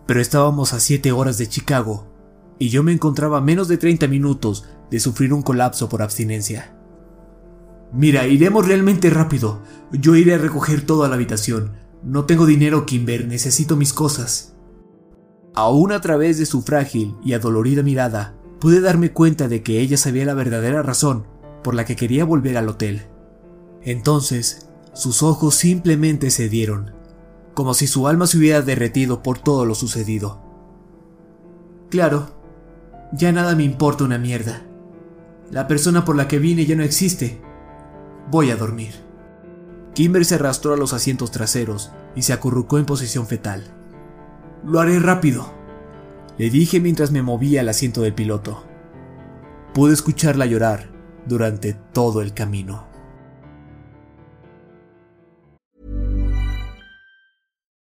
Pero 0.07 0.21
estábamos 0.21 0.73
a 0.73 0.81
siete 0.81 1.13
horas 1.13 1.39
de 1.39 1.49
Chicago, 1.49 2.07
y 2.59 2.69
yo 2.69 2.83
me 2.83 2.93
encontraba 2.93 3.39
a 3.39 3.43
menos 3.43 3.69
de 3.69 3.79
30 3.79 4.07
minutos 4.09 4.65
de 4.91 5.01
sufrir 5.01 5.33
un 5.33 5.43
colapso 5.43 5.89
por 5.89 6.03
abstinencia. 6.03 6.77
Mira, 7.93 8.27
iremos 8.27 8.67
realmente 8.67 9.11
rápido. 9.11 9.63
Yo 9.93 10.17
iré 10.17 10.35
a 10.35 10.39
recoger 10.39 10.85
todo 10.85 11.05
a 11.05 11.09
la 11.09 11.15
habitación. 11.15 11.73
No 12.03 12.25
tengo 12.25 12.45
dinero, 12.45 12.87
Kimber, 12.87 13.27
necesito 13.27 13.77
mis 13.77 13.93
cosas. 13.93 14.57
Aún 15.55 15.93
a 15.93 16.01
través 16.01 16.39
de 16.39 16.47
su 16.47 16.63
frágil 16.63 17.15
y 17.25 17.35
adolorida 17.35 17.83
mirada, 17.83 18.37
pude 18.59 18.81
darme 18.81 19.13
cuenta 19.13 19.47
de 19.47 19.63
que 19.63 19.81
ella 19.81 19.97
sabía 19.97 20.25
la 20.25 20.35
verdadera 20.35 20.83
razón 20.83 21.27
por 21.63 21.75
la 21.75 21.85
que 21.85 21.97
quería 21.97 22.25
volver 22.25 22.57
al 22.57 22.69
hotel. 22.69 23.07
Entonces, 23.85 24.69
sus 24.95 25.23
ojos 25.23 25.55
simplemente 25.55 26.31
cedieron, 26.31 26.93
como 27.53 27.75
si 27.75 27.87
su 27.87 28.09
alma 28.09 28.27
se 28.27 28.39
hubiera 28.39 28.63
derretido 28.63 29.23
por 29.23 29.39
todo 29.39 29.67
lo 29.67 29.75
sucedido. 29.75 30.43
Claro, 31.91 32.29
ya 33.13 33.31
nada 33.31 33.55
me 33.55 33.63
importa 33.63 34.05
una 34.05 34.19
mierda. 34.19 34.63
La 35.51 35.69
persona 35.69 36.05
por 36.05 36.17
la 36.17 36.27
que 36.27 36.39
vine 36.39 36.65
ya 36.65 36.75
no 36.75 36.83
existe. 36.83 37.41
Voy 38.31 38.51
a 38.51 38.57
dormir. 38.57 38.95
Kimber 39.95 40.25
se 40.25 40.37
arrastró 40.37 40.73
a 40.73 40.77
los 40.77 40.93
asientos 40.93 41.31
traseros 41.31 41.93
y 42.17 42.23
se 42.23 42.33
acurrucó 42.33 42.79
en 42.79 42.87
posición 42.87 43.27
fetal. 43.27 43.65
Lo 44.65 44.81
haré 44.81 44.99
rápido, 44.99 45.53
le 46.39 46.51
dije 46.51 46.81
mientras 46.81 47.13
me 47.13 47.23
movía 47.23 47.61
al 47.61 47.69
asiento 47.69 48.01
del 48.01 48.15
piloto. 48.15 48.65
Pude 49.73 49.93
escucharla 49.93 50.47
llorar 50.47 50.89
durante 51.27 51.75
todo 51.75 52.23
el 52.23 52.33
camino. 52.35 52.94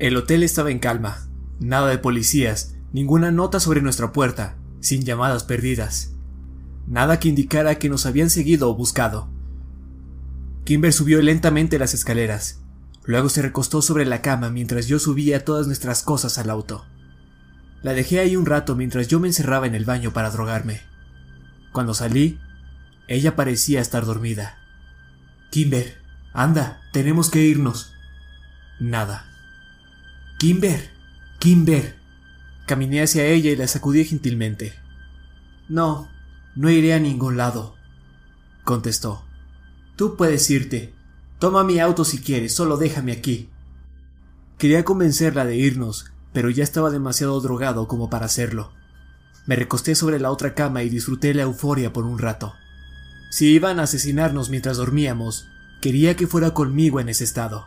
El 0.00 0.16
hotel 0.16 0.42
estaba 0.42 0.70
en 0.70 0.78
calma. 0.78 1.28
Nada 1.58 1.88
de 1.88 1.98
policías, 1.98 2.74
ninguna 2.90 3.30
nota 3.30 3.60
sobre 3.60 3.82
nuestra 3.82 4.12
puerta, 4.12 4.56
sin 4.80 5.04
llamadas 5.04 5.44
perdidas. 5.44 6.14
Nada 6.86 7.20
que 7.20 7.28
indicara 7.28 7.74
que 7.74 7.90
nos 7.90 8.06
habían 8.06 8.30
seguido 8.30 8.70
o 8.70 8.74
buscado. 8.74 9.28
Kimber 10.64 10.94
subió 10.94 11.20
lentamente 11.20 11.78
las 11.78 11.92
escaleras. 11.92 12.62
Luego 13.04 13.28
se 13.28 13.42
recostó 13.42 13.82
sobre 13.82 14.06
la 14.06 14.22
cama 14.22 14.48
mientras 14.48 14.86
yo 14.86 14.98
subía 14.98 15.44
todas 15.44 15.66
nuestras 15.66 16.02
cosas 16.02 16.38
al 16.38 16.48
auto. 16.48 16.86
La 17.82 17.92
dejé 17.92 18.20
ahí 18.20 18.36
un 18.36 18.46
rato 18.46 18.76
mientras 18.76 19.06
yo 19.06 19.20
me 19.20 19.28
encerraba 19.28 19.66
en 19.66 19.74
el 19.74 19.84
baño 19.84 20.14
para 20.14 20.30
drogarme. 20.30 20.80
Cuando 21.74 21.92
salí, 21.92 22.40
ella 23.06 23.36
parecía 23.36 23.82
estar 23.82 24.06
dormida. 24.06 24.56
Kimber, 25.50 25.98
anda, 26.32 26.80
tenemos 26.90 27.28
que 27.28 27.42
irnos. 27.42 27.92
Nada. 28.80 29.29
Kimber, 30.40 30.88
Kimber. 31.38 31.96
Caminé 32.66 33.02
hacia 33.02 33.26
ella 33.26 33.50
y 33.50 33.56
la 33.56 33.68
sacudí 33.68 34.06
gentilmente. 34.06 34.72
No, 35.68 36.08
no 36.56 36.70
iré 36.70 36.94
a 36.94 36.98
ningún 36.98 37.36
lado, 37.36 37.74
contestó. 38.64 39.22
Tú 39.96 40.16
puedes 40.16 40.48
irte. 40.48 40.94
Toma 41.38 41.62
mi 41.62 41.78
auto 41.78 42.06
si 42.06 42.20
quieres, 42.22 42.54
solo 42.54 42.78
déjame 42.78 43.12
aquí. 43.12 43.50
Quería 44.56 44.82
convencerla 44.82 45.44
de 45.44 45.56
irnos, 45.56 46.06
pero 46.32 46.48
ya 46.48 46.64
estaba 46.64 46.88
demasiado 46.88 47.38
drogado 47.42 47.86
como 47.86 48.08
para 48.08 48.24
hacerlo. 48.24 48.72
Me 49.44 49.56
recosté 49.56 49.94
sobre 49.94 50.18
la 50.18 50.30
otra 50.30 50.54
cama 50.54 50.82
y 50.82 50.88
disfruté 50.88 51.34
la 51.34 51.42
euforia 51.42 51.92
por 51.92 52.06
un 52.06 52.18
rato. 52.18 52.54
Si 53.30 53.48
iban 53.52 53.78
a 53.78 53.82
asesinarnos 53.82 54.48
mientras 54.48 54.78
dormíamos, 54.78 55.48
quería 55.82 56.16
que 56.16 56.26
fuera 56.26 56.54
conmigo 56.54 56.98
en 56.98 57.10
ese 57.10 57.24
estado. 57.24 57.66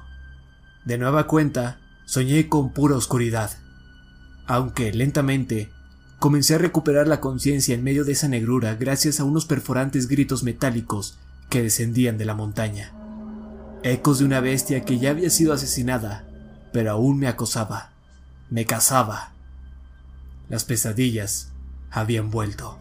De 0.85 0.97
nueva 0.97 1.27
cuenta, 1.27 1.77
soñé 2.05 2.49
con 2.49 2.73
pura 2.73 2.95
oscuridad. 2.95 3.51
Aunque 4.45 4.91
lentamente, 4.93 5.71
comencé 6.19 6.55
a 6.55 6.59
recuperar 6.59 7.07
la 7.07 7.21
conciencia 7.21 7.75
en 7.75 7.83
medio 7.83 8.03
de 8.05 8.13
esa 8.13 8.27
negrura 8.27 8.75
gracias 8.75 9.19
a 9.19 9.23
unos 9.23 9.45
perforantes 9.45 10.07
gritos 10.07 10.43
metálicos 10.43 11.17
que 11.49 11.61
descendían 11.61 12.17
de 12.17 12.25
la 12.25 12.35
montaña. 12.35 12.93
Ecos 13.83 14.19
de 14.19 14.25
una 14.25 14.39
bestia 14.39 14.85
que 14.85 14.99
ya 14.99 15.11
había 15.11 15.29
sido 15.29 15.53
asesinada, 15.53 16.25
pero 16.71 16.91
aún 16.91 17.19
me 17.19 17.27
acosaba 17.27 17.93
me 18.53 18.65
cazaba. 18.65 19.31
Las 20.47 20.63
pesadillas 20.63 21.51
habían 21.89 22.29
vuelto. 22.29 22.77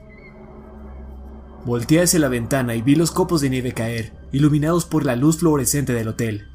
Volteé 1.65 2.03
hacia 2.03 2.19
la 2.19 2.29
ventana 2.29 2.75
y 2.75 2.83
vi 2.83 2.95
los 2.95 3.11
copos 3.11 3.41
de 3.41 3.49
nieve 3.49 3.73
caer, 3.73 4.13
iluminados 4.33 4.85
por 4.85 5.07
la 5.07 5.17
luz 5.17 5.39
fluorescente 5.39 5.95
del 5.95 6.09
hotel. 6.09 6.49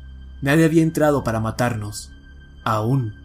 Nadie 0.43 0.65
había 0.65 0.83
entrado 0.83 1.23
para 1.23 1.39
matarnos. 1.39 2.11
Aún. 2.69 3.15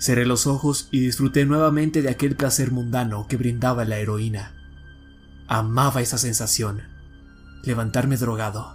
Cerré 0.00 0.26
los 0.26 0.48
ojos 0.48 0.88
y 0.90 0.98
disfruté 0.98 1.46
nuevamente 1.46 2.02
de 2.02 2.10
aquel 2.10 2.34
placer 2.34 2.72
mundano 2.72 3.28
que 3.28 3.36
brindaba 3.36 3.84
la 3.84 3.98
heroína. 3.98 4.56
Amaba 5.46 6.00
esa 6.02 6.18
sensación. 6.18 6.82
Levantarme 7.62 8.16
drogado. 8.16 8.74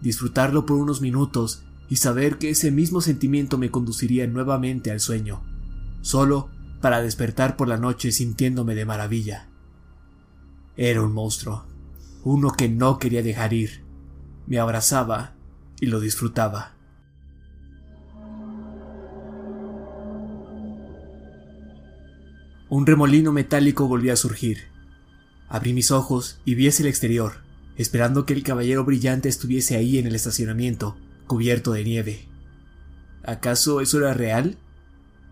Disfrutarlo 0.00 0.64
por 0.64 0.78
unos 0.78 1.02
minutos 1.02 1.62
y 1.90 1.96
saber 1.96 2.38
que 2.38 2.48
ese 2.48 2.70
mismo 2.70 3.02
sentimiento 3.02 3.58
me 3.58 3.70
conduciría 3.70 4.26
nuevamente 4.26 4.90
al 4.90 5.00
sueño, 5.00 5.44
solo 6.00 6.48
para 6.80 7.02
despertar 7.02 7.58
por 7.58 7.68
la 7.68 7.76
noche 7.76 8.12
sintiéndome 8.12 8.74
de 8.74 8.86
maravilla. 8.86 9.50
Era 10.74 11.02
un 11.02 11.12
monstruo, 11.12 11.66
uno 12.24 12.50
que 12.52 12.70
no 12.70 12.98
quería 12.98 13.22
dejar 13.22 13.52
ir. 13.52 13.84
Me 14.46 14.58
abrazaba 14.58 15.34
y 15.82 15.86
lo 15.86 16.00
disfrutaba. 16.00 16.75
Un 22.68 22.84
remolino 22.84 23.32
metálico 23.32 23.86
volvió 23.86 24.12
a 24.12 24.16
surgir. 24.16 24.64
Abrí 25.48 25.72
mis 25.72 25.92
ojos 25.92 26.40
y 26.44 26.56
vi 26.56 26.66
hacia 26.66 26.82
el 26.82 26.88
exterior, 26.88 27.34
esperando 27.76 28.26
que 28.26 28.34
el 28.34 28.42
caballero 28.42 28.84
brillante 28.84 29.28
estuviese 29.28 29.76
ahí 29.76 29.98
en 29.98 30.06
el 30.06 30.16
estacionamiento, 30.16 30.96
cubierto 31.28 31.72
de 31.72 31.84
nieve. 31.84 32.28
¿Acaso 33.22 33.80
eso 33.80 33.98
era 33.98 34.14
real? 34.14 34.56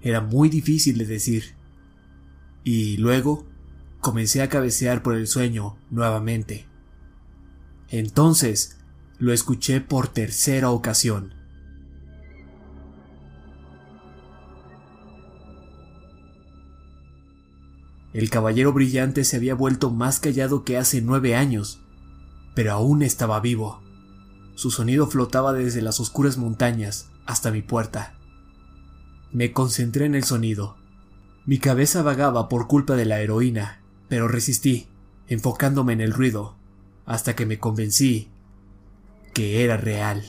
Era 0.00 0.20
muy 0.20 0.48
difícil 0.48 0.98
de 0.98 1.06
decir. 1.06 1.54
Y 2.62 2.98
luego 2.98 3.46
comencé 4.00 4.42
a 4.42 4.48
cabecear 4.48 5.02
por 5.02 5.16
el 5.16 5.26
sueño 5.26 5.76
nuevamente. 5.90 6.66
Entonces 7.88 8.78
lo 9.18 9.32
escuché 9.32 9.80
por 9.80 10.08
tercera 10.08 10.70
ocasión. 10.70 11.34
El 18.14 18.30
caballero 18.30 18.72
brillante 18.72 19.24
se 19.24 19.36
había 19.36 19.56
vuelto 19.56 19.90
más 19.90 20.20
callado 20.20 20.62
que 20.62 20.78
hace 20.78 21.02
nueve 21.02 21.34
años, 21.34 21.80
pero 22.54 22.72
aún 22.72 23.02
estaba 23.02 23.40
vivo. 23.40 23.82
Su 24.54 24.70
sonido 24.70 25.08
flotaba 25.08 25.52
desde 25.52 25.82
las 25.82 25.98
oscuras 25.98 26.38
montañas 26.38 27.10
hasta 27.26 27.50
mi 27.50 27.60
puerta. 27.60 28.14
Me 29.32 29.52
concentré 29.52 30.06
en 30.06 30.14
el 30.14 30.22
sonido. 30.22 30.76
Mi 31.44 31.58
cabeza 31.58 32.02
vagaba 32.02 32.48
por 32.48 32.68
culpa 32.68 32.94
de 32.94 33.04
la 33.04 33.20
heroína, 33.20 33.82
pero 34.08 34.28
resistí, 34.28 34.86
enfocándome 35.26 35.92
en 35.92 36.00
el 36.00 36.12
ruido, 36.12 36.54
hasta 37.06 37.34
que 37.34 37.46
me 37.46 37.58
convencí 37.58 38.30
que 39.32 39.64
era 39.64 39.76
real. 39.76 40.22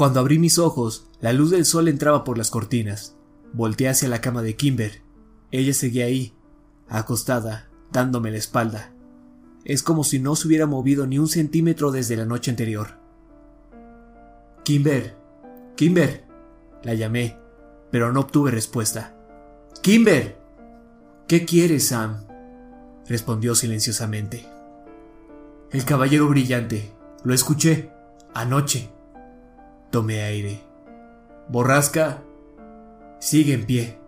Cuando 0.00 0.20
abrí 0.20 0.38
mis 0.38 0.58
ojos, 0.58 1.10
la 1.20 1.34
luz 1.34 1.50
del 1.50 1.66
sol 1.66 1.86
entraba 1.86 2.24
por 2.24 2.38
las 2.38 2.48
cortinas. 2.48 3.16
Volteé 3.52 3.90
hacia 3.90 4.08
la 4.08 4.22
cama 4.22 4.40
de 4.40 4.56
Kimber. 4.56 5.02
Ella 5.50 5.74
seguía 5.74 6.06
ahí, 6.06 6.32
acostada, 6.88 7.68
dándome 7.92 8.30
la 8.30 8.38
espalda. 8.38 8.94
Es 9.62 9.82
como 9.82 10.02
si 10.02 10.18
no 10.18 10.36
se 10.36 10.48
hubiera 10.48 10.64
movido 10.64 11.06
ni 11.06 11.18
un 11.18 11.28
centímetro 11.28 11.90
desde 11.90 12.16
la 12.16 12.24
noche 12.24 12.50
anterior. 12.50 12.98
Kimber, 14.64 15.18
Kimber, 15.76 16.24
la 16.82 16.94
llamé, 16.94 17.36
pero 17.90 18.10
no 18.10 18.20
obtuve 18.20 18.50
respuesta. 18.50 19.14
Kimber, 19.82 20.40
¿qué 21.28 21.44
quieres, 21.44 21.88
Sam? 21.88 22.24
respondió 23.06 23.54
silenciosamente. 23.54 24.46
El 25.70 25.84
caballero 25.84 26.26
brillante, 26.26 26.90
lo 27.22 27.34
escuché, 27.34 27.90
anoche. 28.32 28.98
Tomé 29.90 30.22
aire. 30.22 30.62
Borrasca, 31.48 32.22
sigue 33.18 33.54
en 33.54 33.66
pie. 33.66 33.98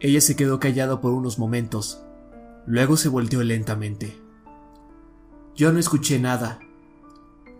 Ella 0.00 0.20
se 0.20 0.34
quedó 0.34 0.58
callada 0.58 1.00
por 1.00 1.12
unos 1.12 1.38
momentos. 1.38 2.04
Luego 2.66 2.96
se 2.96 3.08
volteó 3.08 3.44
lentamente. 3.44 4.18
Yo 5.54 5.72
no 5.72 5.78
escuché 5.78 6.18
nada. 6.18 6.58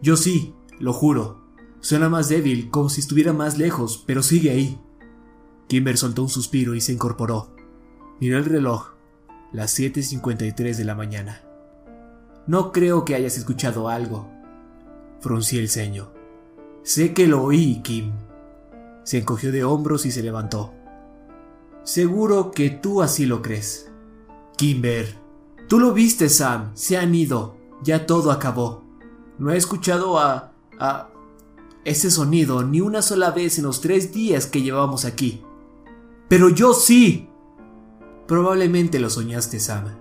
Yo 0.03 0.17
sí, 0.17 0.55
lo 0.81 0.93
juro. 0.93 1.41
Suena 1.81 2.09
más 2.09 2.29
débil, 2.29 2.71
como 2.71 2.89
si 2.89 3.01
estuviera 3.01 3.33
más 3.33 3.57
lejos, 3.57 4.03
pero 4.07 4.23
sigue 4.23 4.51
ahí. 4.51 4.81
Kimber 5.69 5.97
soltó 5.97 6.23
un 6.23 6.29
suspiro 6.29 6.75
y 6.75 6.81
se 6.81 6.93
incorporó. 6.93 7.55
Miró 8.21 8.39
el 8.39 8.47
reloj. 8.47 8.95
Las 9.53 9.79
7.53 9.79 10.77
de 10.77 10.85
la 10.85 10.95
mañana. 10.97 11.43
No 12.47 12.73
creo 12.73 13.05
que 13.05 13.15
hayas 13.15 13.37
escuchado 13.39 13.89
algo. 13.89 14.29
Fruncí 15.21 15.59
el 15.59 15.69
ceño. 15.69 16.20
Sé 16.83 17.13
que 17.15 17.27
lo 17.27 17.43
oí, 17.43 17.81
Kim. 17.83 18.13
Se 19.05 19.19
encogió 19.19 19.53
de 19.53 19.65
hombros 19.65 20.07
y 20.07 20.11
se 20.11 20.23
levantó. 20.23 20.73
Seguro 21.83 22.51
que 22.51 22.71
tú 22.71 23.03
así 23.03 23.27
lo 23.27 23.43
crees. 23.43 23.91
Kimber. 24.57 25.17
Tú 25.69 25.79
lo 25.79 25.93
viste, 25.93 26.29
Sam. 26.29 26.71
Se 26.75 26.97
han 26.97 27.15
ido. 27.15 27.57
Ya 27.83 28.07
todo 28.07 28.31
acabó. 28.31 28.85
No 29.39 29.51
he 29.51 29.57
escuchado 29.57 30.19
a... 30.19 30.53
a... 30.79 31.09
ese 31.85 32.11
sonido 32.11 32.63
ni 32.63 32.81
una 32.81 33.03
sola 33.03 33.31
vez 33.31 33.59
en 33.59 33.65
los 33.65 33.81
tres 33.81 34.13
días 34.13 34.47
que 34.47 34.63
llevábamos 34.63 35.05
aquí. 35.05 35.43
Pero 36.29 36.49
yo 36.49 36.75
sí. 36.75 37.29
Probablemente 38.27 39.01
lo 39.01 39.11
soñaste, 39.11 39.59
Sam. 39.59 39.97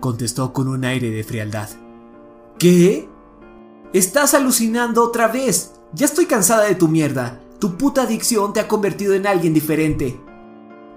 Contestó 0.00 0.52
con 0.52 0.68
un 0.68 0.84
aire 0.84 1.10
de 1.10 1.24
frialdad. 1.24 1.68
¿Qué? 2.58 3.08
Estás 3.94 4.34
alucinando 4.34 5.02
otra 5.02 5.28
vez. 5.28 5.72
Ya 5.94 6.04
estoy 6.04 6.26
cansada 6.26 6.64
de 6.64 6.74
tu 6.74 6.88
mierda. 6.88 7.40
Tu 7.58 7.78
puta 7.78 8.02
adicción 8.02 8.52
te 8.52 8.60
ha 8.60 8.68
convertido 8.68 9.14
en 9.14 9.26
alguien 9.26 9.54
diferente. 9.54 10.20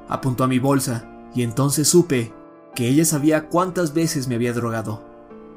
Apuntó 0.10 0.44
a 0.44 0.48
mi 0.48 0.60
bolsa 0.60 1.10
y 1.34 1.44
entonces 1.44 1.88
supe 1.88 2.34
que 2.76 2.90
ella 2.90 3.06
sabía 3.06 3.48
cuántas 3.48 3.94
veces 3.94 4.28
me 4.28 4.36
había 4.36 4.52
drogado. 4.52 5.06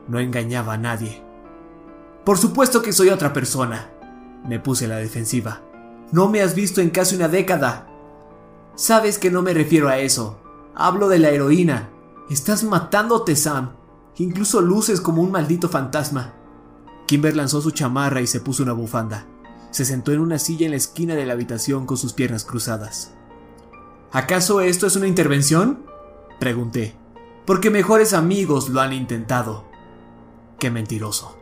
No 0.07 0.20
engañaba 0.20 0.75
a 0.75 0.79
nadie. 0.79 1.25
Por 2.25 2.38
supuesto 2.38 2.83
que 2.83 2.92
soy 2.92 3.09
otra 3.09 3.33
persona. 3.33 3.90
Me 4.47 4.61
puse 4.61 4.87
la 4.87 4.97
defensiva. 4.97 5.61
No 6.12 6.29
me 6.29 6.40
has 6.40 6.55
visto 6.55 6.81
en 6.81 6.90
casi 6.90 7.16
una 7.16 7.27
década. 7.27 7.88
Sabes 8.77 9.18
que 9.18 9.33
no 9.33 9.42
me 9.42 9.55
refiero 9.55 9.88
a 9.88 9.99
eso. 9.99 10.38
Hablo 10.77 11.09
de 11.09 11.18
la 11.18 11.31
heroína. 11.31 11.90
Estás 12.31 12.62
matándote, 12.62 13.35
Sam. 13.35 13.73
Incluso 14.18 14.61
luces 14.61 15.01
como 15.01 15.20
un 15.20 15.33
maldito 15.33 15.68
fantasma. 15.68 16.35
Kimber 17.07 17.37
lanzó 17.37 17.61
su 17.61 17.71
chamarra 17.71 18.21
y 18.21 18.27
se 18.27 18.40
puso 18.40 18.62
una 18.62 18.73
bufanda. 18.73 19.27
Se 19.71 19.85
sentó 19.85 20.12
en 20.12 20.21
una 20.21 20.38
silla 20.38 20.67
en 20.67 20.71
la 20.71 20.77
esquina 20.77 21.14
de 21.14 21.27
la 21.27 21.33
habitación 21.33 21.87
con 21.87 21.97
sus 21.97 22.12
piernas 22.12 22.45
cruzadas. 22.45 23.12
¿Acaso 24.12 24.61
esto 24.61 24.87
es 24.87 24.97
una 24.97 25.09
intervención? 25.09 25.85
Pregunté. 26.38 26.95
Porque 27.45 27.71
mejores 27.71 28.12
amigos 28.12 28.69
lo 28.69 28.81
han 28.81 28.93
intentado. 28.93 29.64
Qué 30.59 30.71
mentiroso. 30.71 31.37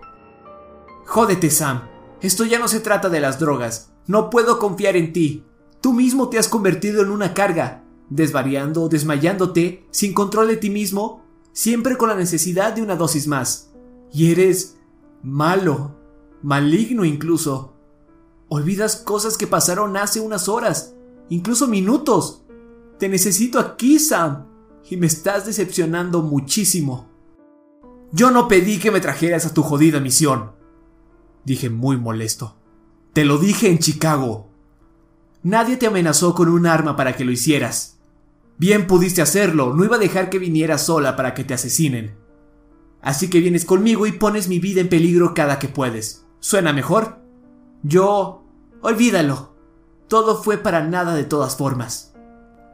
Jódete, 1.05 1.51
Sam. 1.51 1.83
Esto 2.21 2.45
ya 2.45 2.59
no 2.59 2.69
se 2.69 2.81
trata 2.81 3.09
de 3.09 3.21
las 3.21 3.39
drogas. 3.39 3.93
No 4.07 4.31
puedo 4.31 4.59
confiar 4.59 4.97
en 4.97 5.13
ti. 5.13 5.45
Tú 5.81 5.93
mismo 5.93 6.29
te 6.29 6.39
has 6.39 6.49
convertido 6.49 7.03
en 7.03 7.11
una 7.11 7.35
carga, 7.35 7.85
desvariando, 8.09 8.89
desmayándote, 8.89 9.87
sin 9.91 10.15
control 10.15 10.49
de 10.49 10.57
ti 10.57 10.71
mismo, 10.71 11.25
siempre 11.53 11.97
con 11.97 12.09
la 12.09 12.15
necesidad 12.15 12.73
de 12.73 12.83
una 12.83 12.97
dosis 12.97 13.27
más. 13.27 13.73
Y 14.13 14.33
eres 14.33 14.79
malo, 15.23 15.97
maligno 16.43 17.05
incluso. 17.05 17.75
Olvidas 18.49 18.97
cosas 18.97 19.39
que 19.39 19.47
pasaron 19.47 19.97
hace 19.97 20.21
unas 20.21 20.49
horas, 20.49 20.95
incluso 21.29 21.69
minutos. 21.69 22.43
Te 22.99 23.09
necesito 23.09 23.59
aquí, 23.59 23.99
Sam, 23.99 24.47
y 24.91 24.97
me 24.97 25.07
estás 25.07 25.47
decepcionando 25.47 26.23
muchísimo. 26.23 27.09
Yo 28.13 28.31
no 28.31 28.47
pedí 28.47 28.79
que 28.79 28.91
me 28.91 29.01
trajeras 29.01 29.47
a 29.47 29.55
tu 29.55 29.63
jodida 29.63 30.01
misión, 30.01 30.53
dije 31.45 31.71
muy 31.71 31.97
molesto. 31.97 32.57
Te 33.13 33.25
lo 33.25 33.39
dije 33.39 33.69
en 33.69 33.79
Chicago. 33.79 34.49
Nadie 35.43 35.77
te 35.77 35.87
amenazó 35.87 36.35
con 36.35 36.49
un 36.49 36.67
arma 36.67 36.95
para 36.95 37.17
que 37.17 37.25
lo 37.25 37.33
hicieras. 37.33 37.99
Bien 38.59 38.87
pudiste 38.87 39.23
hacerlo, 39.23 39.75
no 39.75 39.85
iba 39.85 39.97
a 39.97 39.99
dejar 39.99 40.31
que 40.31 40.39
vinieras 40.39 40.87
sola 40.87 41.17
para 41.17 41.35
que 41.35 41.43
te 41.45 41.55
asesinen. 41.55 42.22
Así 43.03 43.29
que 43.29 43.41
vienes 43.41 43.65
conmigo 43.65 44.07
y 44.07 44.13
pones 44.13 44.49
mi 44.49 44.61
vida 44.61 44.81
en 44.81 44.89
peligro 44.89 45.35
cada 45.35 45.59
que 45.59 45.69
puedes. 45.69 46.25
¿Suena 46.41 46.73
mejor? 46.73 47.19
Yo... 47.83 48.45
Olvídalo. 48.81 49.55
Todo 50.09 50.43
fue 50.43 50.59
para 50.59 50.85
nada 50.85 51.15
de 51.15 51.25
todas 51.25 51.57
formas. 51.57 52.15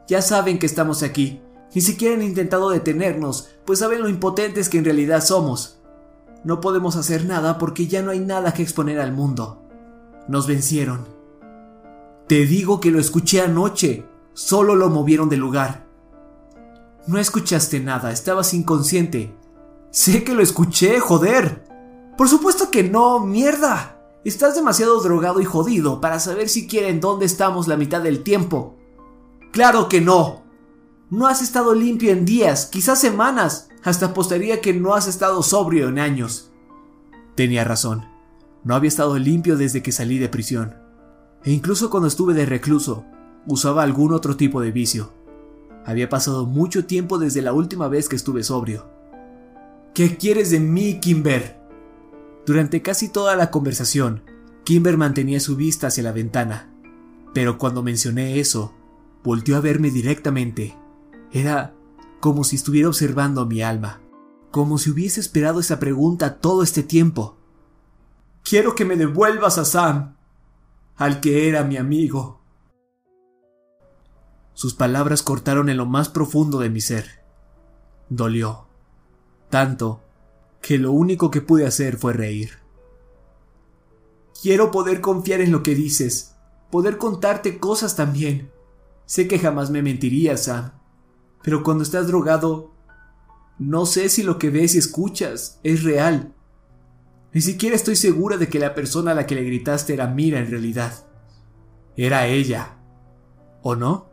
Ya 0.07 0.21
saben 0.21 0.59
que 0.59 0.65
estamos 0.65 1.03
aquí. 1.03 1.41
Ni 1.73 1.81
siquiera 1.81 2.15
han 2.15 2.23
intentado 2.23 2.71
detenernos, 2.71 3.51
pues 3.65 3.79
saben 3.79 4.01
lo 4.01 4.09
impotentes 4.09 4.69
que 4.69 4.79
en 4.79 4.85
realidad 4.85 5.23
somos. 5.23 5.79
No 6.43 6.61
podemos 6.61 6.95
hacer 6.95 7.25
nada 7.25 7.57
porque 7.57 7.85
ya 7.85 8.01
no 8.01 8.11
hay 8.11 8.19
nada 8.19 8.53
que 8.53 8.63
exponer 8.63 8.99
al 8.99 9.13
mundo. 9.13 9.61
Nos 10.27 10.47
vencieron. 10.47 11.05
Te 12.27 12.45
digo 12.45 12.79
que 12.79 12.91
lo 12.91 12.99
escuché 12.99 13.41
anoche. 13.41 14.05
Solo 14.33 14.75
lo 14.75 14.89
movieron 14.89 15.29
del 15.29 15.41
lugar. 15.41 15.85
No 17.07 17.19
escuchaste 17.19 17.79
nada, 17.79 18.11
estabas 18.11 18.53
inconsciente. 18.53 19.35
Sé 19.91 20.23
que 20.23 20.33
lo 20.33 20.43
escuché, 20.43 20.99
joder. 20.99 21.63
Por 22.17 22.29
supuesto 22.29 22.69
que 22.69 22.83
no, 22.83 23.19
mierda. 23.19 23.99
Estás 24.23 24.55
demasiado 24.55 25.01
drogado 25.01 25.39
y 25.39 25.45
jodido 25.45 26.01
para 26.01 26.19
saber 26.19 26.49
siquiera 26.49 26.89
en 26.89 26.99
dónde 26.99 27.25
estamos 27.25 27.67
la 27.67 27.77
mitad 27.77 28.01
del 28.01 28.21
tiempo. 28.21 28.77
Claro 29.51 29.89
que 29.89 30.01
no. 30.01 30.43
No 31.09 31.25
has 31.27 31.41
estado 31.41 31.73
limpio 31.73 32.11
en 32.11 32.25
días, 32.25 32.67
quizás 32.67 32.99
semanas. 32.99 33.69
Hasta 33.83 34.07
apostaría 34.07 34.61
que 34.61 34.73
no 34.73 34.93
has 34.93 35.07
estado 35.07 35.41
sobrio 35.41 35.87
en 35.87 35.97
años. 35.97 36.51
Tenía 37.35 37.63
razón. 37.63 38.05
No 38.63 38.75
había 38.75 38.89
estado 38.89 39.17
limpio 39.17 39.57
desde 39.57 39.81
que 39.81 39.91
salí 39.91 40.19
de 40.19 40.29
prisión. 40.29 40.75
E 41.43 41.51
incluso 41.51 41.89
cuando 41.89 42.07
estuve 42.07 42.33
de 42.33 42.45
recluso, 42.45 43.05
usaba 43.47 43.83
algún 43.83 44.13
otro 44.13 44.35
tipo 44.35 44.61
de 44.61 44.71
vicio. 44.71 45.13
Había 45.85 46.09
pasado 46.09 46.45
mucho 46.45 46.85
tiempo 46.85 47.17
desde 47.17 47.41
la 47.41 47.53
última 47.53 47.87
vez 47.87 48.09
que 48.09 48.17
estuve 48.17 48.43
sobrio. 48.43 48.98
¿Qué 49.93 50.17
quieres 50.17 50.51
de 50.51 50.59
mí, 50.59 50.99
Kimber? 50.99 51.59
Durante 52.45 52.81
casi 52.81 53.09
toda 53.09 53.35
la 53.35 53.51
conversación, 53.51 54.23
Kimber 54.63 54.97
mantenía 54.97 55.39
su 55.39 55.55
vista 55.55 55.87
hacia 55.87 56.03
la 56.03 56.11
ventana, 56.11 56.71
pero 57.33 57.57
cuando 57.57 57.83
mencioné 57.83 58.39
eso, 58.39 58.73
volteó 59.23 59.57
a 59.57 59.61
verme 59.61 59.91
directamente. 59.91 60.77
Era 61.31 61.73
como 62.19 62.43
si 62.43 62.55
estuviera 62.55 62.87
observando 62.87 63.45
mi 63.45 63.61
alma, 63.61 64.01
como 64.51 64.77
si 64.77 64.89
hubiese 64.91 65.19
esperado 65.19 65.59
esa 65.59 65.79
pregunta 65.79 66.39
todo 66.39 66.63
este 66.63 66.83
tiempo. 66.83 67.37
Quiero 68.43 68.75
que 68.75 68.85
me 68.85 68.95
devuelvas 68.95 69.57
a 69.57 69.65
Sam, 69.65 70.15
al 70.95 71.19
que 71.19 71.49
era 71.49 71.63
mi 71.63 71.77
amigo. 71.77 72.41
Sus 74.53 74.73
palabras 74.73 75.23
cortaron 75.23 75.69
en 75.69 75.77
lo 75.77 75.85
más 75.85 76.09
profundo 76.09 76.59
de 76.59 76.69
mi 76.69 76.81
ser. 76.81 77.23
Dolió. 78.09 78.68
Tanto 79.49 80.01
que 80.61 80.77
lo 80.77 80.91
único 80.91 81.31
que 81.31 81.41
pude 81.41 81.65
hacer 81.65 81.97
fue 81.97 82.13
reír. 82.13 82.59
Quiero 84.41 84.71
poder 84.71 85.01
confiar 85.01 85.41
en 85.41 85.51
lo 85.51 85.63
que 85.63 85.75
dices, 85.75 86.35
poder 86.71 86.97
contarte 86.97 87.59
cosas 87.59 87.95
también. 87.95 88.51
Sé 89.05 89.27
que 89.27 89.39
jamás 89.39 89.71
me 89.71 89.81
mentirías, 89.81 90.43
Sam, 90.43 90.71
pero 91.41 91.63
cuando 91.63 91.83
estás 91.83 92.07
drogado, 92.07 92.71
no 93.57 93.85
sé 93.85 94.09
si 94.09 94.23
lo 94.23 94.37
que 94.37 94.49
ves 94.49 94.75
y 94.75 94.77
escuchas 94.77 95.59
es 95.63 95.83
real. 95.83 96.33
Ni 97.33 97.41
siquiera 97.41 97.75
estoy 97.75 97.95
segura 97.95 98.37
de 98.37 98.47
que 98.47 98.59
la 98.59 98.73
persona 98.73 99.11
a 99.11 99.15
la 99.15 99.25
que 99.25 99.35
le 99.35 99.43
gritaste 99.43 99.93
era 99.93 100.07
Mira 100.07 100.39
en 100.39 100.49
realidad. 100.49 101.05
Era 101.95 102.27
ella. 102.27 102.77
¿O 103.61 103.75
no? 103.75 104.09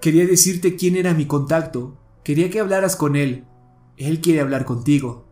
Quería 0.00 0.26
decirte 0.26 0.76
quién 0.76 0.96
era 0.96 1.14
mi 1.14 1.26
contacto. 1.26 1.98
Quería 2.24 2.50
que 2.50 2.60
hablaras 2.60 2.94
con 2.94 3.16
él, 3.16 3.46
él 3.96 4.20
quiere 4.20 4.40
hablar 4.40 4.64
contigo. 4.64 5.26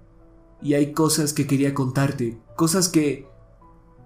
Y 0.63 0.75
hay 0.75 0.93
cosas 0.93 1.33
que 1.33 1.47
quería 1.47 1.73
contarte, 1.73 2.39
cosas 2.57 2.89
que 2.89 3.27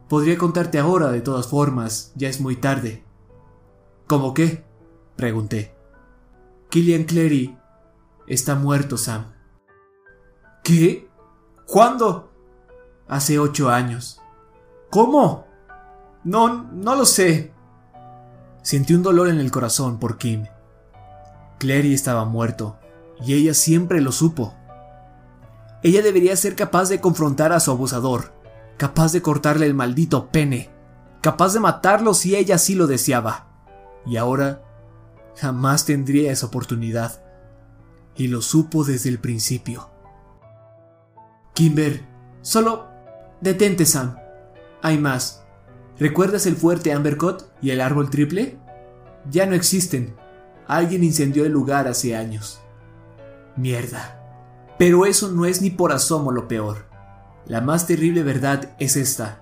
podría 0.08 0.38
contarte 0.38 0.78
ahora 0.78 1.10
de 1.10 1.20
todas 1.20 1.48
formas, 1.48 2.12
ya 2.14 2.28
es 2.28 2.40
muy 2.40 2.56
tarde. 2.56 3.04
¿Cómo 4.06 4.34
qué? 4.34 4.64
pregunté. 5.16 5.74
Killian 6.70 7.04
Clary 7.04 7.56
está 8.26 8.54
muerto, 8.54 8.96
Sam. 8.96 9.32
¿Qué? 10.62 11.08
¿Cuándo? 11.66 12.30
Hace 13.08 13.38
ocho 13.38 13.70
años. 13.70 14.20
¿Cómo? 14.90 15.46
No, 16.24 16.64
no 16.72 16.94
lo 16.96 17.04
sé. 17.04 17.52
Sentí 18.62 18.94
un 18.94 19.02
dolor 19.02 19.28
en 19.28 19.40
el 19.40 19.50
corazón 19.50 19.98
por 19.98 20.16
Kim. 20.16 20.46
Clary 21.58 21.94
estaba 21.94 22.24
muerto, 22.24 22.78
y 23.22 23.34
ella 23.34 23.54
siempre 23.54 24.00
lo 24.00 24.12
supo. 24.12 24.54
Ella 25.82 26.02
debería 26.02 26.34
ser 26.36 26.56
capaz 26.56 26.88
de 26.88 27.00
confrontar 27.00 27.52
a 27.52 27.60
su 27.60 27.70
abusador, 27.70 28.32
capaz 28.78 29.12
de 29.12 29.22
cortarle 29.22 29.66
el 29.66 29.74
maldito 29.74 30.30
pene, 30.30 30.70
capaz 31.20 31.52
de 31.52 31.60
matarlo 31.60 32.14
si 32.14 32.34
ella 32.34 32.58
sí 32.58 32.74
lo 32.74 32.86
deseaba. 32.86 33.48
Y 34.06 34.16
ahora 34.16 34.62
jamás 35.36 35.84
tendría 35.84 36.32
esa 36.32 36.46
oportunidad. 36.46 37.22
Y 38.16 38.28
lo 38.28 38.42
supo 38.42 38.84
desde 38.84 39.10
el 39.10 39.18
principio. 39.18 39.90
Kimber, 41.52 42.06
solo 42.42 42.88
detente, 43.40 43.86
Sam. 43.86 44.16
Hay 44.82 44.98
más. 44.98 45.44
¿Recuerdas 45.98 46.46
el 46.46 46.56
fuerte 46.56 46.92
Ambercott 46.92 47.44
y 47.60 47.70
el 47.70 47.80
árbol 47.80 48.10
triple? 48.10 48.58
Ya 49.30 49.46
no 49.46 49.54
existen. 49.54 50.16
Alguien 50.66 51.04
incendió 51.04 51.44
el 51.44 51.52
lugar 51.52 51.88
hace 51.88 52.16
años. 52.16 52.63
Mierda. 53.56 54.20
Pero 54.78 55.06
eso 55.06 55.30
no 55.30 55.46
es 55.46 55.62
ni 55.62 55.70
por 55.70 55.92
asomo 55.92 56.32
lo 56.32 56.48
peor. 56.48 56.86
La 57.46 57.60
más 57.60 57.86
terrible 57.86 58.22
verdad 58.22 58.74
es 58.78 58.96
esta. 58.96 59.40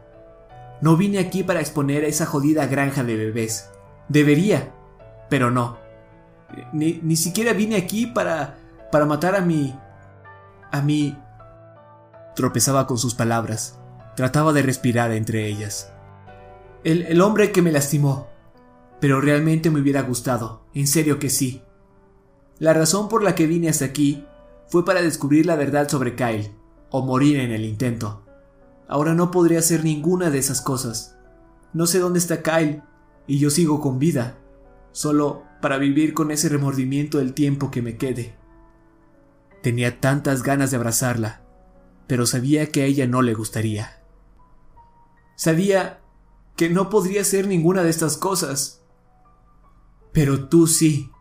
No 0.81 0.97
vine 0.97 1.19
aquí 1.19 1.43
para 1.43 1.61
exponer 1.61 2.05
a 2.05 2.09
esa 2.09 2.27
jodida 2.27 2.67
granja 2.67 3.05
de 3.05 3.17
bebés. 3.17 3.71
Debería, 4.09 4.75
pero 5.31 5.51
no. 5.51 5.79
Ni, 6.73 7.01
ni 7.03 7.17
siquiera 7.17 7.53
vine 7.53 7.77
aquí 7.77 8.07
para... 8.07 8.59
para 8.91 9.07
matar 9.07 9.37
a 9.37 9.41
mi... 9.41 9.79
a 10.71 10.83
mi... 10.83 11.17
Tropezaba 12.35 12.87
con 12.87 12.99
sus 12.99 13.15
palabras. 13.15 13.79
Trataba 14.17 14.53
de 14.53 14.63
respirar 14.63 15.13
entre 15.13 15.47
ellas. 15.47 15.93
El, 16.85 17.03
el 17.03 17.21
hombre 17.21 17.53
que 17.53 17.63
me 17.63 17.73
lastimó. 17.73 18.29
Pero 19.01 19.21
realmente 19.21 19.71
me 19.71 19.81
hubiera 19.81 20.03
gustado, 20.03 20.67
en 20.75 20.87
serio 20.87 21.19
que 21.19 21.31
sí. 21.31 21.63
La 22.63 22.73
razón 22.73 23.09
por 23.09 23.25
la 23.25 23.35
que 23.35 23.49
vine 23.49 23.69
hasta 23.69 23.87
aquí 23.87 24.25
fue 24.69 24.85
para 24.85 25.03
descubrir 25.03 25.47
la 25.47 25.57
verdad 25.57 25.89
sobre 25.89 26.15
Kyle, 26.15 26.55
o 26.91 27.05
morir 27.05 27.41
en 27.41 27.51
el 27.51 27.65
intento. 27.65 28.25
Ahora 28.87 29.15
no 29.15 29.33
podría 29.33 29.59
hacer 29.59 29.83
ninguna 29.83 30.31
de 30.31 30.39
esas 30.39 30.61
cosas. 30.61 31.19
No 31.73 31.89
sé 31.89 31.99
dónde 31.99 32.21
está 32.21 32.41
Kyle, 32.41 32.85
y 33.27 33.41
yo 33.41 33.51
sigo 33.51 33.81
con 33.81 33.99
vida, 33.99 34.39
solo 34.93 35.43
para 35.61 35.77
vivir 35.77 36.15
con 36.15 36.31
ese 36.31 36.49
remordimiento 36.49 37.19
el 37.19 37.35
tiempo 37.35 37.73
que 37.73 37.83
me 37.83 37.97
quede. 37.97 38.37
Tenía 39.61 39.99
tantas 39.99 40.45
ganas 40.45 40.71
de 40.71 40.77
abrazarla, 40.77 41.43
pero 42.07 42.27
sabía 42.27 42.69
que 42.69 42.83
a 42.83 42.85
ella 42.85 43.09
no 43.09 43.23
le 43.23 43.35
gustaría. 43.35 44.05
Sabía 45.35 46.01
que 46.55 46.71
no 46.71 46.91
podría 46.91 47.23
hacer 47.23 47.49
ninguna 47.49 47.83
de 47.83 47.91
estas 47.91 48.17
cosas. 48.17 48.85
Pero 50.13 50.49
tú 50.49 50.69
sí, 50.69 51.12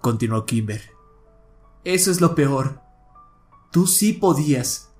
continuó 0.00 0.46
Kimber. 0.46 0.80
Eso 1.84 2.10
es 2.10 2.20
lo 2.20 2.34
peor. 2.34 2.80
Tú 3.70 3.86
sí 3.86 4.12
podías. 4.12 4.92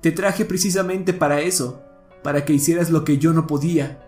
Te 0.00 0.12
traje 0.12 0.44
precisamente 0.44 1.12
para 1.12 1.40
eso, 1.40 1.82
para 2.22 2.44
que 2.44 2.52
hicieras 2.52 2.90
lo 2.90 3.04
que 3.04 3.18
yo 3.18 3.32
no 3.32 3.46
podía. 3.46 4.06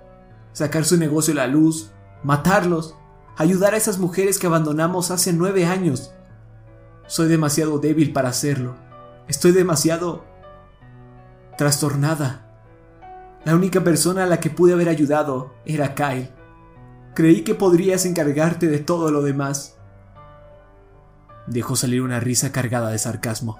Sacar 0.53 0.85
su 0.85 0.97
negocio 0.97 1.33
a 1.33 1.37
la 1.37 1.47
luz, 1.47 1.93
matarlos, 2.23 2.97
ayudar 3.37 3.75
a 3.75 3.77
esas 3.77 3.99
mujeres 3.99 4.39
que 4.39 4.47
abandonamos 4.47 5.11
hace 5.11 5.33
nueve 5.33 5.67
años. 5.67 6.13
Soy 7.07 7.29
demasiado 7.29 7.79
débil 7.79 8.13
para 8.13 8.29
hacerlo. 8.29 8.77
Estoy 9.29 9.53
demasiado 9.53 10.25
trastornada. 11.57 12.49
La 13.45 13.55
única 13.55 13.83
persona 13.83 14.25
a 14.25 14.27
la 14.27 14.41
que 14.41 14.51
pude 14.51 14.73
haber 14.73 14.89
ayudado 14.89 15.55
era 15.65 15.95
Kyle. 15.95 16.31
Creí 17.15 17.43
que 17.43 17.55
podrías 17.55 18.07
encargarte 18.07 18.69
de 18.69 18.79
todo 18.79 19.11
lo 19.11 19.23
demás. 19.23 19.79
Dejó 21.47 21.77
salir 21.77 22.03
una 22.03 22.21
risa 22.21 22.53
cargada 22.53 22.91
de 22.91 22.99
sarcasmo. 22.99 23.59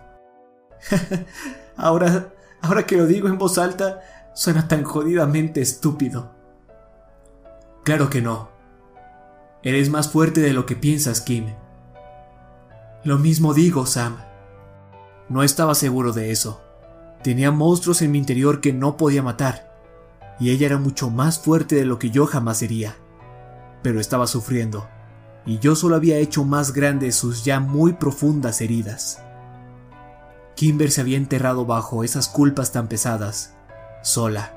ahora, 1.77 2.33
ahora 2.61 2.87
que 2.87 2.97
lo 2.97 3.07
digo 3.07 3.29
en 3.29 3.39
voz 3.39 3.59
alta, 3.59 4.01
suena 4.35 4.69
tan 4.69 4.85
jodidamente 4.85 5.61
estúpido. 5.61 6.33
Claro 7.85 8.11
que 8.11 8.23
no. 8.23 8.51
Eres 9.63 9.91
más 9.91 10.11
fuerte 10.11 10.41
de 10.41 10.53
lo 10.53 10.67
que 10.67 10.77
piensas, 10.77 11.21
Kim. 11.21 11.55
Lo 13.05 13.19
mismo 13.19 13.55
digo, 13.55 13.87
Sam. 13.87 14.19
No 15.29 15.43
estaba 15.43 15.75
seguro 15.75 16.13
de 16.13 16.31
eso. 16.31 16.61
Tenía 17.23 17.51
monstruos 17.51 18.03
en 18.03 18.11
mi 18.13 18.19
interior 18.19 18.61
que 18.61 18.73
no 18.73 18.97
podía 18.97 19.23
matar, 19.23 19.73
y 20.39 20.51
ella 20.51 20.67
era 20.67 20.79
mucho 20.79 21.11
más 21.11 21.39
fuerte 21.39 21.77
de 21.77 21.85
lo 21.85 21.99
que 21.99 22.11
yo 22.11 22.27
jamás 22.27 22.59
sería. 22.59 22.97
Pero 23.83 24.01
estaba 24.01 24.27
sufriendo, 24.27 24.89
y 25.45 25.59
yo 25.59 25.75
solo 25.75 25.97
había 25.97 26.19
hecho 26.19 26.45
más 26.45 26.73
grandes 26.73 27.17
sus 27.17 27.45
ya 27.45 27.61
muy 27.61 27.95
profundas 27.95 28.61
heridas. 28.61 29.21
Kimber 30.55 30.91
se 30.91 31.01
había 31.01 31.17
enterrado 31.17 31.67
bajo 31.67 32.05
esas 32.05 32.29
culpas 32.29 32.73
tan 32.73 32.89
pesadas, 32.89 33.55
sola. 34.03 34.53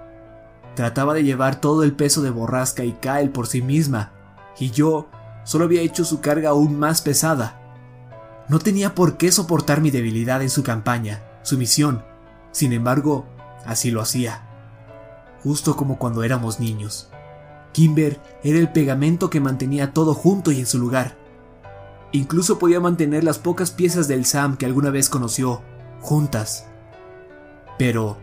Trataba 0.75 1.13
de 1.13 1.23
llevar 1.23 1.61
todo 1.61 1.83
el 1.83 1.93
peso 1.93 2.21
de 2.21 2.29
Borrasca 2.29 2.83
y 2.83 2.93
Kyle 2.93 3.29
por 3.29 3.47
sí 3.47 3.61
misma, 3.61 4.11
y 4.59 4.71
yo 4.71 5.07
solo 5.43 5.65
había 5.65 5.81
hecho 5.81 6.03
su 6.03 6.21
carga 6.21 6.49
aún 6.49 6.77
más 6.77 7.01
pesada. 7.01 7.61
No 8.49 8.59
tenía 8.59 8.93
por 8.93 9.17
qué 9.17 9.31
soportar 9.31 9.81
mi 9.81 9.89
debilidad 9.89 10.41
en 10.41 10.49
su 10.49 10.63
campaña, 10.63 11.23
su 11.43 11.57
misión. 11.57 12.03
Sin 12.51 12.73
embargo, 12.73 13.25
así 13.65 13.89
lo 13.89 14.01
hacía. 14.01 14.43
Justo 15.43 15.75
como 15.75 15.97
cuando 15.97 16.23
éramos 16.23 16.59
niños. 16.59 17.09
Kimber 17.76 18.21
era 18.41 18.57
el 18.57 18.71
pegamento 18.71 19.30
que 19.30 19.41
mantenía 19.41 19.91
todo 19.91 20.13
junto 20.13 20.53
y 20.53 20.61
en 20.61 20.65
su 20.65 20.80
lugar. 20.80 21.17
Incluso 22.13 22.57
podía 22.57 22.80
mantener 22.80 23.26
las 23.26 23.38
pocas 23.38 23.71
piezas 23.71 24.07
del 24.07 24.23
Sam 24.23 24.55
que 24.55 24.65
alguna 24.65 24.91
vez 24.91 25.09
conoció, 25.09 25.61
juntas. 25.99 26.67
Pero 27.78 28.17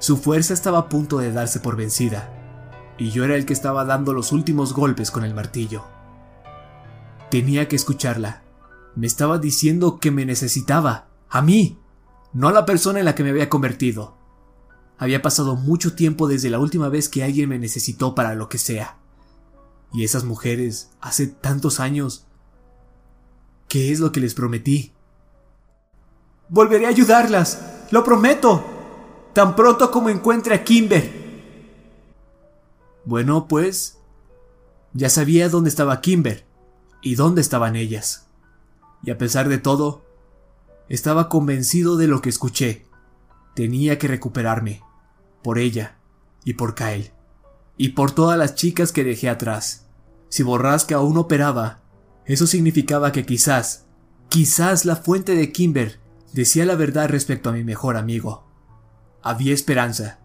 su 0.00 0.16
fuerza 0.16 0.54
estaba 0.54 0.78
a 0.78 0.88
punto 0.88 1.18
de 1.18 1.30
darse 1.30 1.60
por 1.60 1.76
vencida, 1.76 2.32
y 2.98 3.10
yo 3.10 3.24
era 3.24 3.36
el 3.36 3.46
que 3.46 3.52
estaba 3.52 3.84
dando 3.84 4.12
los 4.12 4.32
últimos 4.32 4.74
golpes 4.74 5.12
con 5.12 5.24
el 5.24 5.34
martillo. 5.34 5.84
Tenía 7.30 7.68
que 7.68 7.76
escucharla. 7.76 8.42
Me 8.96 9.06
estaba 9.06 9.38
diciendo 9.38 10.00
que 10.00 10.10
me 10.10 10.26
necesitaba, 10.26 11.06
a 11.30 11.42
mí, 11.42 11.78
no 12.32 12.48
a 12.48 12.52
la 12.52 12.66
persona 12.66 12.98
en 12.98 13.04
la 13.04 13.14
que 13.14 13.22
me 13.22 13.30
había 13.30 13.48
convertido. 13.48 14.15
Había 14.98 15.22
pasado 15.22 15.56
mucho 15.56 15.94
tiempo 15.94 16.26
desde 16.26 16.50
la 16.50 16.58
última 16.58 16.88
vez 16.88 17.08
que 17.08 17.22
alguien 17.22 17.48
me 17.48 17.58
necesitó 17.58 18.14
para 18.14 18.34
lo 18.34 18.48
que 18.48 18.58
sea. 18.58 18.96
Y 19.92 20.04
esas 20.04 20.24
mujeres, 20.24 20.90
hace 21.00 21.26
tantos 21.26 21.80
años, 21.80 22.26
¿qué 23.68 23.92
es 23.92 24.00
lo 24.00 24.12
que 24.12 24.20
les 24.20 24.34
prometí? 24.34 24.92
Volveré 26.48 26.86
a 26.86 26.90
ayudarlas, 26.90 27.60
lo 27.90 28.04
prometo, 28.04 28.64
tan 29.32 29.54
pronto 29.56 29.90
como 29.90 30.08
encuentre 30.08 30.54
a 30.54 30.64
Kimber. 30.64 31.26
Bueno, 33.04 33.48
pues, 33.48 33.98
ya 34.92 35.10
sabía 35.10 35.48
dónde 35.48 35.68
estaba 35.68 36.00
Kimber 36.00 36.46
y 37.02 37.16
dónde 37.16 37.40
estaban 37.40 37.76
ellas. 37.76 38.26
Y 39.02 39.10
a 39.10 39.18
pesar 39.18 39.48
de 39.48 39.58
todo, 39.58 40.04
estaba 40.88 41.28
convencido 41.28 41.96
de 41.96 42.06
lo 42.06 42.22
que 42.22 42.30
escuché. 42.30 42.86
Tenía 43.54 43.98
que 43.98 44.08
recuperarme, 44.08 44.82
por 45.42 45.58
ella 45.58 45.98
y 46.44 46.54
por 46.54 46.74
Kyle, 46.74 47.12
y 47.76 47.90
por 47.90 48.12
todas 48.12 48.38
las 48.38 48.54
chicas 48.54 48.92
que 48.92 49.04
dejé 49.04 49.28
atrás. 49.28 49.86
Si 50.28 50.42
Borrasca 50.42 50.96
aún 50.96 51.16
operaba, 51.16 51.82
eso 52.24 52.46
significaba 52.46 53.12
que 53.12 53.24
quizás, 53.24 53.86
quizás 54.28 54.84
la 54.84 54.96
fuente 54.96 55.34
de 55.34 55.52
Kimber 55.52 56.00
decía 56.32 56.66
la 56.66 56.74
verdad 56.74 57.08
respecto 57.08 57.50
a 57.50 57.52
mi 57.52 57.64
mejor 57.64 57.96
amigo. 57.96 58.46
Había 59.22 59.54
esperanza, 59.54 60.20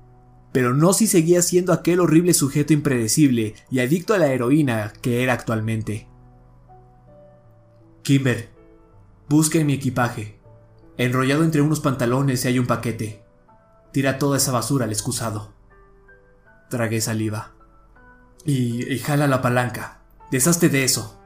pero 0.51 0.73
no 0.73 0.93
si 0.93 1.07
seguía 1.07 1.41
siendo 1.41 1.73
aquel 1.73 1.99
horrible 1.99 2.33
sujeto 2.33 2.73
impredecible 2.73 3.55
y 3.69 3.79
adicto 3.79 4.13
a 4.13 4.17
la 4.17 4.27
heroína 4.27 4.93
que 5.01 5.23
era 5.23 5.33
actualmente. 5.33 6.07
Kimber, 8.03 8.49
busca 9.29 9.59
en 9.59 9.67
mi 9.67 9.73
equipaje. 9.73 10.39
Enrollado 10.97 11.43
entre 11.43 11.61
unos 11.61 11.79
pantalones 11.79 12.45
hay 12.45 12.59
un 12.59 12.67
paquete. 12.67 13.20
Tira 13.91 14.17
toda 14.17 14.37
esa 14.37 14.51
basura 14.51 14.85
al 14.85 14.91
excusado. 14.91 15.53
Tragué 16.69 17.01
saliva. 17.01 17.51
Y, 18.45 18.91
y 18.91 18.99
jala 18.99 19.27
la 19.27 19.41
palanca. 19.41 19.99
Deshazte 20.31 20.69
de 20.69 20.83
eso. 20.83 21.17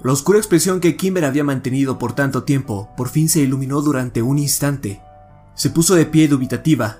La 0.00 0.12
oscura 0.12 0.38
expresión 0.38 0.80
que 0.80 0.96
Kimber 0.96 1.24
había 1.24 1.44
mantenido 1.44 1.98
por 1.98 2.14
tanto 2.14 2.42
tiempo 2.42 2.90
por 2.96 3.08
fin 3.08 3.28
se 3.28 3.40
iluminó 3.40 3.80
durante 3.80 4.22
un 4.22 4.38
instante. 4.38 5.00
Se 5.54 5.70
puso 5.70 5.94
de 5.94 6.06
pie 6.06 6.28
dubitativa. 6.28 6.98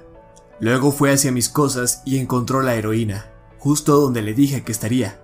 Luego 0.61 0.93
fue 0.93 1.13
hacia 1.13 1.33
mis 1.33 1.49
cosas 1.49 2.03
y 2.05 2.19
encontró 2.19 2.63
la 2.63 2.75
heroína, 2.75 3.27
justo 3.59 4.01
donde 4.01 4.23
le 4.23 4.35
dije 4.35 4.63
que 4.63 4.73
estaría. 4.73 5.21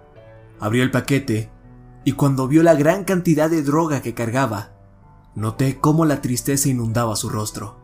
Abrió 0.59 0.83
el 0.83 0.91
paquete 0.91 1.51
y 2.05 2.13
cuando 2.13 2.49
vio 2.49 2.63
la 2.63 2.75
gran 2.75 3.05
cantidad 3.05 3.49
de 3.49 3.63
droga 3.63 4.03
que 4.03 4.15
cargaba, 4.15 4.73
noté 5.35 5.79
cómo 5.79 6.05
la 6.05 6.21
tristeza 6.21 6.69
inundaba 6.69 7.15
su 7.17 7.29
rostro. 7.29 7.80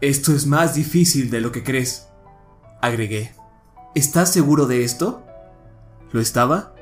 Esto 0.00 0.32
es 0.32 0.46
más 0.46 0.74
difícil 0.74 1.30
de 1.30 1.42
lo 1.42 1.52
que 1.52 1.62
crees, 1.62 2.08
agregué. 2.80 3.34
¿Estás 3.94 4.32
seguro 4.32 4.66
de 4.66 4.82
esto? 4.82 5.22
¿Lo 6.10 6.22
estaba? 6.22 6.74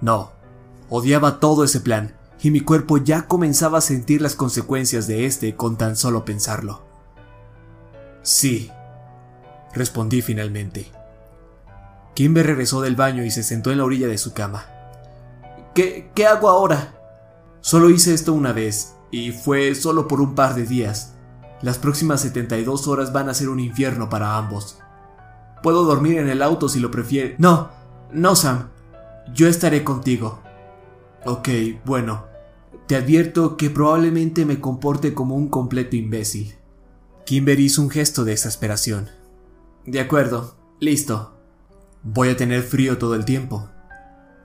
No. 0.00 0.30
Odiaba 0.88 1.40
todo 1.40 1.64
ese 1.64 1.80
plan, 1.80 2.14
y 2.40 2.52
mi 2.52 2.60
cuerpo 2.60 2.98
ya 2.98 3.26
comenzaba 3.26 3.78
a 3.78 3.80
sentir 3.80 4.22
las 4.22 4.36
consecuencias 4.36 5.08
de 5.08 5.26
este 5.26 5.56
con 5.56 5.76
tan 5.76 5.96
solo 5.96 6.24
pensarlo. 6.24 6.84
Sí, 8.22 8.70
respondí 9.72 10.22
finalmente. 10.22 10.92
Kimber 12.14 12.46
regresó 12.46 12.82
del 12.82 12.94
baño 12.94 13.24
y 13.24 13.32
se 13.32 13.42
sentó 13.42 13.72
en 13.72 13.78
la 13.78 13.84
orilla 13.84 14.06
de 14.06 14.18
su 14.18 14.32
cama. 14.32 14.66
¿Qué, 15.74 16.12
qué 16.14 16.26
hago 16.26 16.48
ahora? 16.48 16.94
Solo 17.62 17.90
hice 17.90 18.14
esto 18.14 18.32
una 18.32 18.52
vez, 18.52 18.94
y 19.10 19.32
fue 19.32 19.74
solo 19.74 20.06
por 20.06 20.20
un 20.20 20.36
par 20.36 20.54
de 20.54 20.66
días. 20.66 21.13
Las 21.64 21.78
próximas 21.78 22.20
72 22.20 22.86
horas 22.88 23.14
van 23.14 23.30
a 23.30 23.34
ser 23.34 23.48
un 23.48 23.58
infierno 23.58 24.10
para 24.10 24.36
ambos. 24.36 24.80
Puedo 25.62 25.84
dormir 25.84 26.18
en 26.18 26.28
el 26.28 26.42
auto 26.42 26.68
si 26.68 26.78
lo 26.78 26.90
prefiere. 26.90 27.36
No, 27.38 27.70
no, 28.12 28.36
Sam. 28.36 28.68
Yo 29.32 29.48
estaré 29.48 29.82
contigo. 29.82 30.42
Ok, 31.24 31.48
bueno. 31.86 32.26
Te 32.86 32.96
advierto 32.96 33.56
que 33.56 33.70
probablemente 33.70 34.44
me 34.44 34.60
comporte 34.60 35.14
como 35.14 35.36
un 35.36 35.48
completo 35.48 35.96
imbécil. 35.96 36.54
Kimber 37.24 37.58
hizo 37.58 37.80
un 37.80 37.88
gesto 37.88 38.26
de 38.26 38.32
exasperación. 38.32 39.08
De 39.86 40.00
acuerdo, 40.00 40.58
listo. 40.80 41.32
Voy 42.02 42.28
a 42.28 42.36
tener 42.36 42.62
frío 42.62 42.98
todo 42.98 43.14
el 43.14 43.24
tiempo. 43.24 43.70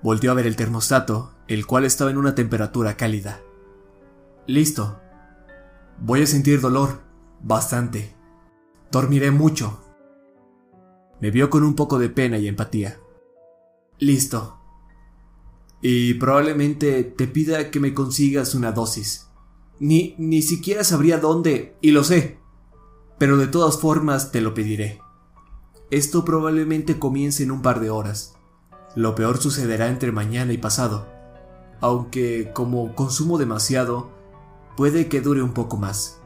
Volvió 0.02 0.32
a 0.32 0.36
ver 0.36 0.48
el 0.48 0.56
termostato, 0.56 1.34
el 1.50 1.66
cual 1.66 1.84
estaba 1.84 2.12
en 2.12 2.18
una 2.18 2.34
temperatura 2.34 2.96
cálida. 2.96 3.42
Listo. 4.48 5.02
Voy 6.00 6.22
a 6.22 6.26
sentir 6.26 6.62
dolor, 6.62 7.09
bastante. 7.44 8.14
Dormiré 8.92 9.32
mucho. 9.32 9.80
Me 11.20 11.32
vio 11.32 11.50
con 11.50 11.64
un 11.64 11.76
poco 11.76 12.00
de 12.00 12.10
pena 12.10 12.38
y 12.38 12.48
empatía. 12.48 13.00
Listo. 13.98 14.58
Y 15.82 16.16
probablemente 16.16 17.04
te 17.04 17.28
pida 17.28 17.72
que 17.72 17.80
me 17.80 17.94
consigas 17.94 18.56
una 18.56 18.72
dosis. 18.72 19.30
Ni, 19.80 20.16
ni 20.18 20.42
siquiera 20.42 20.84
sabría 20.84 21.20
dónde, 21.20 21.78
y 21.82 21.92
lo 21.92 22.04
sé. 22.04 22.40
Pero 23.18 23.38
de 23.38 23.48
todas 23.48 23.80
formas 23.80 24.32
te 24.32 24.42
lo 24.42 24.54
pediré. 24.54 25.02
Esto 25.92 26.24
probablemente 26.24 27.00
comience 27.00 27.44
en 27.44 27.52
un 27.52 27.62
par 27.62 27.80
de 27.80 27.90
horas. 27.90 28.36
Lo 28.96 29.16
peor 29.16 29.38
sucederá 29.38 29.88
entre 29.90 30.12
mañana 30.12 30.54
y 30.54 30.58
pasado. 30.58 31.08
Aunque 31.82 32.52
como 32.54 32.96
consumo 32.96 33.38
demasiado, 33.38 34.10
puede 34.76 35.08
que 35.08 35.22
dure 35.22 35.42
un 35.42 35.54
poco 35.54 35.78
más. 35.78 36.19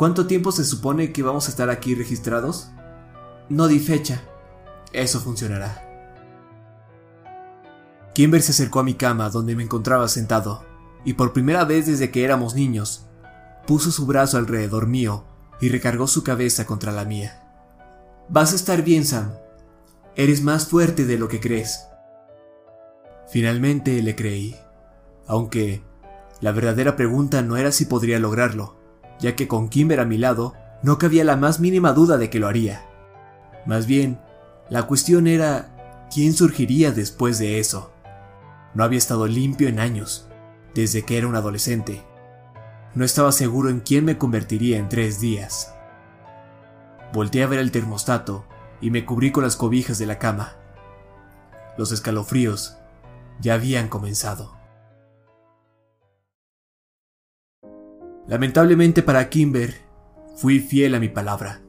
¿Cuánto 0.00 0.26
tiempo 0.26 0.50
se 0.50 0.64
supone 0.64 1.12
que 1.12 1.22
vamos 1.22 1.46
a 1.46 1.50
estar 1.50 1.68
aquí 1.68 1.94
registrados? 1.94 2.70
No 3.50 3.68
di 3.68 3.78
fecha. 3.78 4.22
Eso 4.94 5.20
funcionará. 5.20 5.86
Kimber 8.14 8.40
se 8.40 8.52
acercó 8.52 8.80
a 8.80 8.82
mi 8.82 8.94
cama 8.94 9.28
donde 9.28 9.54
me 9.54 9.62
encontraba 9.62 10.08
sentado, 10.08 10.64
y 11.04 11.12
por 11.12 11.34
primera 11.34 11.66
vez 11.66 11.84
desde 11.84 12.10
que 12.10 12.24
éramos 12.24 12.54
niños, 12.54 13.08
puso 13.66 13.90
su 13.90 14.06
brazo 14.06 14.38
alrededor 14.38 14.86
mío 14.86 15.26
y 15.60 15.68
recargó 15.68 16.06
su 16.06 16.24
cabeza 16.24 16.64
contra 16.64 16.92
la 16.92 17.04
mía. 17.04 17.52
Vas 18.30 18.54
a 18.54 18.56
estar 18.56 18.82
bien, 18.82 19.04
Sam. 19.04 19.34
Eres 20.16 20.42
más 20.42 20.66
fuerte 20.66 21.04
de 21.04 21.18
lo 21.18 21.28
que 21.28 21.40
crees. 21.40 21.78
Finalmente 23.28 24.00
le 24.00 24.16
creí, 24.16 24.56
aunque 25.26 25.82
la 26.40 26.52
verdadera 26.52 26.96
pregunta 26.96 27.42
no 27.42 27.58
era 27.58 27.70
si 27.70 27.84
podría 27.84 28.18
lograrlo, 28.18 28.79
ya 29.20 29.36
que 29.36 29.48
con 29.48 29.68
Kimber 29.68 30.00
a 30.00 30.04
mi 30.04 30.18
lado 30.18 30.54
no 30.82 30.98
cabía 30.98 31.24
la 31.24 31.36
más 31.36 31.60
mínima 31.60 31.92
duda 31.92 32.16
de 32.16 32.30
que 32.30 32.40
lo 32.40 32.48
haría. 32.48 32.86
Más 33.66 33.86
bien, 33.86 34.20
la 34.68 34.84
cuestión 34.86 35.26
era 35.26 36.08
quién 36.12 36.32
surgiría 36.32 36.92
después 36.92 37.38
de 37.38 37.58
eso. 37.58 37.92
No 38.74 38.84
había 38.84 38.98
estado 38.98 39.26
limpio 39.26 39.68
en 39.68 39.80
años, 39.80 40.28
desde 40.74 41.04
que 41.04 41.18
era 41.18 41.26
un 41.26 41.36
adolescente. 41.36 42.02
No 42.94 43.04
estaba 43.04 43.32
seguro 43.32 43.68
en 43.68 43.80
quién 43.80 44.04
me 44.04 44.18
convertiría 44.18 44.78
en 44.78 44.88
tres 44.88 45.20
días. 45.20 45.74
Volté 47.12 47.42
a 47.42 47.46
ver 47.46 47.58
el 47.58 47.72
termostato 47.72 48.44
y 48.80 48.90
me 48.90 49.04
cubrí 49.04 49.32
con 49.32 49.44
las 49.44 49.56
cobijas 49.56 49.98
de 49.98 50.06
la 50.06 50.18
cama. 50.18 50.54
Los 51.76 51.92
escalofríos 51.92 52.78
ya 53.40 53.54
habían 53.54 53.88
comenzado. 53.88 54.59
Lamentablemente 58.30 59.02
para 59.02 59.28
Kimber, 59.28 59.74
fui 60.36 60.60
fiel 60.60 60.94
a 60.94 61.00
mi 61.00 61.08
palabra. 61.08 61.62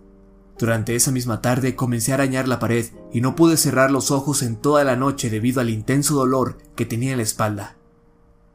Durante 0.59 0.95
esa 0.95 1.11
misma 1.11 1.41
tarde 1.41 1.75
comencé 1.75 2.11
a 2.11 2.15
arañar 2.15 2.47
la 2.47 2.59
pared 2.59 2.85
y 3.11 3.19
no 3.19 3.35
pude 3.35 3.57
cerrar 3.57 3.89
los 3.89 4.11
ojos 4.11 4.43
en 4.43 4.57
toda 4.57 4.83
la 4.83 4.95
noche 4.95 5.31
debido 5.31 5.59
al 5.59 5.71
intenso 5.71 6.13
dolor 6.13 6.59
que 6.75 6.85
tenía 6.85 7.13
en 7.13 7.17
la 7.17 7.23
espalda. 7.23 7.77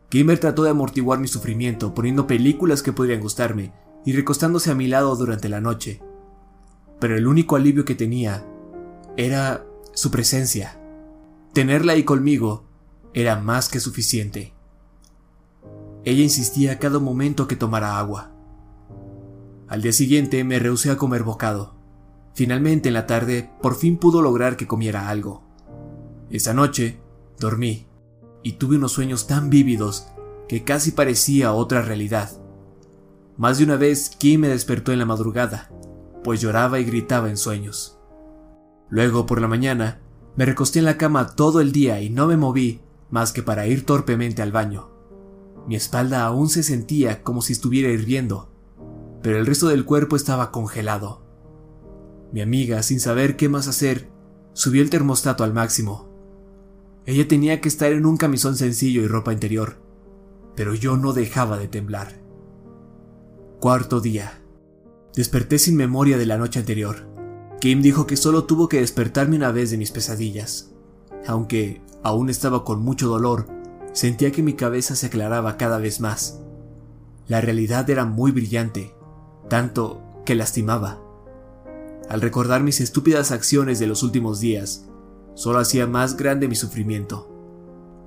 Kimber 0.09 0.38
trató 0.38 0.62
de 0.62 0.70
amortiguar 0.70 1.18
mi 1.18 1.26
sufrimiento 1.26 1.94
poniendo 1.94 2.28
películas 2.28 2.84
que 2.84 2.92
podrían 2.92 3.20
gustarme 3.20 3.72
y 4.04 4.12
recostándose 4.12 4.70
a 4.70 4.76
mi 4.76 4.86
lado 4.86 5.16
durante 5.16 5.48
la 5.48 5.61
noche. 5.61 6.00
Pero 7.00 7.16
el 7.16 7.26
único 7.26 7.57
alivio 7.57 7.84
que 7.84 7.96
tenía 7.96 8.46
era 9.16 9.66
su 9.94 10.12
presencia. 10.12 10.78
Tenerla 11.52 11.94
ahí 11.94 12.04
conmigo 12.04 12.68
era 13.14 13.34
más 13.40 13.68
que 13.68 13.80
suficiente. 13.80 14.55
Ella 16.07 16.22
insistía 16.22 16.70
a 16.70 16.78
cada 16.78 17.00
momento 17.00 17.48
que 17.48 17.57
tomara 17.57 17.98
agua. 17.98 18.30
Al 19.66 19.82
día 19.82 19.92
siguiente 19.92 20.44
me 20.44 20.61
rehusé 20.61 20.92
a 20.92 20.96
comer 20.96 21.24
bocado. 21.24 21.74
Finalmente 22.32 22.90
en 22.90 22.94
la 22.94 23.09
tarde 23.09 23.50
por 23.61 23.74
fin 23.74 23.98
pudo 23.98 24.22
lograr 24.22 24.57
que 24.57 24.68
comiera 24.68 25.09
algo. 25.09 25.42
Esa 26.30 26.54
noche 26.54 27.00
dormí 27.40 27.88
y 28.44 28.52
tuve 28.52 28.76
unos 28.76 28.92
sueños 28.92 29.26
tan 29.26 29.50
vívidos 29.50 30.07
que 30.48 30.62
casi 30.62 30.92
parecía 30.92 31.52
otra 31.52 31.82
realidad. 31.82 32.30
Más 33.36 33.59
de 33.59 33.64
una 33.64 33.74
vez 33.74 34.11
Kim 34.11 34.42
me 34.42 34.48
despertó 34.48 34.92
en 34.92 35.00
la 35.00 35.07
madrugada, 35.07 35.72
pues 36.22 36.40
lloraba 36.40 36.78
y 36.78 36.84
gritaba 36.84 37.30
en 37.30 37.36
sueños. 37.36 37.98
Luego, 38.90 39.26
por 39.26 39.40
la 39.40 39.48
mañana, 39.48 39.98
me 40.36 40.46
recosté 40.46 40.78
en 40.78 40.84
la 40.84 40.98
cama 40.98 41.34
todo 41.34 41.61
el 41.61 41.72
día 41.72 42.00
y 42.00 42.11
no 42.11 42.28
me 42.28 42.36
moví 42.36 42.80
más 43.11 43.32
que 43.32 43.42
para 43.42 43.66
ir 43.66 43.84
torpemente 43.84 44.40
al 44.40 44.52
baño. 44.52 44.95
Mi 45.66 45.76
espalda 45.76 46.24
aún 46.24 46.48
se 46.48 46.62
sentía 46.62 47.22
como 47.22 47.42
si 47.42 47.52
estuviera 47.52 47.90
hirviendo, 47.90 48.48
pero 49.22 49.38
el 49.38 49.46
resto 49.46 49.68
del 49.68 49.84
cuerpo 49.84 50.14
estaba 50.14 50.52
congelado. 50.52 51.22
Mi 52.32 52.40
amiga, 52.40 52.82
sin 52.82 53.00
saber 53.00 53.36
qué 53.36 53.48
más 53.48 53.66
hacer, 53.66 54.08
subió 54.52 54.82
el 54.82 54.90
termostato 54.90 55.42
al 55.42 55.52
máximo. 55.52 56.08
Ella 57.04 57.26
tenía 57.26 57.60
que 57.60 57.68
estar 57.68 57.92
en 57.92 58.06
un 58.06 58.16
camisón 58.16 58.56
sencillo 58.56 59.02
y 59.02 59.06
ropa 59.06 59.32
interior, 59.32 59.82
pero 60.54 60.74
yo 60.74 60.96
no 60.96 61.12
dejaba 61.12 61.58
de 61.58 61.68
temblar. 61.68 62.20
Cuarto 63.60 64.00
día. 64.00 64.42
Desperté 65.14 65.58
sin 65.58 65.76
memoria 65.76 66.18
de 66.18 66.26
la 66.26 66.36
noche 66.36 66.60
anterior. 66.60 67.08
Kim 67.60 67.80
dijo 67.80 68.06
que 68.06 68.16
solo 68.16 68.44
tuvo 68.44 68.68
que 68.68 68.80
despertarme 68.80 69.36
una 69.36 69.50
vez 69.50 69.70
de 69.70 69.78
mis 69.78 69.90
pesadillas. 69.90 70.74
Aunque 71.26 71.80
aún 72.02 72.28
estaba 72.28 72.64
con 72.64 72.82
mucho 72.82 73.08
dolor, 73.08 73.46
Sentía 73.97 74.30
que 74.30 74.42
mi 74.42 74.53
cabeza 74.53 74.94
se 74.94 75.07
aclaraba 75.07 75.57
cada 75.57 75.78
vez 75.78 76.03
más. 76.03 76.38
La 77.28 77.40
realidad 77.40 77.88
era 77.88 78.05
muy 78.05 78.30
brillante, 78.30 78.94
tanto 79.49 80.03
que 80.26 80.34
lastimaba. 80.34 81.01
Al 82.11 82.20
recordar 82.20 82.62
mis 82.62 82.82
estúpidas 82.82 83.32
acciones 83.32 83.78
de 83.78 83.86
los 83.86 84.03
últimos 84.03 84.38
días, 84.38 84.84
solo 85.32 85.61
hacía 85.61 85.86
más 85.86 86.18
grande 86.18 86.47
mi 86.47 86.57
sufrimiento. 86.57 87.32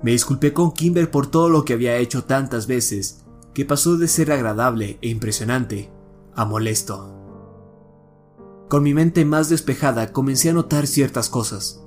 Me 0.00 0.12
disculpé 0.12 0.52
con 0.52 0.70
Kimber 0.70 1.10
por 1.10 1.26
todo 1.26 1.48
lo 1.48 1.64
que 1.64 1.72
había 1.72 1.96
hecho 1.96 2.22
tantas 2.22 2.68
veces, 2.68 3.24
que 3.52 3.64
pasó 3.64 3.96
de 3.96 4.06
ser 4.06 4.30
agradable 4.30 4.96
e 5.02 5.08
impresionante 5.08 5.90
a 6.36 6.44
molesto. 6.44 7.16
Con 8.68 8.84
mi 8.84 8.94
mente 8.94 9.24
más 9.24 9.48
despejada 9.48 10.12
comencé 10.12 10.50
a 10.50 10.52
notar 10.52 10.86
ciertas 10.86 11.28
cosas. 11.28 11.82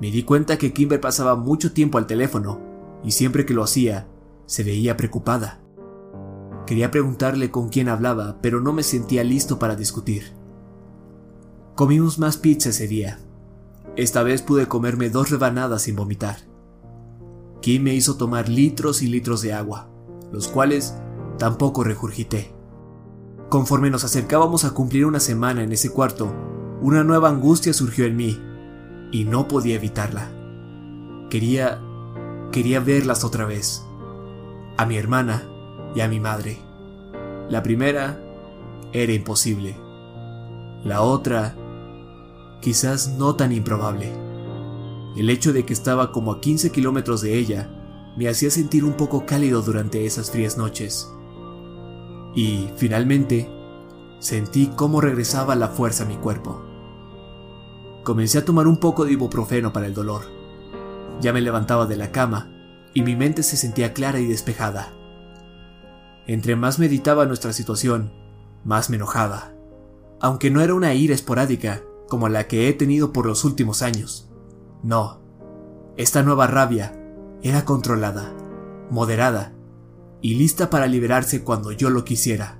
Me 0.00 0.10
di 0.10 0.24
cuenta 0.24 0.58
que 0.58 0.72
Kimber 0.72 1.00
pasaba 1.00 1.36
mucho 1.36 1.70
tiempo 1.70 1.98
al 1.98 2.08
teléfono 2.08 2.66
y 3.04 3.12
siempre 3.12 3.46
que 3.46 3.54
lo 3.54 3.62
hacía, 3.62 4.08
se 4.46 4.64
veía 4.64 4.96
preocupada. 4.96 5.60
Quería 6.66 6.90
preguntarle 6.90 7.50
con 7.50 7.68
quién 7.68 7.88
hablaba, 7.88 8.38
pero 8.42 8.60
no 8.60 8.72
me 8.72 8.82
sentía 8.82 9.24
listo 9.24 9.58
para 9.58 9.76
discutir. 9.76 10.32
Comimos 11.74 12.18
más 12.18 12.36
pizza 12.36 12.70
ese 12.70 12.88
día. 12.88 13.20
Esta 13.96 14.22
vez 14.22 14.42
pude 14.42 14.66
comerme 14.66 15.10
dos 15.10 15.30
rebanadas 15.30 15.82
sin 15.82 15.96
vomitar. 15.96 16.36
Kim 17.60 17.82
me 17.82 17.94
hizo 17.94 18.16
tomar 18.16 18.48
litros 18.48 19.02
y 19.02 19.06
litros 19.06 19.42
de 19.42 19.52
agua, 19.52 19.88
los 20.32 20.48
cuales 20.48 20.94
tampoco 21.38 21.84
regurgité. 21.84 22.52
Conforme 23.48 23.90
nos 23.90 24.04
acercábamos 24.04 24.64
a 24.64 24.72
cumplir 24.72 25.06
una 25.06 25.20
semana 25.20 25.62
en 25.62 25.72
ese 25.72 25.90
cuarto, 25.90 26.34
una 26.82 27.02
nueva 27.02 27.30
angustia 27.30 27.72
surgió 27.72 28.04
en 28.04 28.16
mí, 28.16 28.38
y 29.10 29.24
no 29.24 29.48
podía 29.48 29.76
evitarla. 29.76 30.30
Quería 31.30 31.80
Quería 32.52 32.80
verlas 32.80 33.24
otra 33.24 33.44
vez. 33.44 33.84
A 34.78 34.86
mi 34.86 34.96
hermana 34.96 35.46
y 35.94 36.00
a 36.00 36.08
mi 36.08 36.18
madre. 36.18 36.58
La 37.50 37.62
primera 37.62 38.18
era 38.92 39.12
imposible. 39.12 39.76
La 40.82 41.02
otra, 41.02 41.54
quizás 42.62 43.08
no 43.18 43.36
tan 43.36 43.52
improbable. 43.52 44.10
El 45.14 45.28
hecho 45.28 45.52
de 45.52 45.66
que 45.66 45.74
estaba 45.74 46.10
como 46.10 46.32
a 46.32 46.40
15 46.40 46.72
kilómetros 46.72 47.20
de 47.20 47.36
ella 47.36 47.70
me 48.16 48.30
hacía 48.30 48.50
sentir 48.50 48.82
un 48.82 48.94
poco 48.94 49.26
cálido 49.26 49.60
durante 49.60 50.06
esas 50.06 50.30
frías 50.30 50.56
noches. 50.56 51.12
Y, 52.34 52.70
finalmente, 52.76 53.46
sentí 54.20 54.70
cómo 54.74 55.02
regresaba 55.02 55.54
la 55.54 55.68
fuerza 55.68 56.04
a 56.04 56.06
mi 56.06 56.16
cuerpo. 56.16 56.62
Comencé 58.04 58.38
a 58.38 58.44
tomar 58.46 58.66
un 58.66 58.78
poco 58.78 59.04
de 59.04 59.12
ibuprofeno 59.12 59.70
para 59.70 59.86
el 59.86 59.92
dolor 59.92 60.37
ya 61.20 61.32
me 61.32 61.40
levantaba 61.40 61.86
de 61.86 61.96
la 61.96 62.12
cama 62.12 62.50
y 62.94 63.02
mi 63.02 63.16
mente 63.16 63.42
se 63.42 63.56
sentía 63.56 63.92
clara 63.92 64.20
y 64.20 64.26
despejada. 64.26 64.92
Entre 66.26 66.56
más 66.56 66.78
meditaba 66.78 67.26
nuestra 67.26 67.52
situación, 67.52 68.12
más 68.64 68.90
me 68.90 68.96
enojaba, 68.96 69.52
aunque 70.20 70.50
no 70.50 70.60
era 70.60 70.74
una 70.74 70.94
ira 70.94 71.14
esporádica 71.14 71.82
como 72.08 72.28
la 72.28 72.46
que 72.46 72.68
he 72.68 72.72
tenido 72.72 73.12
por 73.12 73.26
los 73.26 73.44
últimos 73.44 73.82
años. 73.82 74.30
No, 74.82 75.20
esta 75.96 76.22
nueva 76.22 76.46
rabia 76.46 76.98
era 77.42 77.64
controlada, 77.64 78.32
moderada 78.90 79.52
y 80.20 80.34
lista 80.34 80.70
para 80.70 80.86
liberarse 80.86 81.44
cuando 81.44 81.72
yo 81.72 81.90
lo 81.90 82.04
quisiera, 82.04 82.58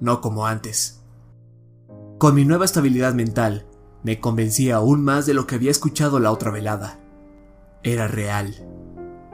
no 0.00 0.20
como 0.20 0.46
antes. 0.46 1.02
Con 2.18 2.34
mi 2.34 2.44
nueva 2.44 2.64
estabilidad 2.64 3.14
mental, 3.14 3.66
me 4.02 4.20
convencía 4.20 4.76
aún 4.76 5.02
más 5.02 5.26
de 5.26 5.34
lo 5.34 5.46
que 5.46 5.54
había 5.54 5.70
escuchado 5.70 6.20
la 6.20 6.32
otra 6.32 6.50
velada 6.50 6.99
era 7.82 8.08
real. 8.08 8.54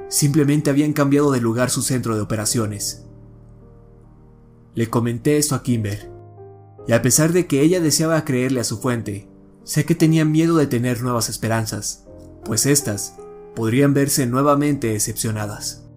Simplemente 0.08 0.70
habían 0.70 0.92
cambiado 0.92 1.30
de 1.32 1.40
lugar 1.40 1.70
su 1.70 1.82
centro 1.82 2.14
de 2.14 2.22
operaciones. 2.22 3.06
Le 4.74 4.88
comenté 4.88 5.38
esto 5.38 5.54
a 5.54 5.62
Kimber, 5.62 6.10
Y 6.86 6.92
a 6.92 7.02
pesar 7.02 7.32
de 7.32 7.46
que 7.48 7.62
ella 7.62 7.80
deseaba 7.80 8.24
creerle 8.24 8.60
a 8.60 8.64
su 8.64 8.78
fuente, 8.78 9.28
sé 9.64 9.84
que 9.84 9.96
tenía 9.96 10.24
miedo 10.24 10.56
de 10.56 10.68
tener 10.68 11.02
nuevas 11.02 11.28
esperanzas, 11.28 12.06
pues 12.44 12.64
éstas 12.66 13.16
podrían 13.56 13.92
verse 13.94 14.26
nuevamente 14.26 14.88
decepcionadas. 14.88 15.88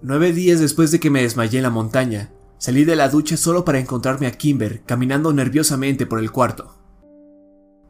Nueve 0.00 0.32
días 0.32 0.58
después 0.58 0.90
de 0.90 0.98
que 0.98 1.10
me 1.10 1.22
desmayé 1.22 1.58
en 1.58 1.62
la 1.62 1.70
montaña, 1.70 2.32
salí 2.58 2.84
de 2.84 2.96
la 2.96 3.08
ducha 3.08 3.36
solo 3.36 3.64
para 3.64 3.78
encontrarme 3.78 4.26
a 4.26 4.32
Kimber 4.32 4.82
caminando 4.84 5.32
nerviosamente 5.32 6.06
por 6.06 6.18
el 6.18 6.32
cuarto. 6.32 6.74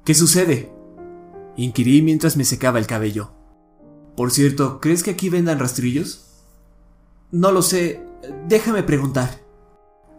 ¿Qué 0.05 0.13
sucede? 0.13 0.71
Inquirí 1.57 2.03
mientras 2.03 2.37
me 2.37 2.45
secaba 2.45 2.79
el 2.79 2.87
cabello. 2.87 3.33
Por 4.17 4.31
cierto, 4.31 4.81
¿crees 4.81 5.03
que 5.03 5.11
aquí 5.11 5.31
vendan 5.31 5.59
rastrillos? 5.59 6.29
No 7.31 7.51
lo 7.51 7.63
sé, 7.63 8.05
déjame 8.47 8.83
preguntar. 8.83 9.41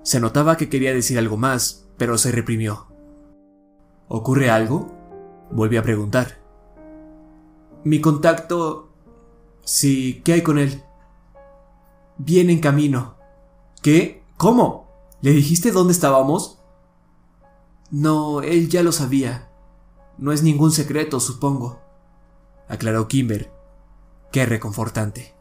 Se 0.03 0.19
notaba 0.19 0.57
que 0.57 0.69
quería 0.69 0.93
decir 0.93 1.17
algo 1.17 1.37
más, 1.37 1.87
pero 1.97 2.17
se 2.17 2.31
reprimió. 2.31 2.87
¿Ocurre 4.07 4.49
algo? 4.49 4.91
Volví 5.51 5.77
a 5.77 5.83
preguntar. 5.83 6.39
Mi 7.83 8.01
contacto... 8.01 8.89
Sí, 9.63 10.21
¿qué 10.25 10.33
hay 10.33 10.41
con 10.41 10.57
él? 10.57 10.83
Viene 12.17 12.51
en 12.51 12.59
camino. 12.59 13.15
¿Qué? 13.81 14.23
¿Cómo? 14.37 14.89
¿Le 15.21 15.31
dijiste 15.31 15.71
dónde 15.71 15.93
estábamos? 15.93 16.59
No, 17.91 18.41
él 18.41 18.69
ya 18.69 18.83
lo 18.83 18.91
sabía. 18.91 19.49
No 20.17 20.31
es 20.31 20.43
ningún 20.43 20.71
secreto, 20.71 21.19
supongo, 21.19 21.79
aclaró 22.67 23.07
Kimber. 23.07 23.52
Qué 24.33 24.47
reconfortante. 24.47 25.35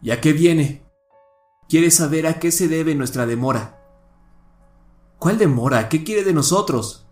¿Y 0.00 0.10
a 0.10 0.22
qué 0.22 0.32
viene? 0.32 0.82
Quiere 1.68 1.90
saber 1.90 2.26
a 2.26 2.38
qué 2.38 2.50
se 2.50 2.68
debe 2.68 2.94
nuestra 2.94 3.26
demora. 3.26 3.86
¿Cuál 5.18 5.36
demora? 5.36 5.90
¿Qué 5.90 6.02
quiere 6.02 6.24
de 6.24 6.32
nosotros? 6.32 7.06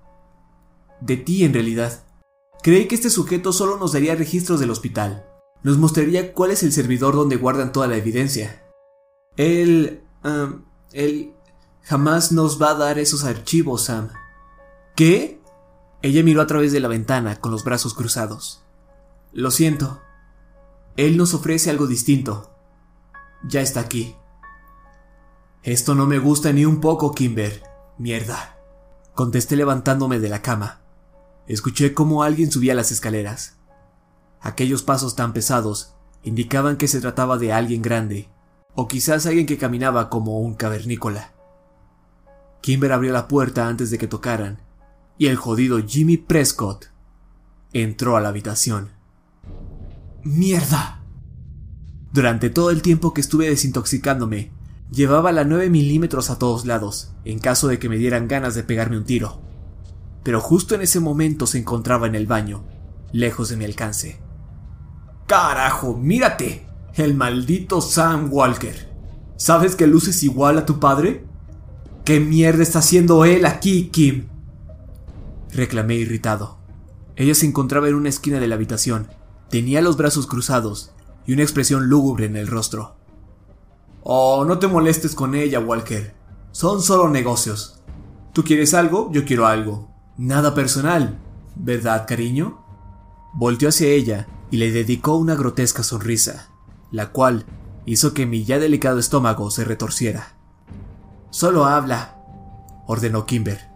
De 1.03 1.19
ti, 1.19 1.45
en 1.45 1.53
realidad. 1.53 2.07
Creí 2.63 2.89
que 2.89 2.95
este 2.95 3.11
sujeto 3.11 3.53
solo 3.53 3.77
nos 3.77 3.93
daría 3.93 4.15
registros 4.15 4.59
del 4.59 4.71
hospital. 4.71 5.29
Nos 5.63 5.77
mostraría 5.77 6.33
cuál 6.33 6.51
es 6.51 6.63
el 6.63 6.73
servidor 6.73 7.15
donde 7.15 7.37
guardan 7.37 7.71
toda 7.71 7.87
la 7.87 7.97
evidencia. 7.97 8.65
Él... 9.37 10.03
él 10.93 11.35
jamás 11.83 12.33
nos 12.33 12.61
va 12.61 12.71
a 12.71 12.75
dar 12.77 12.99
esos 12.99 13.25
archivos, 13.25 13.83
Sam. 13.85 14.09
¿Qué? 14.97 15.43
Ella 16.01 16.23
miró 16.23 16.41
a 16.41 16.47
través 16.47 16.73
de 16.73 16.81
la 16.81 16.89
ventana 16.89 17.39
con 17.39 17.53
los 17.53 17.65
brazos 17.65 17.93
cruzados. 17.93 18.65
Lo 19.31 19.51
siento. 19.51 20.01
Él 20.97 21.17
nos 21.17 21.35
ofrece 21.35 21.71
algo 21.71 21.87
distinto. 21.87 22.51
Ya 23.49 23.61
está 23.61 23.81
aquí. 23.81 24.15
Esto 25.63 25.95
no 25.95 26.07
me 26.07 26.19
gusta 26.19 26.53
ni 26.53 26.65
un 26.65 26.81
poco, 26.81 27.13
Kimber. 27.13 27.63
Mierda. 27.99 28.59
Contesté 29.15 29.57
levantándome 29.57 30.19
de 30.19 30.29
la 30.29 30.43
cama. 30.43 30.83
Escuché 31.47 31.95
cómo 31.95 32.23
alguien 32.23 32.51
subía 32.51 32.75
las 32.75 32.93
escaleras. 32.93 33.57
Aquellos 34.41 34.83
pasos 34.83 35.17
tan 35.17 35.33
pesados 35.33 35.95
indicaban 36.23 36.77
que 36.77 36.89
se 36.89 37.01
trataba 37.01 37.39
de 37.39 37.53
alguien 37.53 37.83
grande, 37.83 38.29
o 38.75 38.89
quizás 38.89 39.27
alguien 39.27 39.47
que 39.47 39.59
caminaba 39.59 40.11
como 40.11 40.41
un 40.41 40.55
cavernícola. 40.55 41.33
Kimber 42.61 42.93
abrió 42.93 43.13
la 43.13 43.29
puerta 43.29 43.69
antes 43.69 43.91
de 43.91 43.99
que 43.99 44.07
tocaran, 44.07 44.63
y 45.19 45.27
el 45.27 45.37
jodido 45.37 45.79
Jimmy 45.87 46.17
Prescott 46.17 46.87
entró 47.73 48.17
a 48.17 48.21
la 48.21 48.31
habitación. 48.31 48.94
¡Mierda! 50.25 51.03
Durante 52.13 52.49
todo 52.49 52.71
el 52.71 52.81
tiempo 52.81 53.13
que 53.13 53.21
estuve 53.21 53.51
desintoxicándome, 53.51 54.53
llevaba 54.91 55.33
la 55.33 55.45
9 55.45 55.69
milímetros 55.69 56.31
a 56.31 56.39
todos 56.39 56.65
lados, 56.65 57.13
en 57.27 57.39
caso 57.39 57.69
de 57.69 57.79
que 57.79 57.91
me 57.91 57.99
dieran 57.99 58.27
ganas 58.27 58.55
de 58.55 58.63
pegarme 58.63 58.97
un 58.97 59.05
tiro. 59.05 59.43
Pero 60.23 60.41
justo 60.41 60.75
en 60.75 60.81
ese 60.81 60.99
momento 60.99 61.47
se 61.47 61.59
encontraba 61.59 62.07
en 62.07 62.15
el 62.15 62.27
baño, 62.27 62.65
lejos 63.13 63.51
de 63.51 63.59
mi 63.59 63.67
alcance. 63.67 64.19
¡Carajo! 65.27 65.95
¡Mírate! 65.95 66.67
El 66.95 67.15
maldito 67.15 67.83
Sam 67.83 68.29
Walker. 68.33 68.95
¿Sabes 69.37 69.77
que 69.77 69.87
luces 69.87 70.23
igual 70.23 70.57
a 70.57 70.65
tu 70.65 70.81
padre? 70.81 71.27
¿Qué 72.05 72.19
mierda 72.19 72.63
está 72.63 72.79
haciendo 72.79 73.27
él 73.27 73.45
aquí, 73.45 73.89
Kim? 73.89 74.29
Reclamé 75.53 75.97
irritado. 75.97 76.57
Ella 77.17 77.35
se 77.35 77.45
encontraba 77.45 77.89
en 77.89 77.95
una 77.95 78.09
esquina 78.09 78.41
de 78.41 78.49
la 78.49 78.55
habitación. 78.55 79.09
Tenía 79.51 79.81
los 79.81 79.97
brazos 79.97 80.27
cruzados 80.27 80.93
y 81.27 81.33
una 81.33 81.43
expresión 81.43 81.89
lúgubre 81.89 82.27
en 82.27 82.37
el 82.37 82.47
rostro. 82.47 82.97
Oh, 84.03 84.45
no 84.45 84.59
te 84.59 84.67
molestes 84.67 85.15
con 85.15 85.35
ella, 85.35 85.61
Walker. 85.61 86.15
Son 86.53 86.83
solo 86.83 87.09
negocios. 87.09 87.81
Tú 88.33 88.45
quieres 88.45 88.75
algo, 88.75 89.11
yo 89.13 89.25
quiero 89.25 89.47
algo. 89.47 89.89
Nada 90.17 90.55
personal, 90.55 91.19
¿verdad, 91.57 92.07
cariño? 92.07 92.65
Volteó 93.33 93.71
hacia 93.71 93.89
ella 93.89 94.29
y 94.51 94.59
le 94.59 94.71
dedicó 94.71 95.17
una 95.17 95.35
grotesca 95.35 95.83
sonrisa, 95.83 96.51
la 96.91 97.11
cual 97.11 97.47
hizo 97.87 98.15
que 98.15 98.27
mi 98.27 98.45
ya 98.45 98.59
delicado 98.59 98.99
estómago 98.99 99.51
se 99.51 99.65
retorciera. 99.65 100.37
Solo 101.31 101.65
habla, 101.65 102.17
ordenó 102.87 103.27
Kimber. 103.27 103.69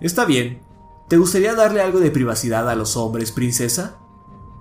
Está 0.00 0.24
bien. 0.24 0.60
¿Te 1.08 1.16
gustaría 1.16 1.54
darle 1.54 1.80
algo 1.80 2.00
de 2.00 2.10
privacidad 2.10 2.68
a 2.68 2.74
los 2.74 2.96
hombres, 2.96 3.32
princesa? 3.32 3.96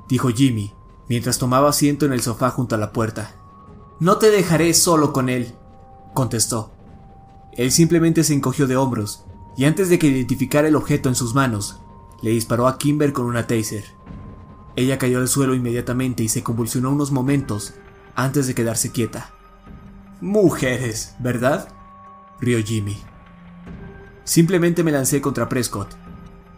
Dijo 0.08 0.30
Jimmy, 0.30 0.74
mientras 1.10 1.38
tomaba 1.38 1.70
asiento 1.70 2.06
en 2.06 2.14
el 2.14 2.22
sofá 2.22 2.49
junto 2.49 2.76
a 2.76 2.78
la 2.78 2.91
puerta. 2.91 3.36
No 3.99 4.18
te 4.18 4.32
dejaré 4.32 4.74
solo 4.74 5.14
con 5.14 5.30
él, 5.30 5.54
contestó. 6.14 6.72
Él 7.54 7.72
simplemente 7.72 8.24
se 8.24 8.34
encogió 8.34 8.68
de 8.68 8.76
hombros, 8.76 9.26
y 9.56 9.66
antes 9.66 9.89
de 9.89 9.99
que 9.99 10.08
identificara 10.08 10.68
el 10.68 10.76
objeto 10.76 11.10
en 11.10 11.16
sus 11.16 11.36
manos, 11.36 11.80
le 12.22 12.32
disparó 12.32 12.68
a 12.68 12.78
Kimber 12.78 13.14
con 13.14 13.26
una 13.26 13.45
taser. 13.47 13.84
Ella 14.76 14.97
cayó 14.97 15.20
al 15.20 15.28
suelo 15.28 15.54
inmediatamente 15.54 16.24
y 16.24 16.30
se 16.30 16.41
convulsionó 16.41 16.91
unos 16.91 17.12
momentos 17.12 17.76
antes 18.16 18.47
de 18.47 18.56
quedarse 18.56 18.91
quieta. 18.91 19.34
Mujeres, 20.22 21.16
¿verdad? 21.20 21.68
rió 22.39 22.64
Jimmy. 22.64 22.97
Simplemente 24.24 24.84
me 24.84 24.91
lancé 24.91 25.22
contra 25.22 25.49
Prescott, 25.49 25.95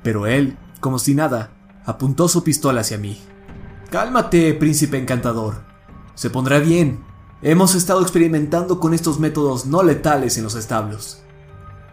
pero 0.03 0.27
él, 0.27 0.57
como 0.79 0.99
si 0.99 1.15
nada, 1.15 1.51
apuntó 1.85 2.27
su 2.27 2.43
pistola 2.43 2.81
hacia 2.81 2.97
mí. 2.97 3.19
Cálmate, 3.89 4.53
príncipe 4.53 4.97
encantador. 4.97 5.63
Se 6.15 6.29
pondrá 6.29 6.59
bien. 6.59 7.03
Hemos 7.41 7.75
estado 7.75 8.01
experimentando 8.01 8.79
con 8.79 8.93
estos 8.93 9.19
métodos 9.19 9.65
no 9.65 9.83
letales 9.83 10.37
en 10.37 10.43
los 10.43 10.55
establos. 10.55 11.21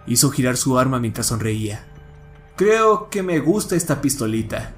Hizo 0.06 0.30
girar 0.30 0.56
su 0.56 0.78
arma 0.78 0.98
mientras 0.98 1.26
sonreía. 1.26 1.86
Creo 2.56 3.10
que 3.10 3.22
me 3.22 3.40
gusta 3.40 3.76
esta 3.76 4.00
pistolita. 4.00 4.74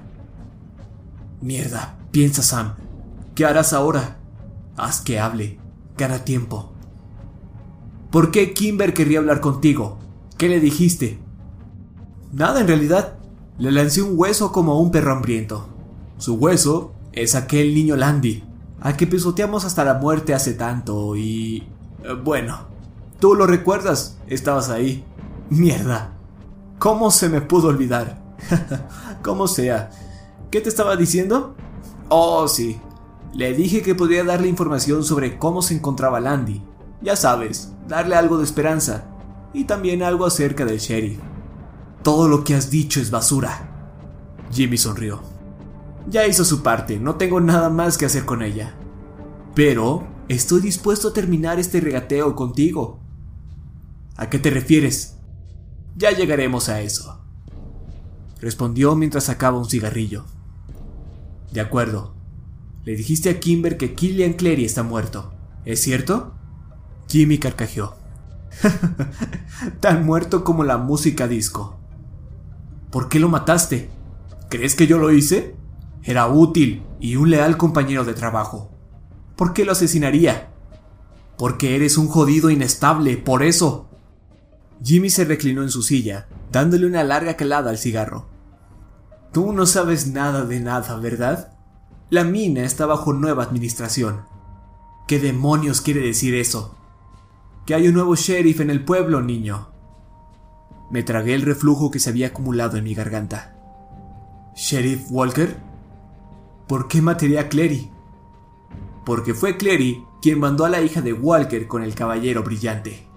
Mierda, 1.41 1.97
piensa 2.11 2.41
Sam. 2.41 2.75
¿Qué 3.35 3.45
harás 3.45 3.73
ahora? 3.73 4.17
Haz 4.75 5.01
que 5.01 5.19
hable. 5.19 5.59
Gana 5.97 6.25
tiempo. 6.25 6.73
¿Por 8.11 8.31
qué 8.31 8.53
Kimber 8.53 8.93
querría 8.93 9.19
hablar 9.19 9.41
contigo? 9.41 9.99
¿Qué 10.37 10.49
le 10.49 10.59
dijiste? 10.59 11.19
Nada 12.31 12.61
en 12.61 12.67
realidad. 12.67 13.17
Le 13.57 13.71
lancé 13.71 14.01
un 14.01 14.17
hueso 14.17 14.51
como 14.51 14.79
un 14.79 14.91
perro 14.91 15.13
hambriento. 15.13 15.69
Su 16.17 16.35
hueso 16.35 16.94
es 17.15 17.33
aquel 17.33 17.73
niño 17.73 17.95
Landy, 17.95 18.43
al 18.81 18.97
que 18.97 19.07
pisoteamos 19.07 19.65
hasta 19.65 19.83
la 19.83 19.95
muerte 19.95 20.33
hace 20.33 20.53
tanto 20.53 21.15
y... 21.15 21.67
Eh, 22.03 22.13
bueno, 22.23 22.67
tú 23.19 23.33
lo 23.33 23.47
recuerdas, 23.47 24.19
estabas 24.27 24.69
ahí. 24.69 25.03
Mierda. 25.49 26.11
¿Cómo 26.77 27.09
se 27.11 27.29
me 27.29 27.41
pudo 27.41 27.69
olvidar? 27.69 28.21
Como 29.23 29.47
sea. 29.47 29.89
¿Qué 30.51 30.59
te 30.59 30.69
estaba 30.69 30.97
diciendo? 30.97 31.55
Oh, 32.09 32.47
sí. 32.47 32.79
Le 33.33 33.53
dije 33.53 33.81
que 33.81 33.95
podría 33.95 34.23
darle 34.23 34.47
información 34.47 35.03
sobre 35.03 35.37
cómo 35.37 35.61
se 35.61 35.73
encontraba 35.73 36.19
Landy. 36.19 36.61
Ya 37.01 37.15
sabes, 37.15 37.73
darle 37.87 38.15
algo 38.15 38.37
de 38.37 38.43
esperanza. 38.43 39.05
Y 39.53 39.63
también 39.63 40.03
algo 40.03 40.25
acerca 40.25 40.65
del 40.65 40.79
sheriff. 40.79 41.19
Todo 42.03 42.27
lo 42.27 42.43
que 42.43 42.55
has 42.55 42.69
dicho 42.69 42.99
es 42.99 43.09
basura. 43.09 43.95
Jimmy 44.51 44.77
sonrió. 44.77 45.34
Ya 46.07 46.27
hizo 46.27 46.45
su 46.45 46.61
parte, 46.61 46.99
no 46.99 47.15
tengo 47.15 47.41
nada 47.41 47.69
más 47.69 47.97
que 47.97 48.05
hacer 48.05 48.25
con 48.25 48.43
ella. 48.43 48.75
Pero 49.55 50.07
estoy 50.27 50.61
dispuesto 50.61 51.09
a 51.09 51.13
terminar 51.13 51.59
este 51.59 51.81
regateo 51.81 52.35
contigo. 52.35 52.99
¿A 54.15 54.29
qué 54.29 54.37
te 54.37 54.49
refieres? 54.49 55.17
Ya 55.95 56.11
llegaremos 56.11 56.69
a 56.69 56.81
eso. 56.81 57.21
Respondió 58.39 58.95
mientras 58.95 59.25
sacaba 59.25 59.57
un 59.57 59.69
cigarrillo. 59.69 60.25
De 61.51 61.61
acuerdo. 61.61 62.13
Le 62.83 62.95
dijiste 62.95 63.29
a 63.29 63.39
Kimber 63.39 63.77
que 63.77 63.95
Killian 63.95 64.33
Clary 64.33 64.65
está 64.65 64.83
muerto. 64.83 65.33
¿Es 65.65 65.81
cierto? 65.81 66.33
Jimmy 67.07 67.39
carcajeó. 67.39 67.95
Tan 69.79 70.05
muerto 70.05 70.43
como 70.43 70.63
la 70.63 70.77
música 70.77 71.27
disco. 71.27 71.79
¿Por 72.91 73.09
qué 73.09 73.19
lo 73.19 73.29
mataste? 73.29 73.89
¿Crees 74.49 74.75
que 74.75 74.85
yo 74.85 74.99
lo 74.99 75.11
hice? 75.11 75.55
Era 76.05 76.27
útil 76.27 76.83
y 76.99 77.15
un 77.15 77.31
leal 77.31 77.57
compañero 77.57 78.05
de 78.05 78.13
trabajo. 78.13 78.69
¿Por 79.35 79.53
qué 79.53 79.65
lo 79.65 79.71
asesinaría? 79.71 80.49
Porque 81.35 81.75
eres 81.75 81.97
un 81.97 82.07
jodido 82.07 82.51
inestable, 82.51 83.17
por 83.17 83.41
eso. 83.41 83.89
Jimmy 84.83 85.09
se 85.09 85.25
reclinó 85.25 85.63
en 85.63 85.71
su 85.71 85.81
silla, 85.81 86.27
dándole 86.51 86.85
una 86.85 87.03
larga 87.03 87.35
calada 87.35 87.71
al 87.71 87.79
cigarro. 87.79 88.27
Tú 89.33 89.51
no 89.51 89.65
sabes 89.65 90.07
nada 90.07 90.45
de 90.45 90.59
nada, 90.59 90.95
¿verdad? 90.97 91.57
La 92.11 92.23
mina 92.23 92.63
está 92.63 92.85
bajo 92.85 93.11
nueva 93.11 93.43
administración. 93.43 94.25
¿Qué 95.07 95.19
demonios 95.19 95.81
quiere 95.81 96.01
decir 96.01 96.35
eso? 96.35 96.77
Que 97.65 97.73
hay 97.73 97.87
un 97.87 97.95
nuevo 97.95 98.15
sheriff 98.15 98.59
en 98.59 98.69
el 98.69 98.85
pueblo, 98.85 99.21
niño. 99.23 99.69
Me 100.91 101.01
tragué 101.01 101.33
el 101.33 101.41
reflujo 101.41 101.89
que 101.89 101.99
se 101.99 102.11
había 102.11 102.27
acumulado 102.27 102.77
en 102.77 102.83
mi 102.83 102.93
garganta. 102.93 103.55
¿Sheriff 104.55 105.07
Walker? 105.09 105.64
¿Por 106.67 106.87
qué 106.87 107.01
mataría 107.01 107.41
a 107.41 107.49
Clary? 107.49 107.91
Porque 109.05 109.33
fue 109.33 109.57
Clary 109.57 110.03
quien 110.21 110.39
mandó 110.39 110.65
a 110.65 110.69
la 110.69 110.81
hija 110.81 111.01
de 111.01 111.13
Walker 111.13 111.67
con 111.67 111.83
el 111.83 111.93
caballero 111.93 112.41
brillante. 112.41 113.07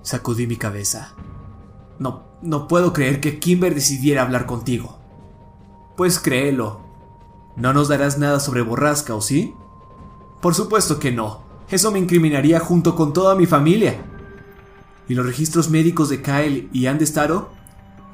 Sacudí 0.00 0.46
mi 0.46 0.56
cabeza. 0.56 1.14
No, 1.98 2.24
no 2.40 2.66
puedo 2.66 2.94
creer 2.94 3.20
que 3.20 3.38
Kimber 3.38 3.74
decidiera 3.74 4.22
hablar 4.22 4.46
contigo. 4.46 4.98
Pues 5.96 6.18
créelo. 6.18 6.80
¿No 7.56 7.74
nos 7.74 7.88
darás 7.88 8.18
nada 8.18 8.40
sobre 8.40 8.62
Borrasca, 8.62 9.14
o 9.14 9.20
sí? 9.20 9.54
Por 10.40 10.54
supuesto 10.54 10.98
que 10.98 11.12
no. 11.12 11.42
Eso 11.68 11.92
me 11.92 11.98
incriminaría 11.98 12.58
junto 12.58 12.96
con 12.96 13.12
toda 13.12 13.34
mi 13.34 13.44
familia. 13.44 14.02
¿Y 15.08 15.14
los 15.14 15.26
registros 15.26 15.68
médicos 15.68 16.08
de 16.08 16.22
Kyle 16.22 16.70
y 16.72 16.86
Andestaro? 16.86 17.50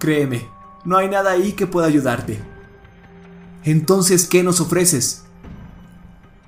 Créeme, 0.00 0.48
no 0.84 0.96
hay 0.96 1.09
nada 1.09 1.30
ahí 1.30 1.52
que 1.52 1.68
pueda 1.68 1.86
ayudarte. 1.86 2.57
Entonces, 3.71 4.27
¿qué 4.27 4.43
nos 4.43 4.62
ofreces? 4.62 5.25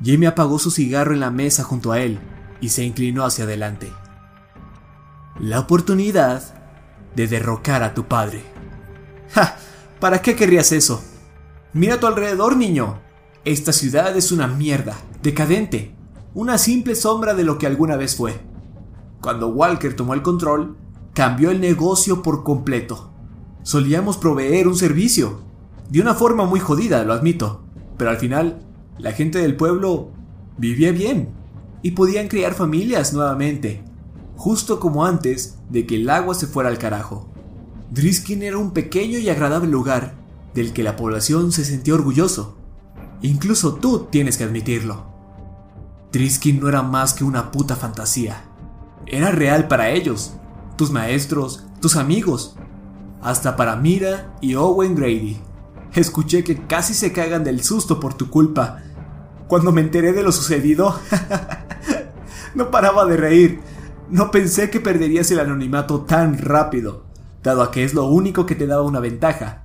Jimmy 0.02 0.24
apagó 0.24 0.58
su 0.58 0.70
cigarro 0.70 1.12
en 1.12 1.20
la 1.20 1.30
mesa 1.30 1.64
junto 1.64 1.92
a 1.92 2.00
él 2.00 2.18
y 2.62 2.70
se 2.70 2.82
inclinó 2.82 3.26
hacia 3.26 3.44
adelante. 3.44 3.92
La 5.38 5.60
oportunidad 5.60 6.42
de 7.14 7.26
derrocar 7.26 7.82
a 7.82 7.92
tu 7.92 8.08
padre. 8.08 8.42
¡Ja! 9.32 9.58
¿Para 10.00 10.22
qué 10.22 10.34
querrías 10.34 10.72
eso? 10.72 11.04
Mira 11.74 11.96
a 11.96 12.00
tu 12.00 12.06
alrededor, 12.06 12.56
niño. 12.56 13.02
Esta 13.44 13.74
ciudad 13.74 14.16
es 14.16 14.32
una 14.32 14.46
mierda, 14.46 14.96
decadente, 15.22 15.94
una 16.32 16.56
simple 16.56 16.94
sombra 16.94 17.34
de 17.34 17.44
lo 17.44 17.58
que 17.58 17.66
alguna 17.66 17.96
vez 17.96 18.16
fue. 18.16 18.40
Cuando 19.20 19.48
Walker 19.48 19.94
tomó 19.94 20.14
el 20.14 20.22
control, 20.22 20.78
cambió 21.12 21.50
el 21.50 21.60
negocio 21.60 22.22
por 22.22 22.44
completo. 22.44 23.12
Solíamos 23.62 24.16
proveer 24.16 24.66
un 24.66 24.76
servicio, 24.76 25.49
de 25.90 26.00
una 26.00 26.14
forma 26.14 26.44
muy 26.46 26.60
jodida, 26.60 27.04
lo 27.04 27.12
admito, 27.12 27.62
pero 27.96 28.10
al 28.10 28.16
final 28.16 28.62
la 28.98 29.12
gente 29.12 29.38
del 29.40 29.56
pueblo 29.56 30.10
vivía 30.56 30.92
bien 30.92 31.30
y 31.82 31.92
podían 31.92 32.28
crear 32.28 32.54
familias 32.54 33.12
nuevamente, 33.12 33.82
justo 34.36 34.78
como 34.78 35.04
antes 35.04 35.58
de 35.68 35.86
que 35.86 35.96
el 35.96 36.08
agua 36.08 36.34
se 36.34 36.46
fuera 36.46 36.68
al 36.68 36.78
carajo. 36.78 37.28
Driskin 37.90 38.44
era 38.44 38.56
un 38.56 38.70
pequeño 38.70 39.18
y 39.18 39.28
agradable 39.30 39.68
lugar 39.68 40.14
del 40.54 40.72
que 40.72 40.84
la 40.84 40.94
población 40.94 41.50
se 41.50 41.64
sentía 41.64 41.94
orgulloso. 41.94 42.56
Incluso 43.20 43.74
tú 43.74 44.06
tienes 44.10 44.36
que 44.36 44.44
admitirlo. 44.44 45.06
Driskin 46.12 46.60
no 46.60 46.68
era 46.68 46.82
más 46.82 47.14
que 47.14 47.24
una 47.24 47.50
puta 47.50 47.74
fantasía. 47.74 48.44
Era 49.06 49.32
real 49.32 49.66
para 49.66 49.90
ellos, 49.90 50.34
tus 50.76 50.92
maestros, 50.92 51.64
tus 51.80 51.96
amigos, 51.96 52.54
hasta 53.22 53.56
para 53.56 53.74
Mira 53.74 54.36
y 54.40 54.54
Owen 54.54 54.94
Grady. 54.94 55.49
Escuché 55.94 56.44
que 56.44 56.66
casi 56.66 56.94
se 56.94 57.12
cagan 57.12 57.44
del 57.44 57.62
susto 57.62 57.98
por 57.98 58.14
tu 58.14 58.30
culpa. 58.30 58.82
Cuando 59.48 59.72
me 59.72 59.80
enteré 59.80 60.12
de 60.12 60.22
lo 60.22 60.30
sucedido, 60.30 60.98
no 62.54 62.70
paraba 62.70 63.04
de 63.06 63.16
reír. 63.16 63.60
No 64.08 64.30
pensé 64.30 64.70
que 64.70 64.80
perderías 64.80 65.30
el 65.30 65.40
anonimato 65.40 66.02
tan 66.02 66.38
rápido, 66.38 67.04
dado 67.42 67.62
a 67.62 67.70
que 67.70 67.84
es 67.84 67.94
lo 67.94 68.06
único 68.06 68.46
que 68.46 68.54
te 68.54 68.66
daba 68.66 68.82
una 68.82 69.00
ventaja. 69.00 69.62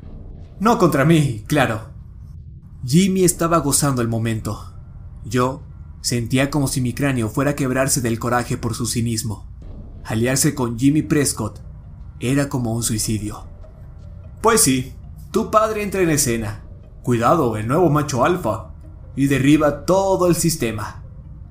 No 0.59 0.78
contra 0.78 1.05
mí, 1.05 1.43
claro. 1.47 1.89
Jimmy 2.86 3.23
estaba 3.23 3.59
gozando 3.59 4.01
el 4.01 4.07
momento. 4.07 4.73
Yo 5.26 5.63
sentía 6.01 6.49
como 6.49 6.67
si 6.67 6.82
mi 6.82 6.93
cráneo 6.93 7.30
fuera 7.30 7.51
a 7.51 7.55
quebrarse 7.55 8.01
del 8.01 8.19
coraje 8.19 8.57
por 8.57 8.76
su 8.76 8.86
cinismo. 8.86 9.47
Aliarse 10.03 10.53
con 10.53 10.78
Jimmy 10.78 11.01
Prescott 11.01 11.59
era 12.19 12.47
como 12.47 12.73
un 12.73 12.84
suicidio. 12.84 13.45
Pues 14.41 14.61
sí, 14.61 14.93
tu 15.36 15.51
padre 15.51 15.83
entra 15.83 16.01
en 16.01 16.09
escena. 16.09 16.63
Cuidado, 17.03 17.57
el 17.57 17.67
nuevo 17.67 17.89
macho 17.89 18.23
alfa. 18.23 18.71
Y 19.15 19.27
derriba 19.27 19.86
todo 19.86 20.27
el 20.27 20.36
sistema. 20.36 21.03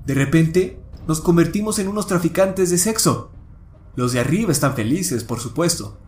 De 0.05 0.15
repente, 0.15 0.81
nos 1.07 1.21
convertimos 1.21 1.77
en 1.79 1.87
unos 1.87 2.07
traficantes 2.07 2.71
de 2.71 2.79
sexo. 2.79 3.29
Los 3.95 4.11
de 4.11 4.19
arriba 4.21 4.51
están 4.51 4.73
felices, 4.73 5.23
por 5.23 5.39
supuesto 5.39 5.99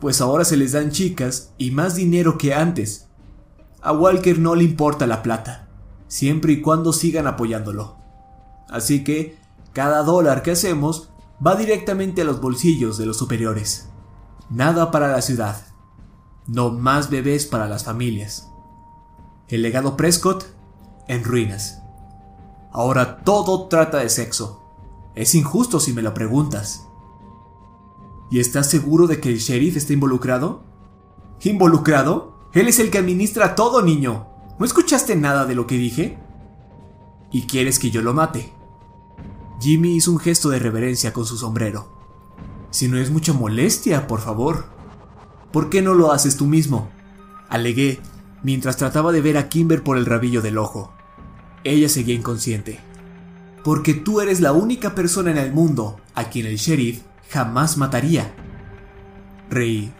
pues 0.00 0.20
ahora 0.20 0.44
se 0.44 0.56
les 0.56 0.72
dan 0.72 0.90
chicas 0.90 1.52
y 1.58 1.70
más 1.70 1.94
dinero 1.94 2.38
que 2.38 2.54
antes. 2.54 3.08
A 3.82 3.92
Walker 3.92 4.38
no 4.38 4.54
le 4.54 4.64
importa 4.64 5.06
la 5.06 5.22
plata, 5.22 5.68
siempre 6.08 6.54
y 6.54 6.62
cuando 6.62 6.92
sigan 6.92 7.26
apoyándolo. 7.26 7.96
Así 8.68 9.04
que 9.04 9.38
cada 9.72 10.02
dólar 10.02 10.42
que 10.42 10.52
hacemos 10.52 11.10
va 11.46 11.54
directamente 11.54 12.22
a 12.22 12.24
los 12.24 12.40
bolsillos 12.40 12.98
de 12.98 13.06
los 13.06 13.18
superiores. 13.18 13.90
Nada 14.48 14.90
para 14.90 15.08
la 15.08 15.22
ciudad. 15.22 15.69
No 16.46 16.70
más 16.70 17.10
bebés 17.10 17.46
para 17.46 17.68
las 17.68 17.84
familias. 17.84 18.50
El 19.48 19.62
legado 19.62 19.96
Prescott 19.96 20.46
en 21.08 21.24
ruinas. 21.24 21.82
Ahora 22.72 23.22
todo 23.24 23.68
trata 23.68 23.98
de 23.98 24.08
sexo. 24.08 24.62
Es 25.14 25.34
injusto 25.34 25.80
si 25.80 25.92
me 25.92 26.02
lo 26.02 26.14
preguntas. 26.14 26.86
¿Y 28.30 28.38
estás 28.38 28.70
seguro 28.70 29.06
de 29.06 29.20
que 29.20 29.28
el 29.28 29.38
sheriff 29.38 29.76
está 29.76 29.92
involucrado? 29.92 30.62
¿Involucrado? 31.42 32.38
Él 32.52 32.68
es 32.68 32.78
el 32.78 32.90
que 32.90 32.98
administra 32.98 33.54
todo, 33.54 33.82
niño. 33.82 34.28
¿No 34.58 34.64
escuchaste 34.64 35.16
nada 35.16 35.46
de 35.46 35.54
lo 35.54 35.66
que 35.66 35.76
dije? 35.76 36.18
¿Y 37.32 37.46
quieres 37.46 37.78
que 37.78 37.90
yo 37.90 38.02
lo 38.02 38.14
mate? 38.14 38.52
Jimmy 39.60 39.96
hizo 39.96 40.12
un 40.12 40.18
gesto 40.18 40.48
de 40.48 40.58
reverencia 40.58 41.12
con 41.12 41.26
su 41.26 41.36
sombrero. 41.36 41.88
Si 42.70 42.86
no 42.88 42.98
es 42.98 43.10
mucha 43.10 43.32
molestia, 43.32 44.06
por 44.06 44.20
favor. 44.20 44.66
¿Por 45.52 45.70
qué 45.70 45.82
no 45.82 45.94
lo 45.94 46.12
haces 46.12 46.36
tú 46.36 46.46
mismo? 46.46 46.90
Alegué, 47.48 48.00
mientras 48.42 48.76
trataba 48.76 49.12
de 49.12 49.20
ver 49.20 49.36
a 49.36 49.48
Kimber 49.48 49.82
por 49.82 49.98
el 49.98 50.06
rabillo 50.06 50.42
del 50.42 50.58
ojo. 50.58 50.92
Ella 51.64 51.88
seguía 51.88 52.14
inconsciente. 52.14 52.78
Porque 53.64 53.94
tú 53.94 54.20
eres 54.20 54.40
la 54.40 54.52
única 54.52 54.94
persona 54.94 55.30
en 55.30 55.38
el 55.38 55.52
mundo 55.52 56.00
a 56.14 56.24
quien 56.30 56.46
el 56.46 56.56
sheriff 56.56 57.02
jamás 57.28 57.76
mataría. 57.76 58.34
Reí. 59.50 59.92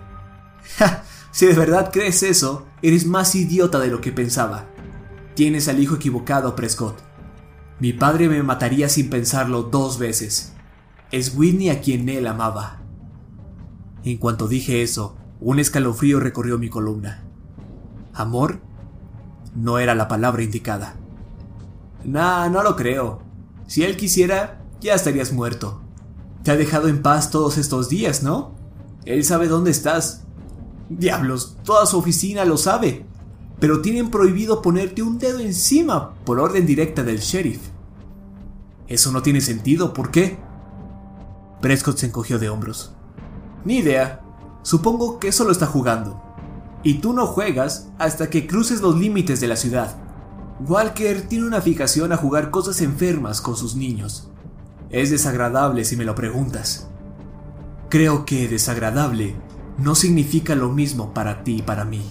Ja, 0.79 1.03
si 1.33 1.47
de 1.47 1.55
verdad 1.55 1.91
crees 1.93 2.23
eso, 2.23 2.67
eres 2.81 3.07
más 3.07 3.35
idiota 3.35 3.79
de 3.79 3.89
lo 3.89 4.01
que 4.01 4.13
pensaba. 4.13 4.67
Tienes 5.35 5.69
al 5.69 5.81
hijo 5.81 5.97
equivocado, 5.97 6.55
Prescott. 6.55 6.99
Mi 7.79 7.93
padre 7.93 8.29
me 8.29 8.43
mataría 8.43 8.89
sin 8.89 9.11
pensarlo 9.11 9.63
dos 9.65 9.99
veces. 9.99 10.53
Es 11.11 11.35
Whitney 11.35 11.71
a 11.71 11.81
quien 11.81 12.09
él 12.09 12.27
amaba. 12.27 12.83
En 14.05 14.17
cuanto 14.19 14.49
dije 14.49 14.83
eso, 14.83 15.17
un 15.41 15.59
escalofrío 15.59 16.21
recorrió 16.21 16.59
mi 16.59 16.69
columna. 16.69 17.23
¿Amor? 18.13 18.61
No 19.55 19.79
era 19.79 19.95
la 19.95 20.09
palabra 20.09 20.43
indicada. 20.43 20.97
Nah, 22.05 22.49
no 22.49 22.63
lo 22.63 22.77
creo. 22.77 23.23
Si 23.67 23.83
él 23.85 23.97
quisiera, 23.97 24.63
ya 24.81 24.95
estarías 24.95 25.33
muerto. 25.33 25.81
Te 26.43 26.51
ha 26.51 26.57
dejado 26.57 26.89
en 26.89 27.03
paz 27.03 27.31
todos 27.31 27.59
estos 27.59 27.89
días, 27.89 28.23
¿no? 28.23 28.55
Él 29.05 29.25
sabe 29.25 29.49
dónde 29.49 29.71
estás. 29.71 30.25
Diablos, 30.89 31.57
toda 31.65 31.87
su 31.87 31.99
oficina 31.99 32.45
lo 32.45 32.57
sabe. 32.57 33.07
Pero 33.59 33.81
tienen 33.81 34.11
prohibido 34.11 34.63
ponerte 34.63 35.03
un 35.03 35.19
dedo 35.19 35.39
encima 35.39 36.15
por 36.25 36.41
orden 36.41 36.67
directa 36.67 37.03
del 37.03 37.19
sheriff. 37.19 37.61
Eso 38.89 39.13
no 39.13 39.23
tiene 39.23 39.41
sentido, 39.41 39.93
¿por 39.93 40.11
qué? 40.11 40.39
Prescott 41.61 41.99
se 41.99 42.07
encogió 42.07 42.39
de 42.39 42.49
hombros. 42.49 42.93
Ni 43.65 43.79
idea. 43.79 44.23
Supongo 44.63 45.19
que 45.19 45.29
eso 45.29 45.45
lo 45.45 45.53
está 45.53 45.67
jugando. 45.67 46.23
Y 46.83 46.95
tú 46.95 47.13
no 47.13 47.27
juegas 47.27 47.89
hasta 47.99 48.31
que 48.31 48.47
cruces 48.47 48.81
los 48.81 48.97
límites 48.97 49.41
de 49.41 49.49
la 49.49 49.57
ciudad. 49.57 49.97
Walker 50.67 51.23
tiene 51.23 51.47
una 51.47 51.61
fijación 51.61 52.13
a 52.13 52.17
jugar 52.17 52.51
cosas 52.51 52.81
enfermas 52.81 53.41
con 53.41 53.57
sus 53.57 53.75
niños. 53.75 54.29
Es 54.91 55.11
desagradable 55.11 55.85
si 55.85 55.97
me 55.97 56.05
lo 56.05 56.15
preguntas. 56.15 56.89
Creo 57.89 58.25
que 58.25 58.49
desagradable 58.49 59.37
no 59.79 59.95
significa 59.95 60.55
lo 60.55 60.69
mismo 60.71 61.15
para 61.15 61.43
ti 61.43 61.57
y 61.59 61.63
para 61.63 61.85
mí. 61.85 62.03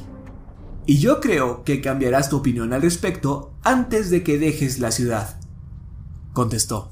Y 0.85 0.97
yo 0.97 1.19
creo 1.21 1.63
que 1.63 1.81
cambiarás 1.81 2.29
tu 2.29 2.37
opinión 2.37 2.73
al 2.73 2.81
respecto 2.81 3.53
antes 3.61 4.09
de 4.09 4.23
que 4.23 4.39
dejes 4.39 4.79
la 4.79 4.91
ciudad. 4.91 5.39
Contestó. 6.33 6.91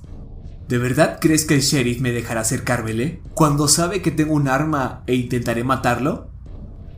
¿De 0.68 0.78
verdad 0.78 1.20
crees 1.22 1.46
que 1.46 1.56
el 1.56 1.62
sheriff 1.62 2.02
me 2.02 2.12
dejará 2.12 2.42
acercármele 2.42 3.22
cuando 3.34 3.70
sabe 3.70 4.02
que 4.02 4.12
tengo 4.12 4.34
un 4.34 4.50
arma 4.50 5.04
e 5.08 5.16
intentaré 5.16 5.64
matarlo? 5.64 6.30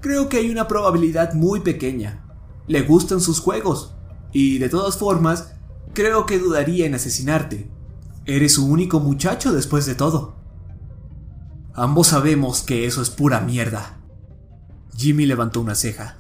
Creo 0.01 0.27
que 0.27 0.37
hay 0.37 0.49
una 0.49 0.67
probabilidad 0.67 1.33
muy 1.33 1.59
pequeña. 1.59 2.23
Le 2.67 2.81
gustan 2.81 3.21
sus 3.21 3.39
juegos. 3.39 3.95
Y 4.31 4.57
de 4.57 4.69
todas 4.69 4.97
formas, 4.97 5.53
creo 5.93 6.25
que 6.25 6.39
dudaría 6.39 6.87
en 6.87 6.95
asesinarte. 6.95 7.69
Eres 8.25 8.53
su 8.53 8.65
único 8.65 8.99
muchacho 8.99 9.53
después 9.53 9.85
de 9.85 9.95
todo. 9.95 10.35
Ambos 11.73 12.07
sabemos 12.07 12.63
que 12.63 12.85
eso 12.85 13.01
es 13.01 13.09
pura 13.09 13.39
mierda. 13.39 13.99
Jimmy 14.97 15.25
levantó 15.25 15.61
una 15.61 15.75
ceja. 15.75 16.17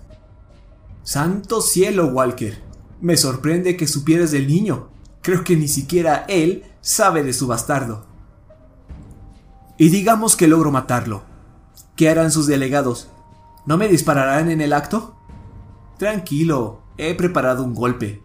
Santo 1.03 1.61
cielo, 1.61 2.07
Walker. 2.07 2.61
Me 3.01 3.17
sorprende 3.17 3.75
que 3.75 3.87
supieras 3.87 4.31
del 4.31 4.47
niño. 4.47 4.89
Creo 5.21 5.43
que 5.43 5.55
ni 5.55 5.67
siquiera 5.67 6.25
él 6.27 6.63
sabe 6.81 7.23
de 7.23 7.33
su 7.33 7.47
bastardo. 7.47 8.05
Y 9.77 9.89
digamos 9.89 10.35
que 10.35 10.47
logro 10.47 10.71
matarlo. 10.71 11.23
¿Qué 11.95 12.09
harán 12.09 12.31
sus 12.31 12.47
delegados? 12.47 13.09
¿No 13.65 13.77
me 13.77 13.87
dispararán 13.87 14.49
en 14.49 14.61
el 14.61 14.73
acto? 14.73 15.15
Tranquilo, 15.97 16.81
he 16.97 17.15
preparado 17.15 17.63
un 17.63 17.75
golpe. 17.75 18.23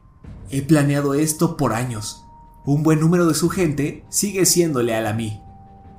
He 0.51 0.63
planeado 0.63 1.15
esto 1.15 1.57
por 1.57 1.73
años. 1.73 2.25
Un 2.65 2.83
buen 2.83 3.01
número 3.01 3.27
de 3.27 3.35
su 3.35 3.49
gente 3.49 4.05
sigue 4.09 4.47
siendo 4.47 4.83
leal 4.83 5.07
a 5.07 5.13
mí. 5.13 5.43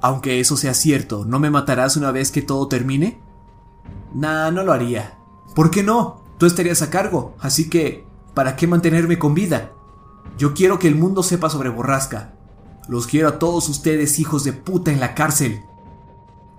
Aunque 0.02 0.40
eso 0.40 0.58
sea 0.58 0.74
cierto, 0.74 1.26
¿no 1.26 1.40
me 1.40 1.50
matarás 1.50 1.98
una 1.98 2.12
vez 2.12 2.32
que 2.32 2.42
todo 2.42 2.68
termine? 2.68 3.22
Nah, 4.14 4.52
no 4.52 4.64
lo 4.64 4.72
haría. 4.72 5.18
¿Por 5.56 5.72
qué 5.72 5.84
no? 5.84 6.24
Tú 6.38 6.46
estarías 6.46 6.82
a 6.82 6.90
cargo, 6.90 7.36
así 7.40 7.70
que, 7.70 8.06
¿para 8.34 8.56
qué 8.56 8.68
mantenerme 8.68 9.18
con 9.18 9.34
vida? 9.34 9.72
Yo 10.38 10.54
quiero 10.54 10.80
que 10.80 10.88
el 10.88 10.96
mundo 10.96 11.24
sepa 11.24 11.50
sobre 11.50 11.70
Borrasca. 11.70 12.34
Los 12.88 13.08
quiero 13.08 13.30
a 13.30 13.40
todos 13.40 13.68
ustedes, 13.70 14.20
hijos 14.20 14.44
de 14.44 14.54
puta, 14.54 14.92
en 14.92 15.00
la 15.00 15.16
cárcel. 15.16 15.64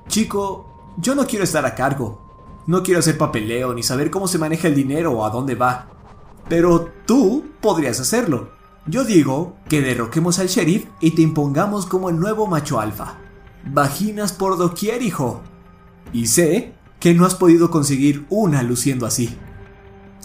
Chico, 0.08 0.66
yo 0.96 1.14
no 1.14 1.26
quiero 1.26 1.44
estar 1.44 1.64
a 1.64 1.74
cargo. 1.74 2.22
No 2.66 2.82
quiero 2.82 3.00
hacer 3.00 3.16
papeleo 3.16 3.74
ni 3.74 3.82
saber 3.82 4.10
cómo 4.10 4.26
se 4.26 4.38
maneja 4.38 4.66
el 4.66 4.74
dinero 4.74 5.12
o 5.12 5.24
a 5.24 5.30
dónde 5.30 5.54
va. 5.54 5.88
Pero 6.48 6.90
tú 7.06 7.44
podrías 7.60 8.00
hacerlo. 8.00 8.50
Yo 8.86 9.04
digo 9.04 9.56
que 9.68 9.82
derroquemos 9.82 10.38
al 10.38 10.48
sheriff 10.48 10.86
y 11.00 11.12
te 11.12 11.22
impongamos 11.22 11.86
como 11.86 12.08
el 12.08 12.18
nuevo 12.18 12.46
macho 12.46 12.80
alfa. 12.80 13.18
Vaginas 13.64 14.32
por 14.32 14.58
doquier, 14.58 15.02
hijo. 15.02 15.42
Y 16.12 16.26
sé 16.26 16.74
que 16.98 17.14
no 17.14 17.24
has 17.24 17.34
podido 17.34 17.70
conseguir 17.70 18.26
una 18.30 18.62
luciendo 18.62 19.06
así. 19.06 19.36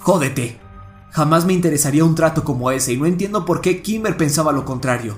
Jódete. 0.01 0.59
Jamás 1.11 1.45
me 1.45 1.53
interesaría 1.53 2.05
un 2.05 2.15
trato 2.15 2.43
como 2.43 2.71
ese 2.71 2.93
y 2.93 2.97
no 2.97 3.05
entiendo 3.05 3.45
por 3.45 3.61
qué 3.61 3.81
Kimber 3.81 4.15
pensaba 4.15 4.51
lo 4.51 4.63
contrario. 4.63 5.17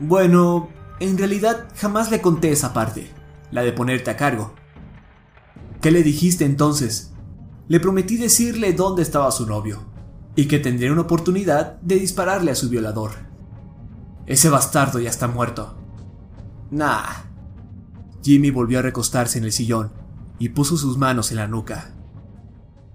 Bueno, 0.00 0.68
en 1.00 1.16
realidad 1.16 1.68
jamás 1.76 2.10
le 2.10 2.20
conté 2.20 2.52
esa 2.52 2.72
parte, 2.72 3.10
la 3.50 3.62
de 3.62 3.72
ponerte 3.72 4.10
a 4.10 4.16
cargo. 4.16 4.54
¿Qué 5.80 5.90
le 5.90 6.02
dijiste 6.02 6.44
entonces? 6.44 7.12
Le 7.68 7.80
prometí 7.80 8.16
decirle 8.16 8.72
dónde 8.72 9.02
estaba 9.02 9.30
su 9.30 9.46
novio 9.46 9.84
y 10.34 10.46
que 10.48 10.58
tendría 10.58 10.92
una 10.92 11.02
oportunidad 11.02 11.80
de 11.80 11.96
dispararle 11.96 12.50
a 12.50 12.54
su 12.54 12.68
violador. 12.68 13.12
Ese 14.26 14.50
bastardo 14.50 14.98
ya 14.98 15.10
está 15.10 15.28
muerto. 15.28 15.76
Nah. 16.70 17.24
Jimmy 18.22 18.50
volvió 18.50 18.80
a 18.80 18.82
recostarse 18.82 19.38
en 19.38 19.44
el 19.44 19.52
sillón 19.52 19.92
y 20.38 20.50
puso 20.50 20.76
sus 20.76 20.98
manos 20.98 21.30
en 21.30 21.38
la 21.38 21.46
nuca. 21.46 21.94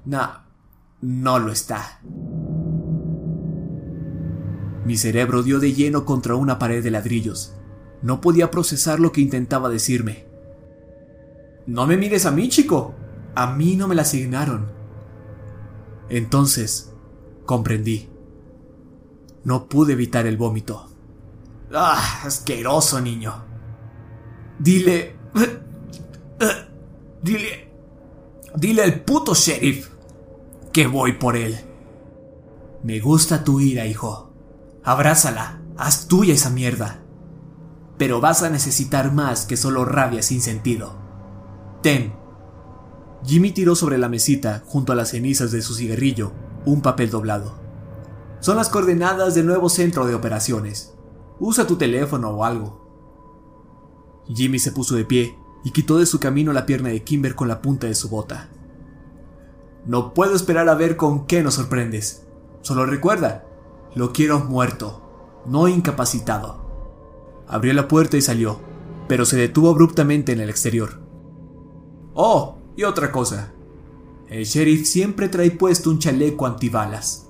Nah, 0.05 0.41
no 1.01 1.39
lo 1.39 1.51
está. 1.51 2.01
Mi 4.85 4.97
cerebro 4.97 5.43
dio 5.43 5.59
de 5.59 5.73
lleno 5.73 6.05
contra 6.05 6.35
una 6.35 6.57
pared 6.57 6.83
de 6.83 6.91
ladrillos. 6.91 7.53
No 8.01 8.19
podía 8.19 8.49
procesar 8.49 8.99
lo 8.99 9.11
que 9.11 9.21
intentaba 9.21 9.69
decirme. 9.69 10.25
No 11.67 11.85
me 11.85 11.97
mires 11.97 12.25
a 12.25 12.31
mí, 12.31 12.49
chico. 12.49 12.95
A 13.35 13.53
mí 13.53 13.75
no 13.75 13.87
me 13.87 13.95
la 13.95 14.01
asignaron. 14.01 14.71
Entonces, 16.09 16.91
comprendí. 17.45 18.09
No 19.43 19.67
pude 19.69 19.93
evitar 19.93 20.25
el 20.25 20.37
vómito. 20.37 20.87
¡Ah! 21.73 22.21
Asqueroso 22.25 22.99
niño. 22.99 23.43
Dile... 24.59 25.15
Dile... 27.23 27.71
Dile 28.55 28.83
al 28.83 29.01
puto 29.01 29.33
sheriff 29.33 29.89
que 30.73 30.87
voy 30.87 31.13
por 31.13 31.37
él. 31.37 31.57
Me 32.83 32.99
gusta 32.99 33.43
tu 33.43 33.59
ira, 33.61 33.85
hijo. 33.85 34.30
Abrázala, 34.83 35.61
haz 35.77 36.07
tuya 36.07 36.33
esa 36.33 36.49
mierda. 36.49 37.03
Pero 37.97 38.19
vas 38.19 38.41
a 38.41 38.49
necesitar 38.49 39.13
más 39.13 39.45
que 39.45 39.57
solo 39.57 39.85
rabia 39.85 40.23
sin 40.23 40.41
sentido. 40.41 40.95
Ten. 41.83 42.13
Jimmy 43.23 43.51
tiró 43.51 43.75
sobre 43.75 43.99
la 43.99 44.09
mesita, 44.09 44.63
junto 44.65 44.91
a 44.91 44.95
las 44.95 45.09
cenizas 45.09 45.51
de 45.51 45.61
su 45.61 45.75
cigarrillo, 45.75 46.31
un 46.65 46.81
papel 46.81 47.11
doblado. 47.11 47.59
Son 48.39 48.57
las 48.57 48.69
coordenadas 48.69 49.35
del 49.35 49.45
nuevo 49.45 49.69
centro 49.69 50.07
de 50.07 50.15
operaciones. 50.15 50.95
Usa 51.39 51.67
tu 51.67 51.75
teléfono 51.75 52.29
o 52.31 52.43
algo. 52.43 52.81
Jimmy 54.33 54.57
se 54.57 54.71
puso 54.71 54.95
de 54.95 55.05
pie 55.05 55.37
y 55.63 55.69
quitó 55.69 55.99
de 55.99 56.07
su 56.07 56.19
camino 56.19 56.53
la 56.53 56.65
pierna 56.65 56.89
de 56.89 57.03
Kimber 57.03 57.35
con 57.35 57.47
la 57.47 57.61
punta 57.61 57.85
de 57.85 57.93
su 57.93 58.09
bota. 58.09 58.49
No 59.85 60.15
puedo 60.15 60.35
esperar 60.35 60.69
a 60.69 60.75
ver 60.75 60.97
con 60.97 61.27
qué 61.27 61.43
nos 61.43 61.55
sorprendes. 61.55 62.25
Solo 62.61 62.87
recuerda, 62.87 63.45
lo 63.95 64.13
quiero 64.13 64.39
muerto, 64.39 65.43
no 65.45 65.67
incapacitado. 65.67 66.61
Abrió 67.47 67.73
la 67.73 67.87
puerta 67.87 68.17
y 68.17 68.21
salió, 68.21 68.59
pero 69.07 69.25
se 69.25 69.37
detuvo 69.37 69.69
abruptamente 69.69 70.31
en 70.31 70.39
el 70.39 70.49
exterior. 70.49 71.01
Oh, 72.13 72.57
y 72.75 72.83
otra 72.83 73.11
cosa. 73.11 73.51
El 74.27 74.45
sheriff 74.45 74.87
siempre 74.87 75.27
trae 75.27 75.51
puesto 75.51 75.89
un 75.89 75.99
chaleco 75.99 76.45
antibalas. 76.45 77.27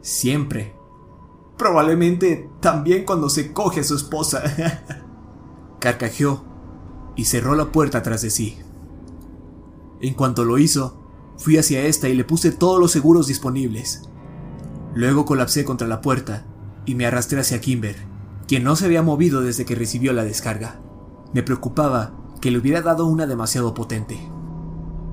Siempre. 0.00 0.74
Probablemente 1.58 2.48
también 2.60 3.04
cuando 3.04 3.28
se 3.28 3.52
coge 3.52 3.80
a 3.80 3.84
su 3.84 3.96
esposa. 3.96 4.42
Carcajeó 5.80 6.44
y 7.16 7.24
cerró 7.24 7.54
la 7.54 7.72
puerta 7.72 8.02
tras 8.02 8.22
de 8.22 8.30
sí. 8.30 8.58
En 10.00 10.14
cuanto 10.14 10.44
lo 10.44 10.58
hizo, 10.58 11.00
fui 11.36 11.56
hacia 11.56 11.82
esta 11.82 12.08
y 12.08 12.14
le 12.14 12.24
puse 12.24 12.52
todos 12.52 12.78
los 12.78 12.92
seguros 12.92 13.26
disponibles. 13.26 14.08
Luego 14.94 15.24
colapsé 15.24 15.64
contra 15.64 15.88
la 15.88 16.00
puerta 16.00 16.44
y 16.86 16.94
me 16.94 17.06
arrastré 17.06 17.40
hacia 17.40 17.60
Kimber, 17.60 17.96
quien 18.46 18.62
no 18.62 18.76
se 18.76 18.84
había 18.84 19.02
movido 19.02 19.40
desde 19.40 19.64
que 19.64 19.74
recibió 19.74 20.12
la 20.12 20.24
descarga. 20.24 20.80
Me 21.32 21.42
preocupaba 21.42 22.12
que 22.40 22.50
le 22.50 22.58
hubiera 22.58 22.80
dado 22.80 23.06
una 23.06 23.26
demasiado 23.26 23.74
potente. 23.74 24.18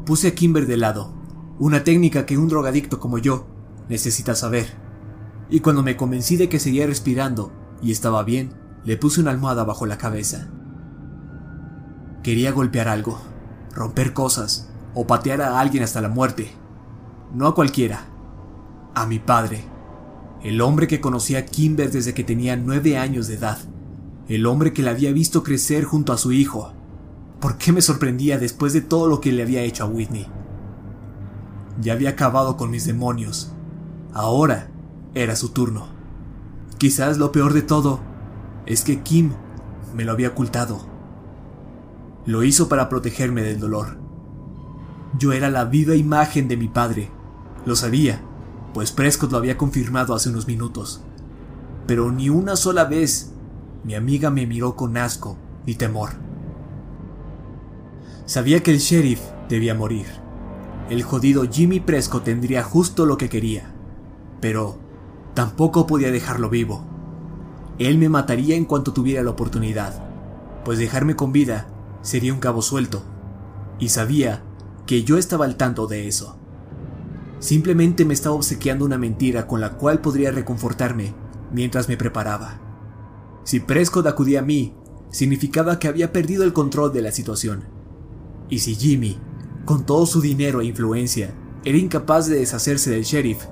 Puse 0.06 0.28
a 0.28 0.36
Kimber 0.36 0.68
de 0.68 0.78
lado, 0.78 1.14
una 1.58 1.84
técnica 1.84 2.26
que 2.26 2.38
un 2.38 2.48
drogadicto 2.48 3.00
como 3.00 3.18
yo 3.18 3.48
necesita 3.90 4.36
saber. 4.36 4.68
Y 5.50 5.62
cuando 5.62 5.82
me 5.82 5.98
convencí 5.98 6.38
de 6.38 6.50
que 6.50 6.60
seguía 6.60 6.86
respirando 6.86 7.52
y 7.82 7.92
estaba 7.92 8.24
bien, 8.24 8.54
le 8.84 8.98
puse 8.98 9.20
una 9.20 9.32
almohada 9.32 9.64
bajo 9.64 9.86
la 9.86 9.98
cabeza. 9.98 10.50
Quería 12.22 12.52
golpear 12.52 12.88
algo, 12.88 13.20
romper 13.74 14.14
cosas 14.14 14.70
o 14.94 15.08
patear 15.08 15.42
a 15.42 15.60
alguien 15.60 15.84
hasta 15.84 16.02
la 16.02 16.10
muerte. 16.10 16.52
No 17.34 17.48
a 17.48 17.56
cualquiera, 17.56 18.06
a 18.94 19.06
mi 19.06 19.20
padre, 19.20 19.71
el 20.44 20.62
hombre 20.62 20.88
que 20.88 21.02
conocía 21.02 21.40
a 21.40 21.46
Kimber 21.46 21.92
desde 21.92 22.14
que 22.14 22.24
tenía 22.24 22.56
nueve 22.56 22.98
años 22.98 23.28
de 23.28 23.36
edad, 23.36 23.60
el 24.28 24.46
hombre 24.46 24.74
que 24.74 24.82
la 24.82 24.92
había 24.92 25.12
visto 25.12 25.44
crecer 25.44 25.84
junto 25.84 26.14
a 26.14 26.18
su 26.18 26.32
hijo. 26.32 26.74
¿Por 27.40 27.58
qué 27.58 27.72
me 27.72 27.82
sorprendía 27.82 28.38
después 28.38 28.74
de 28.74 28.82
todo 28.82 29.08
lo 29.08 29.22
que 29.22 29.32
le 29.32 29.44
había 29.44 29.62
hecho 29.62 29.84
a 29.84 29.88
Whitney? 29.88 30.28
Ya 31.80 31.94
había 31.94 32.12
acabado 32.12 32.58
con 32.58 32.70
mis 32.70 32.86
demonios. 32.86 33.54
Ahora 34.14 34.70
era 35.14 35.36
su 35.36 35.50
turno. 35.50 35.88
Quizás 36.78 37.18
lo 37.18 37.32
peor 37.32 37.54
de 37.54 37.62
todo 37.62 38.00
es 38.66 38.84
que 38.84 39.02
Kim 39.02 39.32
me 39.96 40.06
lo 40.06 40.12
había 40.12 40.30
ocultado. 40.30 40.82
Lo 42.26 42.44
hizo 42.44 42.70
para 42.70 42.90
protegerme 42.90 43.42
del 43.42 43.60
dolor. 43.60 43.98
Yo 45.18 45.34
era 45.34 45.50
la 45.50 45.66
viva 45.66 45.96
imagen 45.96 46.48
de 46.48 46.58
mi 46.58 46.68
padre. 46.68 47.12
Lo 47.66 47.76
sabía, 47.76 48.24
pues 48.74 48.92
Prescott 48.92 49.32
lo 49.32 49.38
había 49.38 49.58
confirmado 49.58 50.14
hace 50.14 50.30
unos 50.30 50.48
minutos. 50.48 51.02
Pero 51.88 52.12
ni 52.12 52.30
una 52.30 52.56
sola 52.56 52.86
vez 52.86 53.32
mi 53.84 53.96
amiga 53.96 54.30
me 54.30 54.46
miró 54.46 54.76
con 54.76 54.98
asco 54.98 55.38
ni 55.66 55.76
temor. 55.76 56.12
Sabía 58.26 58.64
que 58.64 58.72
el 58.72 58.80
sheriff 58.80 59.22
debía 59.50 59.76
morir. 59.76 60.06
El 60.90 61.04
jodido 61.04 61.44
Jimmy 61.50 61.80
Prescott 61.80 62.24
tendría 62.24 62.64
justo 62.64 63.06
lo 63.06 63.18
que 63.18 63.30
quería. 63.30 63.74
Pero 64.40 64.78
tampoco 65.34 65.88
podía 65.88 66.12
dejarlo 66.12 66.50
vivo. 66.50 66.86
Él 67.80 67.98
me 67.98 68.10
mataría 68.10 68.56
en 68.56 68.66
cuanto 68.66 68.94
tuviera 68.94 69.24
la 69.24 69.32
oportunidad, 69.32 70.04
pues 70.64 70.78
dejarme 70.78 71.16
con 71.16 71.32
vida 71.32 71.68
sería 72.02 72.34
un 72.34 72.40
cabo 72.40 72.62
suelto. 72.62 73.04
Y 73.80 73.90
sabía 73.90 74.44
que 74.86 75.04
yo 75.04 75.18
estaba 75.18 75.46
al 75.46 75.58
tanto 75.58 75.88
de 75.88 76.08
eso. 76.08 76.38
Simplemente 77.42 78.06
me 78.06 78.14
estaba 78.14 78.36
obsequiando 78.36 78.86
una 78.86 79.00
mentira 79.00 79.48
con 79.48 79.62
la 79.62 79.72
cual 79.72 80.00
podría 80.00 80.30
reconfortarme 80.30 81.16
mientras 81.52 81.90
me 81.90 81.98
preparaba. 81.98 82.62
Si 83.44 83.60
Prescott 83.60 84.06
acudía 84.06 84.42
a 84.42 84.44
mí, 84.44 84.76
significaba 85.10 85.80
que 85.80 85.88
había 85.88 86.14
perdido 86.14 86.44
el 86.44 86.54
control 86.54 86.94
de 86.94 87.02
la 87.02 87.12
situación. 87.12 87.64
Y 88.48 88.60
si 88.60 88.76
Jimmy, 88.76 89.18
con 89.66 89.88
todo 89.88 90.06
su 90.06 90.22
dinero 90.22 90.62
e 90.62 90.66
influencia, 90.66 91.34
era 91.66 91.80
incapaz 91.80 92.28
de 92.28 92.38
deshacerse 92.38 92.92
del 92.92 93.04
sheriff, 93.04 93.46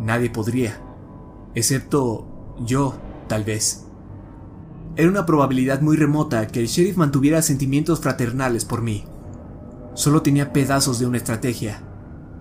nadie 0.00 0.28
podría, 0.28 0.80
excepto 1.54 2.56
yo, 2.66 2.96
tal 3.28 3.44
vez. 3.44 3.86
Era 4.96 5.08
una 5.08 5.24
probabilidad 5.24 5.82
muy 5.82 5.96
remota 5.96 6.48
que 6.48 6.58
el 6.58 6.66
sheriff 6.66 6.96
mantuviera 6.96 7.42
sentimientos 7.42 8.00
fraternales 8.00 8.64
por 8.64 8.82
mí. 8.82 9.04
Solo 9.94 10.22
tenía 10.22 10.52
pedazos 10.52 10.98
de 10.98 11.06
una 11.06 11.18
estrategia, 11.18 11.83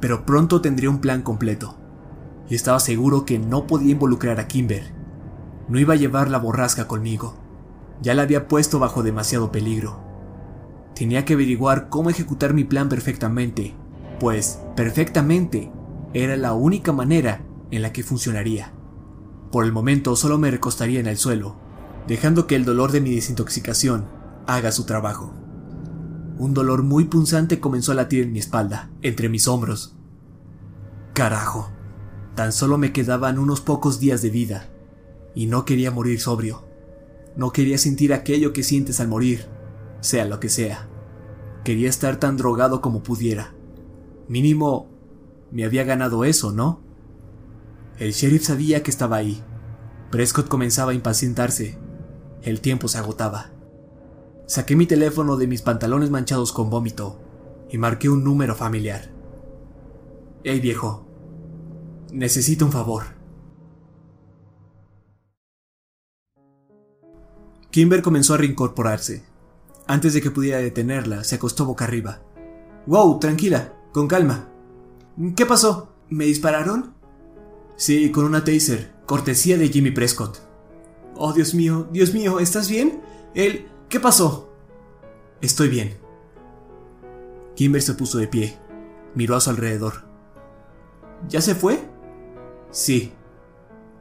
pero 0.04 0.26
pronto 0.26 0.60
tendría 0.60 0.90
un 0.90 1.00
plan 1.00 1.22
completo. 1.22 1.78
Y 2.50 2.56
estaba 2.56 2.82
seguro 2.82 3.24
que 3.24 3.40
no 3.40 3.68
podía 3.68 3.94
involucrar 3.94 4.38
a 4.42 4.50
Kimber. 4.50 4.94
No 5.70 5.80
iba 5.80 5.94
a 5.94 5.96
llevar 5.96 6.30
la 6.30 6.40
borrasca 6.40 6.90
conmigo. 6.90 7.36
Ya 8.02 8.14
la 8.14 8.24
había 8.24 8.50
puesto 8.50 8.80
bajo 8.80 9.02
demasiado 9.02 9.54
peligro. 9.54 10.04
Tenía 10.94 11.24
que 11.24 11.36
averiguar 11.36 11.88
cómo 11.88 12.10
ejecutar 12.10 12.54
mi 12.54 12.66
plan 12.66 12.90
perfectamente, 12.90 13.76
pues 14.20 14.60
perfectamente 14.76 15.72
era 16.14 16.36
la 16.36 16.52
única 16.52 16.92
manera 16.92 17.46
en 17.72 17.82
la 17.82 17.94
que 17.94 18.04
funcionaría. 18.04 18.74
Por 19.54 19.64
el 19.64 19.72
momento 19.72 20.18
solo 20.18 20.38
me 20.38 20.52
recostaría 20.52 21.00
en 21.00 21.08
el 21.08 21.16
suelo, 21.16 21.56
dejando 22.10 22.46
que 22.46 22.58
el 22.58 22.66
dolor 22.66 22.92
de 22.92 23.00
mi 23.00 23.16
desintoxicación 23.16 24.10
haga 24.48 24.74
su 24.74 24.86
trabajo. 24.86 25.34
Un 26.38 26.54
dolor 26.54 26.84
muy 26.84 27.06
punzante 27.06 27.60
comenzó 27.60 27.92
a 27.92 27.96
latir 27.96 28.24
en 28.24 28.32
mi 28.32 28.40
espalda, 28.40 28.90
entre 29.02 29.30
mis 29.30 29.48
hombros. 29.48 29.96
Carajo, 31.14 31.70
tan 32.36 32.52
solo 32.52 32.78
me 32.78 32.92
quedaban 32.92 33.38
unos 33.38 33.62
pocos 33.62 34.00
días 34.00 34.22
de 34.22 34.32
vida, 34.32 34.70
y 35.36 35.46
no 35.46 35.64
quería 35.64 35.92
morir 35.92 36.20
sobrio. 36.20 36.64
No 37.36 37.52
quería 37.52 37.78
sentir 37.78 38.14
aquello 38.14 38.52
que 38.52 38.64
sientes 38.64 39.00
al 39.00 39.08
morir, 39.08 39.46
sea 40.02 40.26
lo 40.26 40.40
que 40.40 40.50
sea. 40.50 40.88
Quería 41.64 41.90
estar 41.90 42.18
tan 42.18 42.36
drogado 42.36 42.82
como 42.82 43.04
pudiera. 43.04 43.54
Mínimo, 44.28 44.90
me 45.52 45.66
había 45.66 45.84
ganado 45.84 46.26
eso, 46.26 46.52
¿no? 46.52 46.82
El 48.00 48.12
sheriff 48.12 48.46
sabía 48.46 48.82
que 48.82 48.92
estaba 48.92 49.18
ahí. 49.18 49.42
Prescott 50.10 50.48
comenzaba 50.48 50.92
a 50.92 50.96
impacientarse. 50.96 51.78
El 52.42 52.60
tiempo 52.60 52.88
se 52.88 52.98
agotaba. 52.98 53.53
Saqué 54.46 54.76
mi 54.76 54.86
teléfono 54.86 55.38
de 55.38 55.48
mis 55.48 55.62
pantalones 55.62 56.10
manchados 56.10 56.52
con 56.52 56.70
vómito 56.70 57.20
y 57.70 57.78
marqué 57.78 58.10
un 58.10 58.24
número 58.24 58.56
familiar. 58.56 59.10
Hey 60.44 60.60
viejo, 60.60 61.06
necesito 62.12 62.66
un 62.66 62.72
favor. 62.72 63.04
Kimber 67.72 68.02
comenzó 68.02 68.36
a 68.36 68.38
reincorporarse. 68.38 69.24
Antes 69.88 70.14
de 70.14 70.22
que 70.22 70.30
pudiera 70.30 70.60
detenerla, 70.60 71.24
se 71.24 71.36
acostó 71.36 71.66
boca 71.66 71.86
arriba. 71.86 72.22
Wow, 72.86 73.20
tranquila, 73.20 73.74
con 73.92 74.08
calma. 74.08 74.50
¿Qué 75.36 75.46
pasó? 75.46 75.90
¿Me 76.10 76.26
dispararon? 76.26 76.94
Sí, 77.76 78.12
con 78.12 78.26
una 78.26 78.44
taser, 78.44 78.94
cortesía 79.06 79.58
de 79.58 79.70
Jimmy 79.70 79.92
Prescott. 79.92 80.40
Oh, 81.16 81.34
Dios 81.34 81.56
mío, 81.56 81.88
Dios 81.92 82.14
mío, 82.14 82.40
¿estás 82.40 82.70
bien? 82.70 83.02
Él... 83.34 83.70
¿Qué 83.94 84.00
pasó? 84.00 84.50
Estoy 85.40 85.70
bien. 85.70 86.00
Kimber 87.56 87.80
se 87.80 87.94
puso 87.94 88.18
de 88.18 88.28
pie, 88.28 88.58
miró 89.14 89.36
a 89.36 89.40
su 89.40 89.52
alrededor. 89.52 90.06
¿Ya 91.30 91.42
se 91.42 91.54
fue? 91.54 91.80
Sí. 92.72 93.14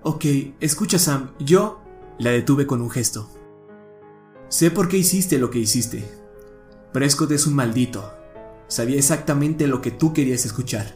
Ok, 0.03 0.25
escucha 0.61 0.99
Sam, 0.99 1.35
yo... 1.39 1.83
La 2.19 2.31
detuve 2.31 2.67
con 2.67 2.81
un 2.81 2.89
gesto. 2.89 3.29
Sé 4.49 4.71
por 4.71 4.89
qué 4.89 4.97
hiciste 4.97 5.37
lo 5.37 5.51
que 5.51 5.59
hiciste. 5.59 6.11
Prescott 6.95 7.33
es 7.33 7.47
un 7.47 7.55
maldito. 7.55 8.15
Sabía 8.69 8.97
exactamente 8.97 9.67
lo 9.67 9.83
que 9.83 9.91
tú 9.91 10.15
querías 10.15 10.47
escuchar. 10.47 10.95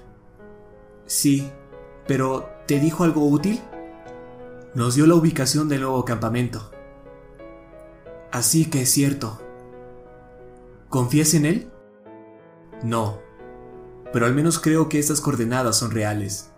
Sí, 1.04 1.50
pero 2.06 2.48
¿te 2.66 2.80
dijo 2.80 3.04
algo 3.04 3.28
útil? 3.28 3.60
Nos 4.74 4.94
dio 4.94 5.06
la 5.06 5.16
ubicación 5.16 5.68
del 5.68 5.82
nuevo 5.82 6.02
campamento. 6.06 6.70
Así 8.32 8.66
que 8.66 8.82
es 8.82 8.90
cierto. 8.90 9.40
¿Confías 10.88 11.34
en 11.34 11.46
él? 11.46 11.70
No, 12.82 13.18
pero 14.12 14.26
al 14.26 14.34
menos 14.34 14.58
creo 14.58 14.88
que 14.88 14.98
estas 14.98 15.20
coordenadas 15.20 15.76
son 15.76 15.90
reales 15.90 16.52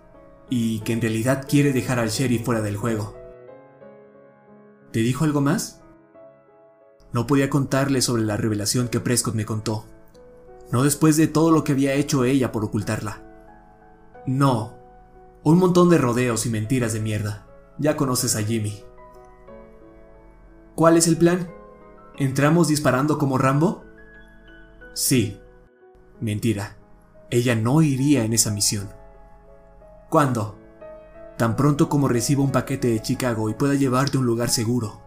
y 0.50 0.80
que 0.80 0.92
en 0.92 1.00
realidad 1.00 1.46
quiere 1.48 1.72
dejar 1.72 1.98
al 1.98 2.10
sheriff 2.10 2.44
fuera 2.44 2.60
del 2.60 2.76
juego. 2.76 3.16
¿Te 4.92 5.00
dijo 5.00 5.24
algo 5.24 5.40
más? 5.40 5.82
No 7.12 7.26
podía 7.26 7.50
contarle 7.50 8.02
sobre 8.02 8.22
la 8.22 8.36
revelación 8.36 8.88
que 8.88 9.00
Prescott 9.00 9.34
me 9.34 9.44
contó, 9.44 9.86
no 10.70 10.82
después 10.82 11.16
de 11.16 11.26
todo 11.26 11.50
lo 11.50 11.64
que 11.64 11.72
había 11.72 11.94
hecho 11.94 12.24
ella 12.24 12.52
por 12.52 12.64
ocultarla. 12.64 13.22
No, 14.26 14.78
un 15.42 15.58
montón 15.58 15.88
de 15.88 15.98
rodeos 15.98 16.44
y 16.46 16.50
mentiras 16.50 16.92
de 16.92 17.00
mierda. 17.00 17.46
Ya 17.78 17.96
conoces 17.96 18.36
a 18.36 18.42
Jimmy. 18.42 18.82
¿Cuál 20.74 20.96
es 20.96 21.06
el 21.06 21.16
plan? 21.16 21.48
¿Entramos 22.18 22.66
disparando 22.66 23.16
como 23.16 23.38
Rambo? 23.38 23.84
Sí. 24.92 25.40
Mentira. 26.20 26.76
Ella 27.30 27.54
no 27.54 27.80
iría 27.80 28.24
en 28.24 28.32
esa 28.32 28.50
misión. 28.50 28.90
¿Cuándo? 30.08 30.58
Tan 31.36 31.54
pronto 31.54 31.88
como 31.88 32.08
reciba 32.08 32.42
un 32.42 32.50
paquete 32.50 32.88
de 32.88 33.00
Chicago 33.02 33.48
y 33.50 33.54
pueda 33.54 33.74
llevarte 33.74 34.16
a 34.16 34.20
un 34.20 34.26
lugar 34.26 34.48
seguro. 34.48 35.00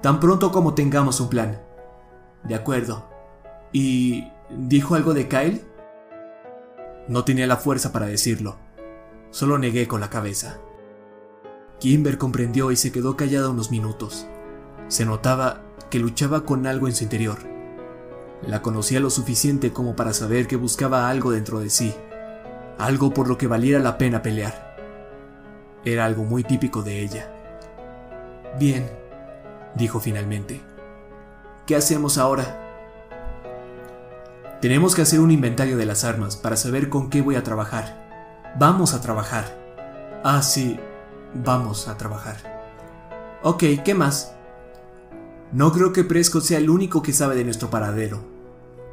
Tan 0.00 0.20
pronto 0.20 0.50
como 0.50 0.72
tengamos 0.72 1.20
un 1.20 1.28
plan. 1.28 1.60
De 2.44 2.54
acuerdo. 2.54 3.06
¿Y 3.70 4.32
dijo 4.48 4.94
algo 4.94 5.12
de 5.12 5.28
Kyle? 5.28 5.66
No 7.08 7.24
tenía 7.24 7.46
la 7.46 7.58
fuerza 7.58 7.92
para 7.92 8.06
decirlo. 8.06 8.56
Solo 9.30 9.58
negué 9.58 9.86
con 9.86 10.00
la 10.00 10.08
cabeza. 10.08 10.58
Kimber 11.78 12.16
comprendió 12.16 12.70
y 12.72 12.76
se 12.76 12.90
quedó 12.90 13.18
callada 13.18 13.50
unos 13.50 13.70
minutos. 13.70 14.26
Se 14.88 15.04
notaba 15.04 15.67
que 15.90 15.98
luchaba 15.98 16.44
con 16.44 16.66
algo 16.66 16.86
en 16.86 16.94
su 16.94 17.04
interior. 17.04 17.38
La 18.42 18.62
conocía 18.62 19.00
lo 19.00 19.10
suficiente 19.10 19.72
como 19.72 19.96
para 19.96 20.12
saber 20.12 20.46
que 20.46 20.56
buscaba 20.56 21.08
algo 21.08 21.32
dentro 21.32 21.60
de 21.60 21.70
sí, 21.70 21.94
algo 22.78 23.12
por 23.12 23.28
lo 23.28 23.36
que 23.36 23.46
valiera 23.46 23.80
la 23.80 23.98
pena 23.98 24.22
pelear. 24.22 24.76
Era 25.84 26.04
algo 26.04 26.24
muy 26.24 26.44
típico 26.44 26.82
de 26.82 27.00
ella. 27.00 27.32
Bien, 28.58 28.88
dijo 29.74 30.00
finalmente. 30.00 30.60
¿Qué 31.66 31.76
hacemos 31.76 32.18
ahora? 32.18 32.64
Tenemos 34.60 34.94
que 34.94 35.02
hacer 35.02 35.20
un 35.20 35.30
inventario 35.30 35.76
de 35.76 35.86
las 35.86 36.04
armas 36.04 36.36
para 36.36 36.56
saber 36.56 36.88
con 36.88 37.10
qué 37.10 37.22
voy 37.22 37.36
a 37.36 37.44
trabajar. 37.44 38.08
Vamos 38.58 38.94
a 38.94 39.00
trabajar. 39.00 39.44
Ah, 40.24 40.42
sí, 40.42 40.80
vamos 41.34 41.88
a 41.88 41.96
trabajar. 41.96 42.36
Ok, 43.42 43.64
¿qué 43.84 43.94
más? 43.94 44.34
No 45.52 45.72
creo 45.72 45.92
que 45.92 46.04
Prescott 46.04 46.44
sea 46.44 46.58
el 46.58 46.68
único 46.68 47.02
que 47.02 47.12
sabe 47.12 47.34
de 47.34 47.44
nuestro 47.44 47.70
paradero. 47.70 48.22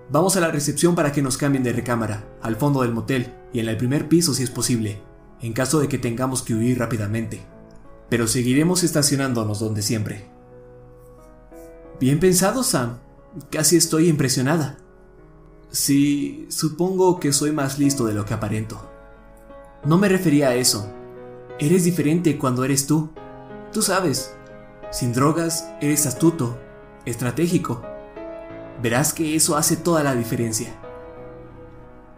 Vamos 0.10 0.38
a 0.38 0.40
la 0.40 0.52
recepción 0.52 0.96
para 0.96 1.12
que 1.12 1.22
nos 1.22 1.38
cambien 1.38 1.64
de 1.64 1.74
recámara, 1.74 2.24
al 2.42 2.56
fondo 2.56 2.82
del 2.82 2.94
motel 2.94 3.34
y 3.52 3.60
en 3.60 3.68
el 3.68 3.78
primer 3.78 4.08
piso 4.08 4.34
si 4.34 4.44
es 4.44 4.52
posible, 4.52 5.02
en 5.42 5.54
caso 5.54 5.80
de 5.80 5.88
que 5.88 5.98
tengamos 5.98 6.44
que 6.44 6.54
huir 6.54 6.80
rápidamente. 6.80 7.42
Pero 8.10 8.28
seguiremos 8.28 8.84
estacionándonos 8.84 9.60
donde 9.60 9.82
siempre. 9.82 10.30
Bien 12.00 12.20
pensado, 12.20 12.64
Sam. 12.64 13.00
Casi 13.50 13.76
estoy 13.76 14.08
impresionada. 14.08 14.78
Sí, 15.72 16.46
supongo 16.50 17.20
que 17.20 17.34
soy 17.34 17.52
más 17.52 17.80
listo 17.80 18.06
de 18.06 18.14
lo 18.14 18.26
que 18.26 18.34
aparento. 18.34 18.90
No 19.84 19.98
me 19.98 20.08
refería 20.08 20.50
a 20.50 20.56
eso. 20.56 20.90
Eres 21.60 21.84
diferente 21.84 22.38
cuando 22.38 22.64
eres 22.64 22.88
tú. 22.88 23.10
Tú 23.74 23.82
sabes. 23.82 24.36
Sin 24.96 25.12
drogas, 25.12 25.70
eres 25.82 26.06
astuto, 26.06 26.58
estratégico. 27.06 27.84
Verás 28.82 29.12
que 29.12 29.36
eso 29.36 29.58
hace 29.58 29.76
toda 29.76 30.04
la 30.04 30.16
diferencia. 30.16 30.70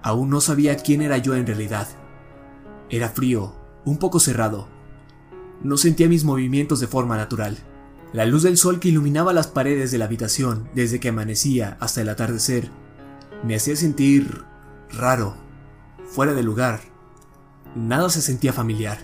Aún 0.04 0.30
no 0.30 0.42
sabía 0.42 0.78
quién 0.78 1.02
era 1.02 1.18
yo 1.18 1.34
en 1.34 1.48
realidad. 1.48 1.88
Era 2.92 3.10
frío, 3.10 3.56
un 3.84 3.98
poco 3.98 4.20
cerrado. 4.20 4.68
No 5.64 5.76
sentía 5.78 6.08
mis 6.08 6.24
movimientos 6.24 6.80
de 6.80 6.86
forma 6.86 7.18
natural. 7.18 7.58
La 8.14 8.28
luz 8.28 8.44
del 8.44 8.58
sol 8.58 8.80
que 8.80 8.90
iluminaba 8.90 9.34
las 9.34 9.48
paredes 9.48 9.90
de 9.90 9.98
la 9.98 10.06
habitación 10.06 10.70
desde 10.76 11.00
que 11.00 11.10
amanecía 11.10 11.78
hasta 11.80 12.02
el 12.02 12.10
atardecer 12.10 12.70
me 13.44 13.56
hacía 13.56 13.76
sentir 13.76 14.44
raro, 14.92 15.36
fuera 16.06 16.36
de 16.36 16.44
lugar 16.44 16.82
nada 17.76 18.12
se 18.12 18.22
sentía 18.22 18.54
familiar. 18.54 19.00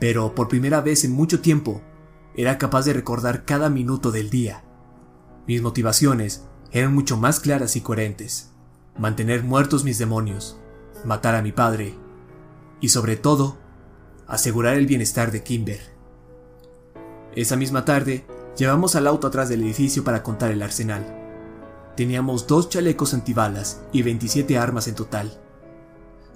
Pero 0.00 0.34
por 0.34 0.48
primera 0.48 0.80
vez 0.80 1.04
en 1.04 1.12
mucho 1.12 1.40
tiempo, 1.40 1.80
era 2.36 2.58
capaz 2.58 2.84
de 2.84 2.92
recordar 2.92 3.44
cada 3.44 3.70
minuto 3.70 4.10
del 4.10 4.30
día. 4.30 4.64
Mis 5.46 5.62
motivaciones 5.62 6.44
eran 6.72 6.94
mucho 6.94 7.16
más 7.16 7.40
claras 7.40 7.76
y 7.76 7.80
coherentes. 7.80 8.50
Mantener 8.98 9.44
muertos 9.44 9.84
mis 9.84 9.98
demonios, 9.98 10.58
matar 11.04 11.34
a 11.34 11.42
mi 11.42 11.52
padre 11.52 11.94
y 12.80 12.88
sobre 12.88 13.16
todo, 13.16 13.56
asegurar 14.26 14.76
el 14.76 14.86
bienestar 14.86 15.30
de 15.30 15.42
Kimber. 15.42 15.80
Esa 17.34 17.56
misma 17.56 17.84
tarde, 17.84 18.26
llevamos 18.56 18.94
al 18.94 19.06
auto 19.06 19.26
atrás 19.26 19.48
del 19.48 19.62
edificio 19.62 20.04
para 20.04 20.22
contar 20.22 20.50
el 20.50 20.62
arsenal. 20.62 21.04
Teníamos 21.96 22.46
dos 22.46 22.68
chalecos 22.68 23.14
antibalas 23.14 23.82
y 23.92 24.02
27 24.02 24.58
armas 24.58 24.88
en 24.88 24.94
total. 24.94 25.40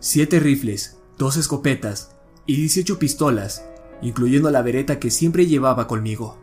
Siete 0.01 0.41
rifles, 0.41 0.99
dos 1.17 1.37
escopetas 1.37 2.13
y 2.47 2.57
18 2.57 2.99
pistolas, 2.99 3.65
incluyendo 4.03 4.51
la 4.51 4.63
vereta 4.63 4.99
que 4.99 5.11
siempre 5.11 5.47
llevaba 5.47 5.87
conmigo. 5.87 6.39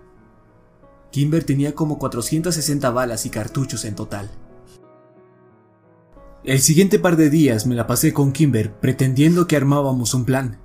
Kimber 1.11 1.43
tenía 1.43 1.73
como 1.75 1.97
460 1.97 2.89
balas 2.89 3.25
y 3.25 3.29
cartuchos 3.29 3.85
en 3.85 3.95
total. 3.95 4.29
El 6.43 6.59
siguiente 6.59 6.99
par 6.99 7.15
de 7.15 7.29
días 7.29 7.65
me 7.65 7.73
la 7.73 7.87
pasé 7.87 8.13
con 8.13 8.31
Kimber 8.31 8.73
pretendiendo 8.73 9.47
que 9.47 9.55
armábamos 9.55 10.13
un 10.13 10.25
plan. 10.25 10.59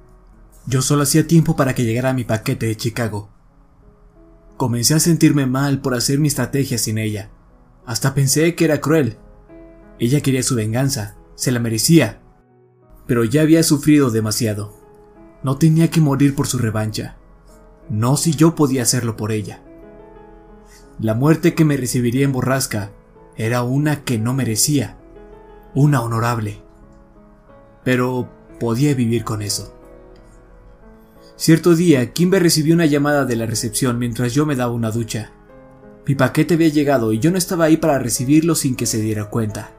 Yo 0.67 0.83
solo 0.83 1.05
hacía 1.05 1.27
tiempo 1.27 1.57
para 1.57 1.75
que 1.75 1.85
llegara 1.85 2.13
mi 2.13 2.25
paquete 2.25 2.67
de 2.67 2.77
Chicago. 2.77 3.31
Comencé 4.57 4.95
a 4.95 5.01
sentirme 5.01 5.47
mal 5.47 5.81
por 5.81 5.95
hacer 5.95 6.19
mi 6.19 6.29
estrategia 6.29 6.77
sin 6.77 6.99
ella. 6.99 7.31
Hasta 7.87 8.13
pensé 8.13 8.55
que 8.55 8.67
era 8.67 8.81
cruel. 8.81 9.17
Ella 9.99 10.21
quería 10.21 10.43
su 10.43 10.55
venganza, 10.55 11.17
se 11.35 11.51
la 11.51 11.61
merecía. 11.61 12.21
Pero 13.07 13.25
ya 13.25 13.41
había 13.43 13.63
sufrido 13.63 14.11
demasiado. 14.11 14.80
No 15.43 15.57
tenía 15.57 15.91
que 15.91 16.01
morir 16.01 16.35
por 16.35 16.47
su 16.47 16.59
revancha. 16.59 17.17
No 17.89 18.17
si 18.17 18.33
yo 18.35 18.55
podía 18.55 18.83
hacerlo 18.83 19.17
por 19.17 19.33
ella. 19.33 19.63
La 20.99 21.15
muerte 21.15 21.55
que 21.55 21.65
me 21.65 21.77
recibiría 21.77 22.25
en 22.25 22.33
Borrasca 22.33 22.91
era 23.37 23.63
una 23.63 24.05
que 24.05 24.19
no 24.19 24.35
merecía, 24.35 24.99
una 25.75 26.03
honorable. 26.03 26.61
Pero 27.85 28.29
podía 28.59 28.95
vivir 28.95 29.25
con 29.25 29.41
eso. 29.41 29.75
Cierto 31.37 31.75
día, 31.75 32.13
Kimber 32.13 32.43
recibió 32.43 32.75
una 32.75 32.85
llamada 32.85 33.25
de 33.25 33.35
la 33.35 33.47
recepción 33.47 33.99
mientras 33.99 34.35
yo 34.35 34.45
me 34.45 34.57
daba 34.57 34.73
una 34.73 34.91
ducha. 34.91 35.33
Mi 36.07 36.15
paquete 36.15 36.55
había 36.55 36.69
llegado 36.69 37.15
y 37.15 37.19
yo 37.19 37.31
no 37.31 37.39
estaba 37.39 37.65
ahí 37.65 37.79
para 37.79 37.99
recibirlo 37.99 38.55
sin 38.55 38.77
que 38.77 38.85
se 38.85 39.01
diera 39.01 39.31
cuenta. 39.31 39.73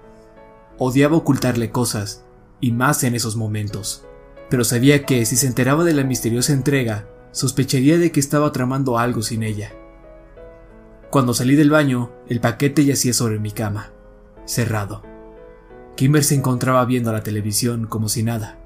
Odiaba 0.79 1.17
ocultarle 1.17 1.69
cosas, 1.69 2.23
y 2.59 2.71
más 2.71 3.03
en 3.03 3.13
esos 3.13 3.35
momentos, 3.35 4.05
pero 4.51 4.65
sabía 4.65 5.05
que 5.05 5.25
si 5.25 5.37
se 5.37 5.47
enteraba 5.47 5.85
de 5.85 5.93
la 5.93 6.03
misteriosa 6.03 6.51
entrega, 6.51 7.07
sospecharía 7.31 7.97
de 7.97 8.11
que 8.11 8.19
estaba 8.19 8.51
tramando 8.51 8.99
algo 8.99 9.21
sin 9.21 9.43
ella. 9.43 9.71
Cuando 11.09 11.33
salí 11.33 11.55
del 11.55 11.69
baño, 11.69 12.11
el 12.27 12.41
paquete 12.41 12.83
yacía 12.83 13.13
sobre 13.13 13.39
mi 13.39 13.51
cama, 13.51 13.93
cerrado. 14.43 15.03
Kimber 15.95 16.25
se 16.25 16.35
encontraba 16.35 16.83
viendo 16.83 17.13
la 17.13 17.23
televisión 17.23 17.87
como 17.87 18.09
si 18.09 18.23
nada. 18.23 18.59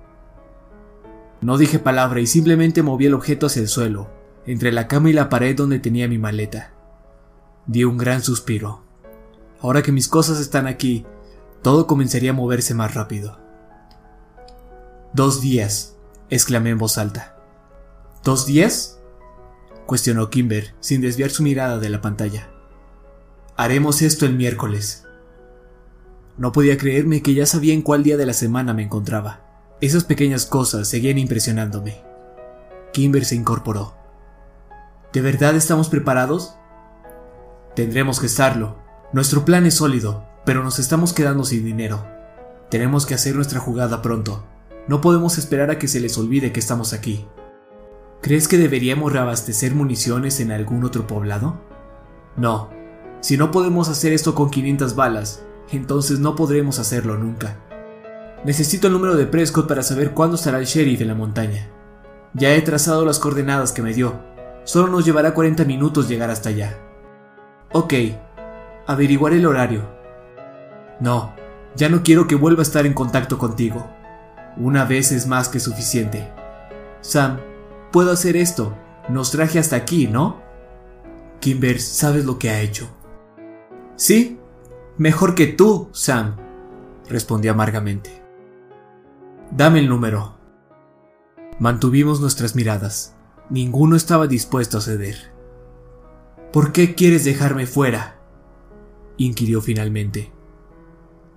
No 1.41 1.55
dije 1.55 1.77
palabra 1.77 2.19
y 2.19 2.25
simplemente 2.25 2.81
moví 2.81 3.05
el 3.05 3.13
objeto 3.13 3.45
hacia 3.45 3.61
el 3.61 3.67
suelo, 3.67 4.09
entre 4.47 4.71
la 4.71 4.87
cama 4.87 5.11
y 5.11 5.13
la 5.13 5.29
pared 5.29 5.55
donde 5.55 5.77
tenía 5.77 6.07
mi 6.07 6.17
maleta. 6.17 6.73
Di 7.67 7.83
un 7.83 7.99
gran 7.99 8.23
suspiro. 8.23 8.81
Ahora 9.61 9.83
que 9.83 9.91
mis 9.91 10.07
cosas 10.07 10.39
están 10.39 10.65
aquí, 10.65 11.05
todo 11.61 11.85
comenzaría 11.85 12.31
a 12.31 12.33
moverse 12.33 12.73
más 12.73 12.95
rápido. 12.95 13.44
Dos 15.15 15.39
días, 15.39 15.95
exclamé 16.29 16.71
en 16.71 16.77
voz 16.77 16.97
alta. 16.97 17.37
¿Dos 18.25 18.45
días? 18.45 18.99
cuestionó 19.85 20.29
Kimber, 20.29 20.75
sin 20.81 20.99
desviar 20.99 21.29
su 21.29 21.41
mirada 21.41 21.77
de 21.77 21.87
la 21.87 22.01
pantalla. 22.01 22.49
Haremos 23.55 24.01
esto 24.01 24.25
el 24.25 24.35
miércoles. 24.35 25.05
No 26.37 26.51
podía 26.51 26.77
creerme 26.77 27.21
que 27.21 27.33
ya 27.33 27.45
sabía 27.45 27.73
en 27.73 27.81
cuál 27.81 28.03
día 28.03 28.17
de 28.17 28.25
la 28.25 28.33
semana 28.33 28.73
me 28.73 28.83
encontraba. 28.83 29.39
Esas 29.79 30.03
pequeñas 30.03 30.45
cosas 30.45 30.89
seguían 30.89 31.17
impresionándome. 31.17 32.03
Kimber 32.91 33.23
se 33.23 33.35
incorporó. 33.35 33.95
¿De 35.13 35.21
verdad 35.21 35.55
estamos 35.55 35.87
preparados? 35.87 36.57
Tendremos 37.73 38.19
que 38.19 38.25
estarlo. 38.25 38.75
Nuestro 39.13 39.45
plan 39.45 39.65
es 39.65 39.75
sólido, 39.75 40.25
pero 40.43 40.61
nos 40.61 40.77
estamos 40.77 41.13
quedando 41.13 41.45
sin 41.45 41.63
dinero. 41.63 42.05
Tenemos 42.69 43.05
que 43.05 43.13
hacer 43.13 43.33
nuestra 43.33 43.61
jugada 43.61 44.01
pronto. 44.01 44.43
No 44.87 45.01
podemos 45.01 45.37
esperar 45.39 45.71
a 45.71 45.79
que 45.79 45.87
se 45.87 45.99
les 45.99 46.17
olvide 46.17 46.51
que 46.51 46.59
estamos 46.59 46.93
aquí. 46.93 47.25
¿Crees 48.21 48.47
que 48.47 48.57
deberíamos 48.57 49.11
reabastecer 49.11 49.73
municiones 49.73 50.39
en 50.39 50.51
algún 50.51 50.83
otro 50.83 51.07
poblado? 51.07 51.59
No. 52.37 52.69
Si 53.21 53.37
no 53.37 53.49
podemos 53.49 53.89
hacer 53.89 54.13
esto 54.13 54.35
con 54.35 54.51
500 54.51 54.95
balas, 54.95 55.43
entonces 55.71 56.19
no 56.19 56.35
podremos 56.35 56.77
hacerlo 56.77 57.17
nunca. 57.17 57.57
Necesito 58.43 58.87
el 58.87 58.93
número 58.93 59.15
de 59.15 59.25
Prescott 59.25 59.67
para 59.67 59.81
saber 59.81 60.11
cuándo 60.11 60.35
estará 60.35 60.59
el 60.59 60.65
sheriff 60.65 61.01
en 61.01 61.07
la 61.07 61.15
montaña. 61.15 61.67
Ya 62.35 62.53
he 62.53 62.61
trazado 62.61 63.05
las 63.05 63.17
coordenadas 63.17 63.71
que 63.71 63.81
me 63.81 63.93
dio. 63.93 64.19
Solo 64.65 64.87
nos 64.87 65.03
llevará 65.03 65.33
40 65.33 65.65
minutos 65.65 66.07
llegar 66.07 66.29
hasta 66.29 66.49
allá. 66.49 66.77
Ok, 67.71 67.93
averiguaré 68.85 69.37
el 69.37 69.47
horario. 69.47 69.83
No, 70.99 71.33
ya 71.75 71.89
no 71.89 72.03
quiero 72.03 72.27
que 72.27 72.35
vuelva 72.35 72.61
a 72.61 72.63
estar 72.63 72.85
en 72.85 72.93
contacto 72.93 73.39
contigo. 73.39 73.94
Una 74.57 74.85
vez 74.85 75.11
es 75.11 75.27
más 75.27 75.49
que 75.49 75.59
suficiente. 75.59 76.31
Sam, 77.01 77.39
puedo 77.91 78.11
hacer 78.11 78.37
esto. 78.37 78.75
Nos 79.09 79.31
traje 79.31 79.59
hasta 79.59 79.75
aquí, 79.75 80.07
¿no? 80.07 80.41
Kimber, 81.39 81.79
¿sabes 81.79 82.25
lo 82.25 82.39
que 82.39 82.49
ha 82.49 82.61
hecho? 82.61 82.89
Sí, 83.95 84.39
mejor 84.97 85.35
que 85.35 85.47
tú, 85.47 85.89
Sam, 85.91 86.37
respondió 87.09 87.51
amargamente. 87.51 88.23
Dame 89.51 89.79
el 89.79 89.89
número. 89.89 90.35
Mantuvimos 91.59 92.19
nuestras 92.19 92.55
miradas. 92.55 93.15
Ninguno 93.49 93.95
estaba 93.95 94.27
dispuesto 94.27 94.77
a 94.77 94.81
ceder. 94.81 95.33
¿Por 96.51 96.71
qué 96.71 96.95
quieres 96.95 97.25
dejarme 97.25 97.67
fuera? 97.67 98.19
inquirió 99.17 99.61
finalmente. 99.61 100.31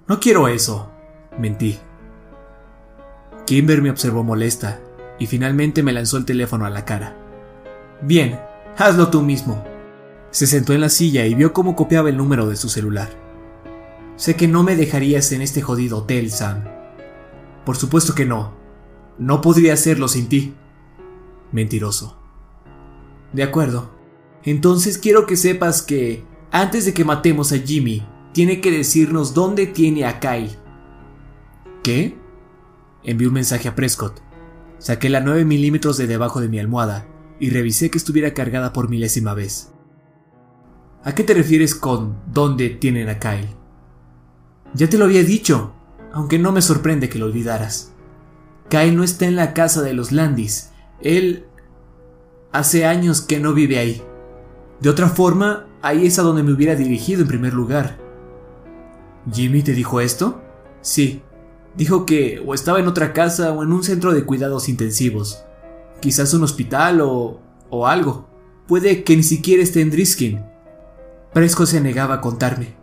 No 0.06 0.20
quiero 0.20 0.48
eso, 0.48 0.90
mentí. 1.38 1.78
Kimber 3.48 3.80
me 3.80 3.88
observó 3.88 4.22
molesta 4.22 4.78
y 5.18 5.26
finalmente 5.26 5.82
me 5.82 5.94
lanzó 5.94 6.18
el 6.18 6.26
teléfono 6.26 6.66
a 6.66 6.70
la 6.70 6.84
cara. 6.84 7.16
Bien, 8.02 8.38
hazlo 8.76 9.08
tú 9.08 9.22
mismo. 9.22 9.64
Se 10.30 10.46
sentó 10.46 10.74
en 10.74 10.82
la 10.82 10.90
silla 10.90 11.24
y 11.24 11.34
vio 11.34 11.54
cómo 11.54 11.74
copiaba 11.74 12.10
el 12.10 12.18
número 12.18 12.46
de 12.46 12.56
su 12.56 12.68
celular. 12.68 13.08
Sé 14.16 14.36
que 14.36 14.48
no 14.48 14.64
me 14.64 14.76
dejarías 14.76 15.32
en 15.32 15.40
este 15.40 15.62
jodido 15.62 15.96
hotel, 15.96 16.30
Sam. 16.30 16.64
Por 17.64 17.78
supuesto 17.78 18.14
que 18.14 18.26
no. 18.26 18.52
No 19.16 19.40
podría 19.40 19.72
hacerlo 19.72 20.08
sin 20.08 20.28
ti. 20.28 20.52
Mentiroso. 21.50 22.18
De 23.32 23.44
acuerdo. 23.44 23.92
Entonces 24.42 24.98
quiero 24.98 25.24
que 25.24 25.36
sepas 25.36 25.80
que, 25.80 26.22
antes 26.50 26.84
de 26.84 26.92
que 26.92 27.06
matemos 27.06 27.52
a 27.52 27.58
Jimmy, 27.58 28.06
tiene 28.32 28.60
que 28.60 28.70
decirnos 28.70 29.32
dónde 29.32 29.66
tiene 29.66 30.04
a 30.04 30.20
Kyle. 30.20 30.58
¿Qué? 31.82 32.27
Envié 33.08 33.26
un 33.26 33.32
mensaje 33.32 33.68
a 33.68 33.74
Prescott. 33.74 34.20
Saqué 34.76 35.08
la 35.08 35.20
9 35.20 35.46
milímetros 35.46 35.96
de 35.96 36.06
debajo 36.06 36.42
de 36.42 36.50
mi 36.50 36.58
almohada 36.58 37.06
y 37.40 37.48
revisé 37.48 37.90
que 37.90 37.96
estuviera 37.96 38.34
cargada 38.34 38.74
por 38.74 38.90
milésima 38.90 39.32
vez. 39.32 39.72
¿A 41.04 41.14
qué 41.14 41.24
te 41.24 41.32
refieres 41.32 41.74
con 41.74 42.18
dónde 42.30 42.68
tienen 42.68 43.08
a 43.08 43.18
Kyle? 43.18 43.56
Ya 44.74 44.90
te 44.90 44.98
lo 44.98 45.06
había 45.06 45.22
dicho 45.22 45.72
aunque 46.12 46.38
no 46.38 46.52
me 46.52 46.60
sorprende 46.60 47.08
que 47.08 47.18
lo 47.18 47.26
olvidaras. 47.26 47.94
Kyle 48.68 48.94
no 48.94 49.04
está 49.04 49.24
en 49.24 49.36
la 49.36 49.54
casa 49.54 49.80
de 49.80 49.94
los 49.94 50.12
Landis. 50.12 50.72
Él... 51.00 51.46
hace 52.52 52.84
años 52.84 53.22
que 53.22 53.40
no 53.40 53.54
vive 53.54 53.78
ahí. 53.78 54.02
De 54.80 54.90
otra 54.90 55.08
forma, 55.08 55.66
ahí 55.80 56.06
es 56.06 56.18
a 56.18 56.22
donde 56.22 56.42
me 56.42 56.52
hubiera 56.52 56.74
dirigido 56.74 57.22
en 57.22 57.28
primer 57.28 57.54
lugar. 57.54 57.98
¿Jimmy 59.32 59.62
te 59.62 59.72
dijo 59.72 60.00
esto? 60.02 60.42
Sí. 60.82 61.22
Dijo 61.78 62.06
que 62.06 62.42
o 62.44 62.54
estaba 62.54 62.80
en 62.80 62.88
otra 62.88 63.12
casa 63.12 63.52
o 63.52 63.62
en 63.62 63.72
un 63.72 63.84
centro 63.84 64.12
de 64.12 64.24
cuidados 64.24 64.68
intensivos. 64.68 65.44
Quizás 66.00 66.34
un 66.34 66.42
hospital 66.42 67.00
o... 67.00 67.40
o 67.70 67.86
algo. 67.86 68.28
Puede 68.66 69.04
que 69.04 69.16
ni 69.16 69.22
siquiera 69.22 69.62
esté 69.62 69.80
en 69.80 69.92
Driskin. 69.92 70.42
Presco 71.32 71.66
se 71.66 71.80
negaba 71.80 72.14
a 72.14 72.20
contarme, 72.20 72.74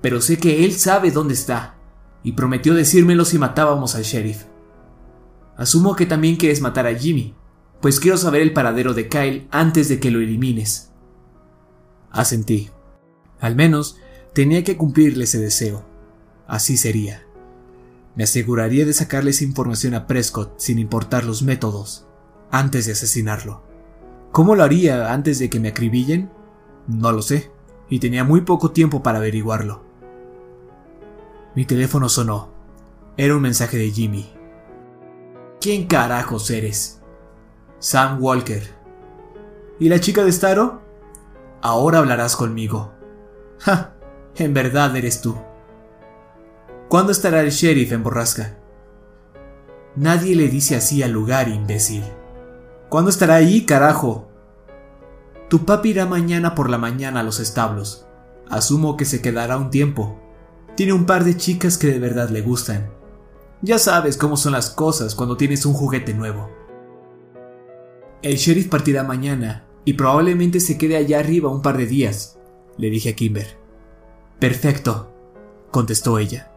pero 0.00 0.20
sé 0.20 0.38
que 0.38 0.64
él 0.64 0.72
sabe 0.72 1.12
dónde 1.12 1.34
está 1.34 1.76
y 2.24 2.32
prometió 2.32 2.74
decírmelo 2.74 3.24
si 3.24 3.38
matábamos 3.38 3.94
al 3.94 4.02
sheriff. 4.02 4.46
Asumo 5.56 5.94
que 5.94 6.06
también 6.06 6.34
quieres 6.34 6.60
matar 6.60 6.88
a 6.88 6.94
Jimmy, 6.94 7.36
pues 7.80 8.00
quiero 8.00 8.16
saber 8.16 8.42
el 8.42 8.52
paradero 8.52 8.94
de 8.94 9.08
Kyle 9.08 9.46
antes 9.52 9.88
de 9.88 10.00
que 10.00 10.10
lo 10.10 10.18
elimines. 10.20 10.90
Asentí. 12.10 12.68
Al 13.38 13.54
menos 13.54 13.96
tenía 14.34 14.64
que 14.64 14.76
cumplirle 14.76 15.22
ese 15.22 15.38
deseo. 15.38 15.84
Así 16.48 16.76
sería. 16.76 17.29
Me 18.20 18.24
aseguraría 18.24 18.84
de 18.84 18.92
sacarle 18.92 19.30
esa 19.30 19.44
información 19.44 19.94
a 19.94 20.06
Prescott 20.06 20.58
sin 20.58 20.78
importar 20.78 21.24
los 21.24 21.40
métodos, 21.40 22.06
antes 22.50 22.84
de 22.84 22.92
asesinarlo. 22.92 23.62
¿Cómo 24.30 24.54
lo 24.54 24.62
haría 24.62 25.14
antes 25.14 25.38
de 25.38 25.48
que 25.48 25.58
me 25.58 25.68
acribillen? 25.68 26.30
No 26.86 27.12
lo 27.12 27.22
sé, 27.22 27.50
y 27.88 27.98
tenía 27.98 28.22
muy 28.22 28.42
poco 28.42 28.72
tiempo 28.72 29.02
para 29.02 29.16
averiguarlo. 29.16 29.86
Mi 31.54 31.64
teléfono 31.64 32.10
sonó. 32.10 32.52
Era 33.16 33.34
un 33.34 33.40
mensaje 33.40 33.78
de 33.78 33.90
Jimmy. 33.90 34.30
¿Quién 35.58 35.86
carajos 35.86 36.50
eres? 36.50 37.00
Sam 37.78 38.22
Walker. 38.22 38.62
¿Y 39.78 39.88
la 39.88 39.98
chica 39.98 40.24
de 40.24 40.32
Staro? 40.32 40.82
Ahora 41.62 42.00
hablarás 42.00 42.36
conmigo. 42.36 42.92
¡Ja! 43.60 43.94
En 44.36 44.52
verdad 44.52 44.94
eres 44.94 45.22
tú. 45.22 45.38
¿Cuándo 46.90 47.12
estará 47.12 47.42
el 47.42 47.50
sheriff 47.50 47.92
en 47.92 48.02
Borrasca? 48.02 48.58
Nadie 49.94 50.34
le 50.34 50.48
dice 50.48 50.74
así 50.74 51.04
al 51.04 51.12
lugar, 51.12 51.46
imbécil. 51.46 52.02
¿Cuándo 52.88 53.10
estará 53.10 53.36
ahí, 53.36 53.64
carajo? 53.64 54.28
Tu 55.48 55.64
papi 55.64 55.90
irá 55.90 56.06
mañana 56.06 56.56
por 56.56 56.68
la 56.68 56.78
mañana 56.78 57.20
a 57.20 57.22
los 57.22 57.38
establos. 57.38 58.08
Asumo 58.48 58.96
que 58.96 59.04
se 59.04 59.22
quedará 59.22 59.56
un 59.56 59.70
tiempo. 59.70 60.18
Tiene 60.74 60.92
un 60.92 61.06
par 61.06 61.22
de 61.22 61.36
chicas 61.36 61.78
que 61.78 61.86
de 61.86 62.00
verdad 62.00 62.28
le 62.30 62.40
gustan. 62.40 62.90
Ya 63.62 63.78
sabes 63.78 64.16
cómo 64.16 64.36
son 64.36 64.50
las 64.50 64.68
cosas 64.68 65.14
cuando 65.14 65.36
tienes 65.36 65.64
un 65.66 65.74
juguete 65.74 66.12
nuevo. 66.12 66.50
El 68.20 68.34
sheriff 68.34 68.66
partirá 68.66 69.04
mañana 69.04 69.64
y 69.84 69.92
probablemente 69.92 70.58
se 70.58 70.76
quede 70.76 70.96
allá 70.96 71.20
arriba 71.20 71.50
un 71.50 71.62
par 71.62 71.76
de 71.76 71.86
días, 71.86 72.36
le 72.78 72.90
dije 72.90 73.10
a 73.10 73.14
Kimber. 73.14 73.56
Perfecto, 74.40 75.14
contestó 75.70 76.18
ella. 76.18 76.49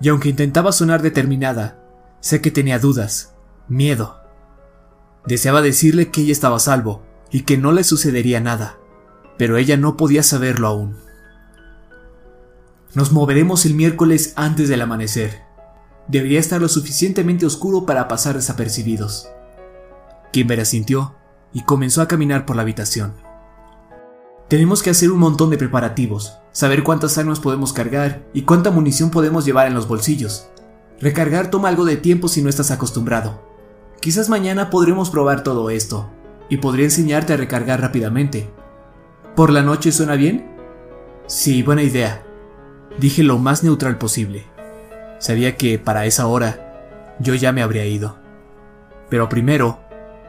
Y 0.00 0.08
aunque 0.08 0.28
intentaba 0.28 0.72
sonar 0.72 1.02
determinada, 1.02 1.78
sé 2.20 2.40
que 2.40 2.50
tenía 2.50 2.78
dudas, 2.78 3.34
miedo. 3.68 4.20
Deseaba 5.26 5.62
decirle 5.62 6.10
que 6.10 6.22
ella 6.22 6.32
estaba 6.32 6.56
a 6.56 6.60
salvo 6.60 7.02
y 7.30 7.42
que 7.42 7.56
no 7.56 7.72
le 7.72 7.84
sucedería 7.84 8.40
nada, 8.40 8.78
pero 9.38 9.56
ella 9.56 9.76
no 9.76 9.96
podía 9.96 10.22
saberlo 10.22 10.68
aún. 10.68 10.96
Nos 12.94 13.12
moveremos 13.12 13.66
el 13.66 13.74
miércoles 13.74 14.32
antes 14.36 14.68
del 14.68 14.80
amanecer. 14.80 15.42
Debería 16.08 16.40
estar 16.40 16.60
lo 16.60 16.68
suficientemente 16.68 17.44
oscuro 17.44 17.84
para 17.84 18.08
pasar 18.08 18.36
desapercibidos. 18.36 19.28
Kimber 20.32 20.60
asintió 20.60 21.14
y 21.52 21.62
comenzó 21.62 22.00
a 22.00 22.08
caminar 22.08 22.46
por 22.46 22.56
la 22.56 22.62
habitación. 22.62 23.14
Tenemos 24.48 24.82
que 24.82 24.90
hacer 24.90 25.10
un 25.10 25.18
montón 25.18 25.50
de 25.50 25.58
preparativos, 25.58 26.38
saber 26.56 26.84
cuántas 26.84 27.18
armas 27.18 27.38
podemos 27.38 27.74
cargar 27.74 28.24
y 28.32 28.40
cuánta 28.40 28.70
munición 28.70 29.10
podemos 29.10 29.44
llevar 29.44 29.66
en 29.66 29.74
los 29.74 29.86
bolsillos. 29.86 30.48
Recargar 30.98 31.50
toma 31.50 31.68
algo 31.68 31.84
de 31.84 31.98
tiempo 31.98 32.28
si 32.28 32.40
no 32.40 32.48
estás 32.48 32.70
acostumbrado. 32.70 33.42
Quizás 34.00 34.30
mañana 34.30 34.70
podremos 34.70 35.10
probar 35.10 35.42
todo 35.42 35.68
esto, 35.68 36.08
y 36.48 36.56
podría 36.56 36.86
enseñarte 36.86 37.34
a 37.34 37.36
recargar 37.36 37.82
rápidamente. 37.82 38.48
¿Por 39.34 39.50
la 39.50 39.60
noche 39.60 39.92
suena 39.92 40.14
bien? 40.14 40.50
Sí, 41.26 41.62
buena 41.62 41.82
idea. 41.82 42.24
Dije 42.98 43.22
lo 43.22 43.36
más 43.36 43.62
neutral 43.62 43.98
posible. 43.98 44.46
Sabía 45.18 45.58
que 45.58 45.78
para 45.78 46.06
esa 46.06 46.26
hora 46.26 47.14
yo 47.20 47.34
ya 47.34 47.52
me 47.52 47.62
habría 47.62 47.84
ido. 47.84 48.16
Pero 49.10 49.28
primero, 49.28 49.80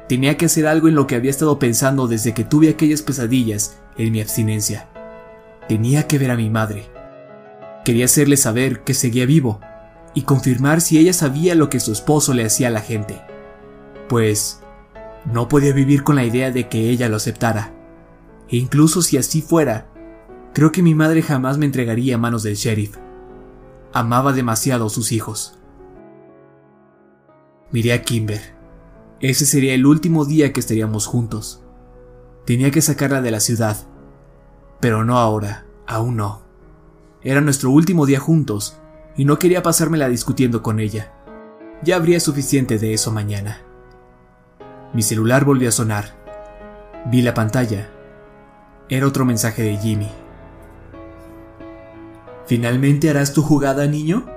tenía 0.09 0.35
que 0.35 0.47
hacer 0.47 0.67
algo 0.67 0.89
en 0.89 0.95
lo 0.95 1.07
que 1.07 1.15
había 1.15 1.31
estado 1.31 1.57
pensando 1.57 2.05
desde 2.05 2.33
que 2.33 2.43
tuve 2.43 2.67
aquellas 2.67 3.01
pesadillas 3.01 3.77
en 3.97 4.11
mi 4.11 4.19
abstinencia. 4.19 4.89
Tenía 5.67 6.07
que 6.07 6.17
ver 6.17 6.31
a 6.31 6.37
mi 6.37 6.49
madre. 6.49 6.89
Quería 7.83 8.05
hacerle 8.05 8.37
saber 8.37 8.83
que 8.83 8.93
seguía 8.93 9.25
vivo 9.25 9.59
y 10.13 10.23
confirmar 10.23 10.81
si 10.81 10.97
ella 10.97 11.13
sabía 11.13 11.55
lo 11.55 11.69
que 11.69 11.79
su 11.79 11.91
esposo 11.91 12.33
le 12.33 12.45
hacía 12.45 12.69
a 12.69 12.71
la 12.71 12.81
gente. 12.81 13.21
Pues 14.09 14.61
no 15.31 15.47
podía 15.47 15.73
vivir 15.73 16.03
con 16.03 16.15
la 16.15 16.23
idea 16.23 16.51
de 16.51 16.69
que 16.69 16.89
ella 16.89 17.09
lo 17.09 17.17
aceptara. 17.17 17.73
E 18.49 18.57
incluso 18.57 19.01
si 19.01 19.17
así 19.17 19.41
fuera, 19.41 19.89
creo 20.53 20.71
que 20.71 20.81
mi 20.81 20.95
madre 20.95 21.21
jamás 21.21 21.57
me 21.57 21.65
entregaría 21.65 22.15
a 22.15 22.17
manos 22.17 22.43
del 22.43 22.55
sheriff. 22.55 22.97
Amaba 23.93 24.31
demasiado 24.31 24.85
a 24.85 24.89
sus 24.89 25.11
hijos. 25.11 25.59
Miré 27.71 27.91
a 27.91 28.01
Kimber. 28.01 28.55
Ese 29.19 29.45
sería 29.45 29.73
el 29.73 29.85
último 29.85 30.23
día 30.23 30.53
que 30.53 30.61
estaríamos 30.61 31.07
juntos. 31.07 31.63
Tenía 32.45 32.71
que 32.71 32.81
sacarla 32.81 33.21
de 33.21 33.31
la 33.31 33.41
ciudad. 33.41 33.77
Pero 34.79 35.03
no 35.03 35.17
ahora, 35.17 35.65
aún 35.85 36.17
no. 36.17 36.41
Era 37.21 37.41
nuestro 37.41 37.71
último 37.71 38.05
día 38.05 38.19
juntos 38.19 38.79
y 39.15 39.25
no 39.25 39.39
quería 39.39 39.63
pasármela 39.63 40.07
discutiendo 40.07 40.61
con 40.61 40.79
ella. 40.79 41.11
Ya 41.83 41.95
habría 41.95 42.19
suficiente 42.19 42.77
de 42.77 42.93
eso 42.93 43.11
mañana. 43.11 43.61
Mi 44.93 45.01
celular 45.01 45.45
volvió 45.45 45.69
a 45.69 45.71
sonar. 45.71 46.15
Vi 47.05 47.21
la 47.21 47.33
pantalla. 47.33 47.89
Era 48.89 49.07
otro 49.07 49.25
mensaje 49.25 49.63
de 49.63 49.77
Jimmy. 49.77 50.09
¿Finalmente 52.45 53.09
harás 53.09 53.33
tu 53.33 53.41
jugada, 53.41 53.87
niño? 53.87 54.36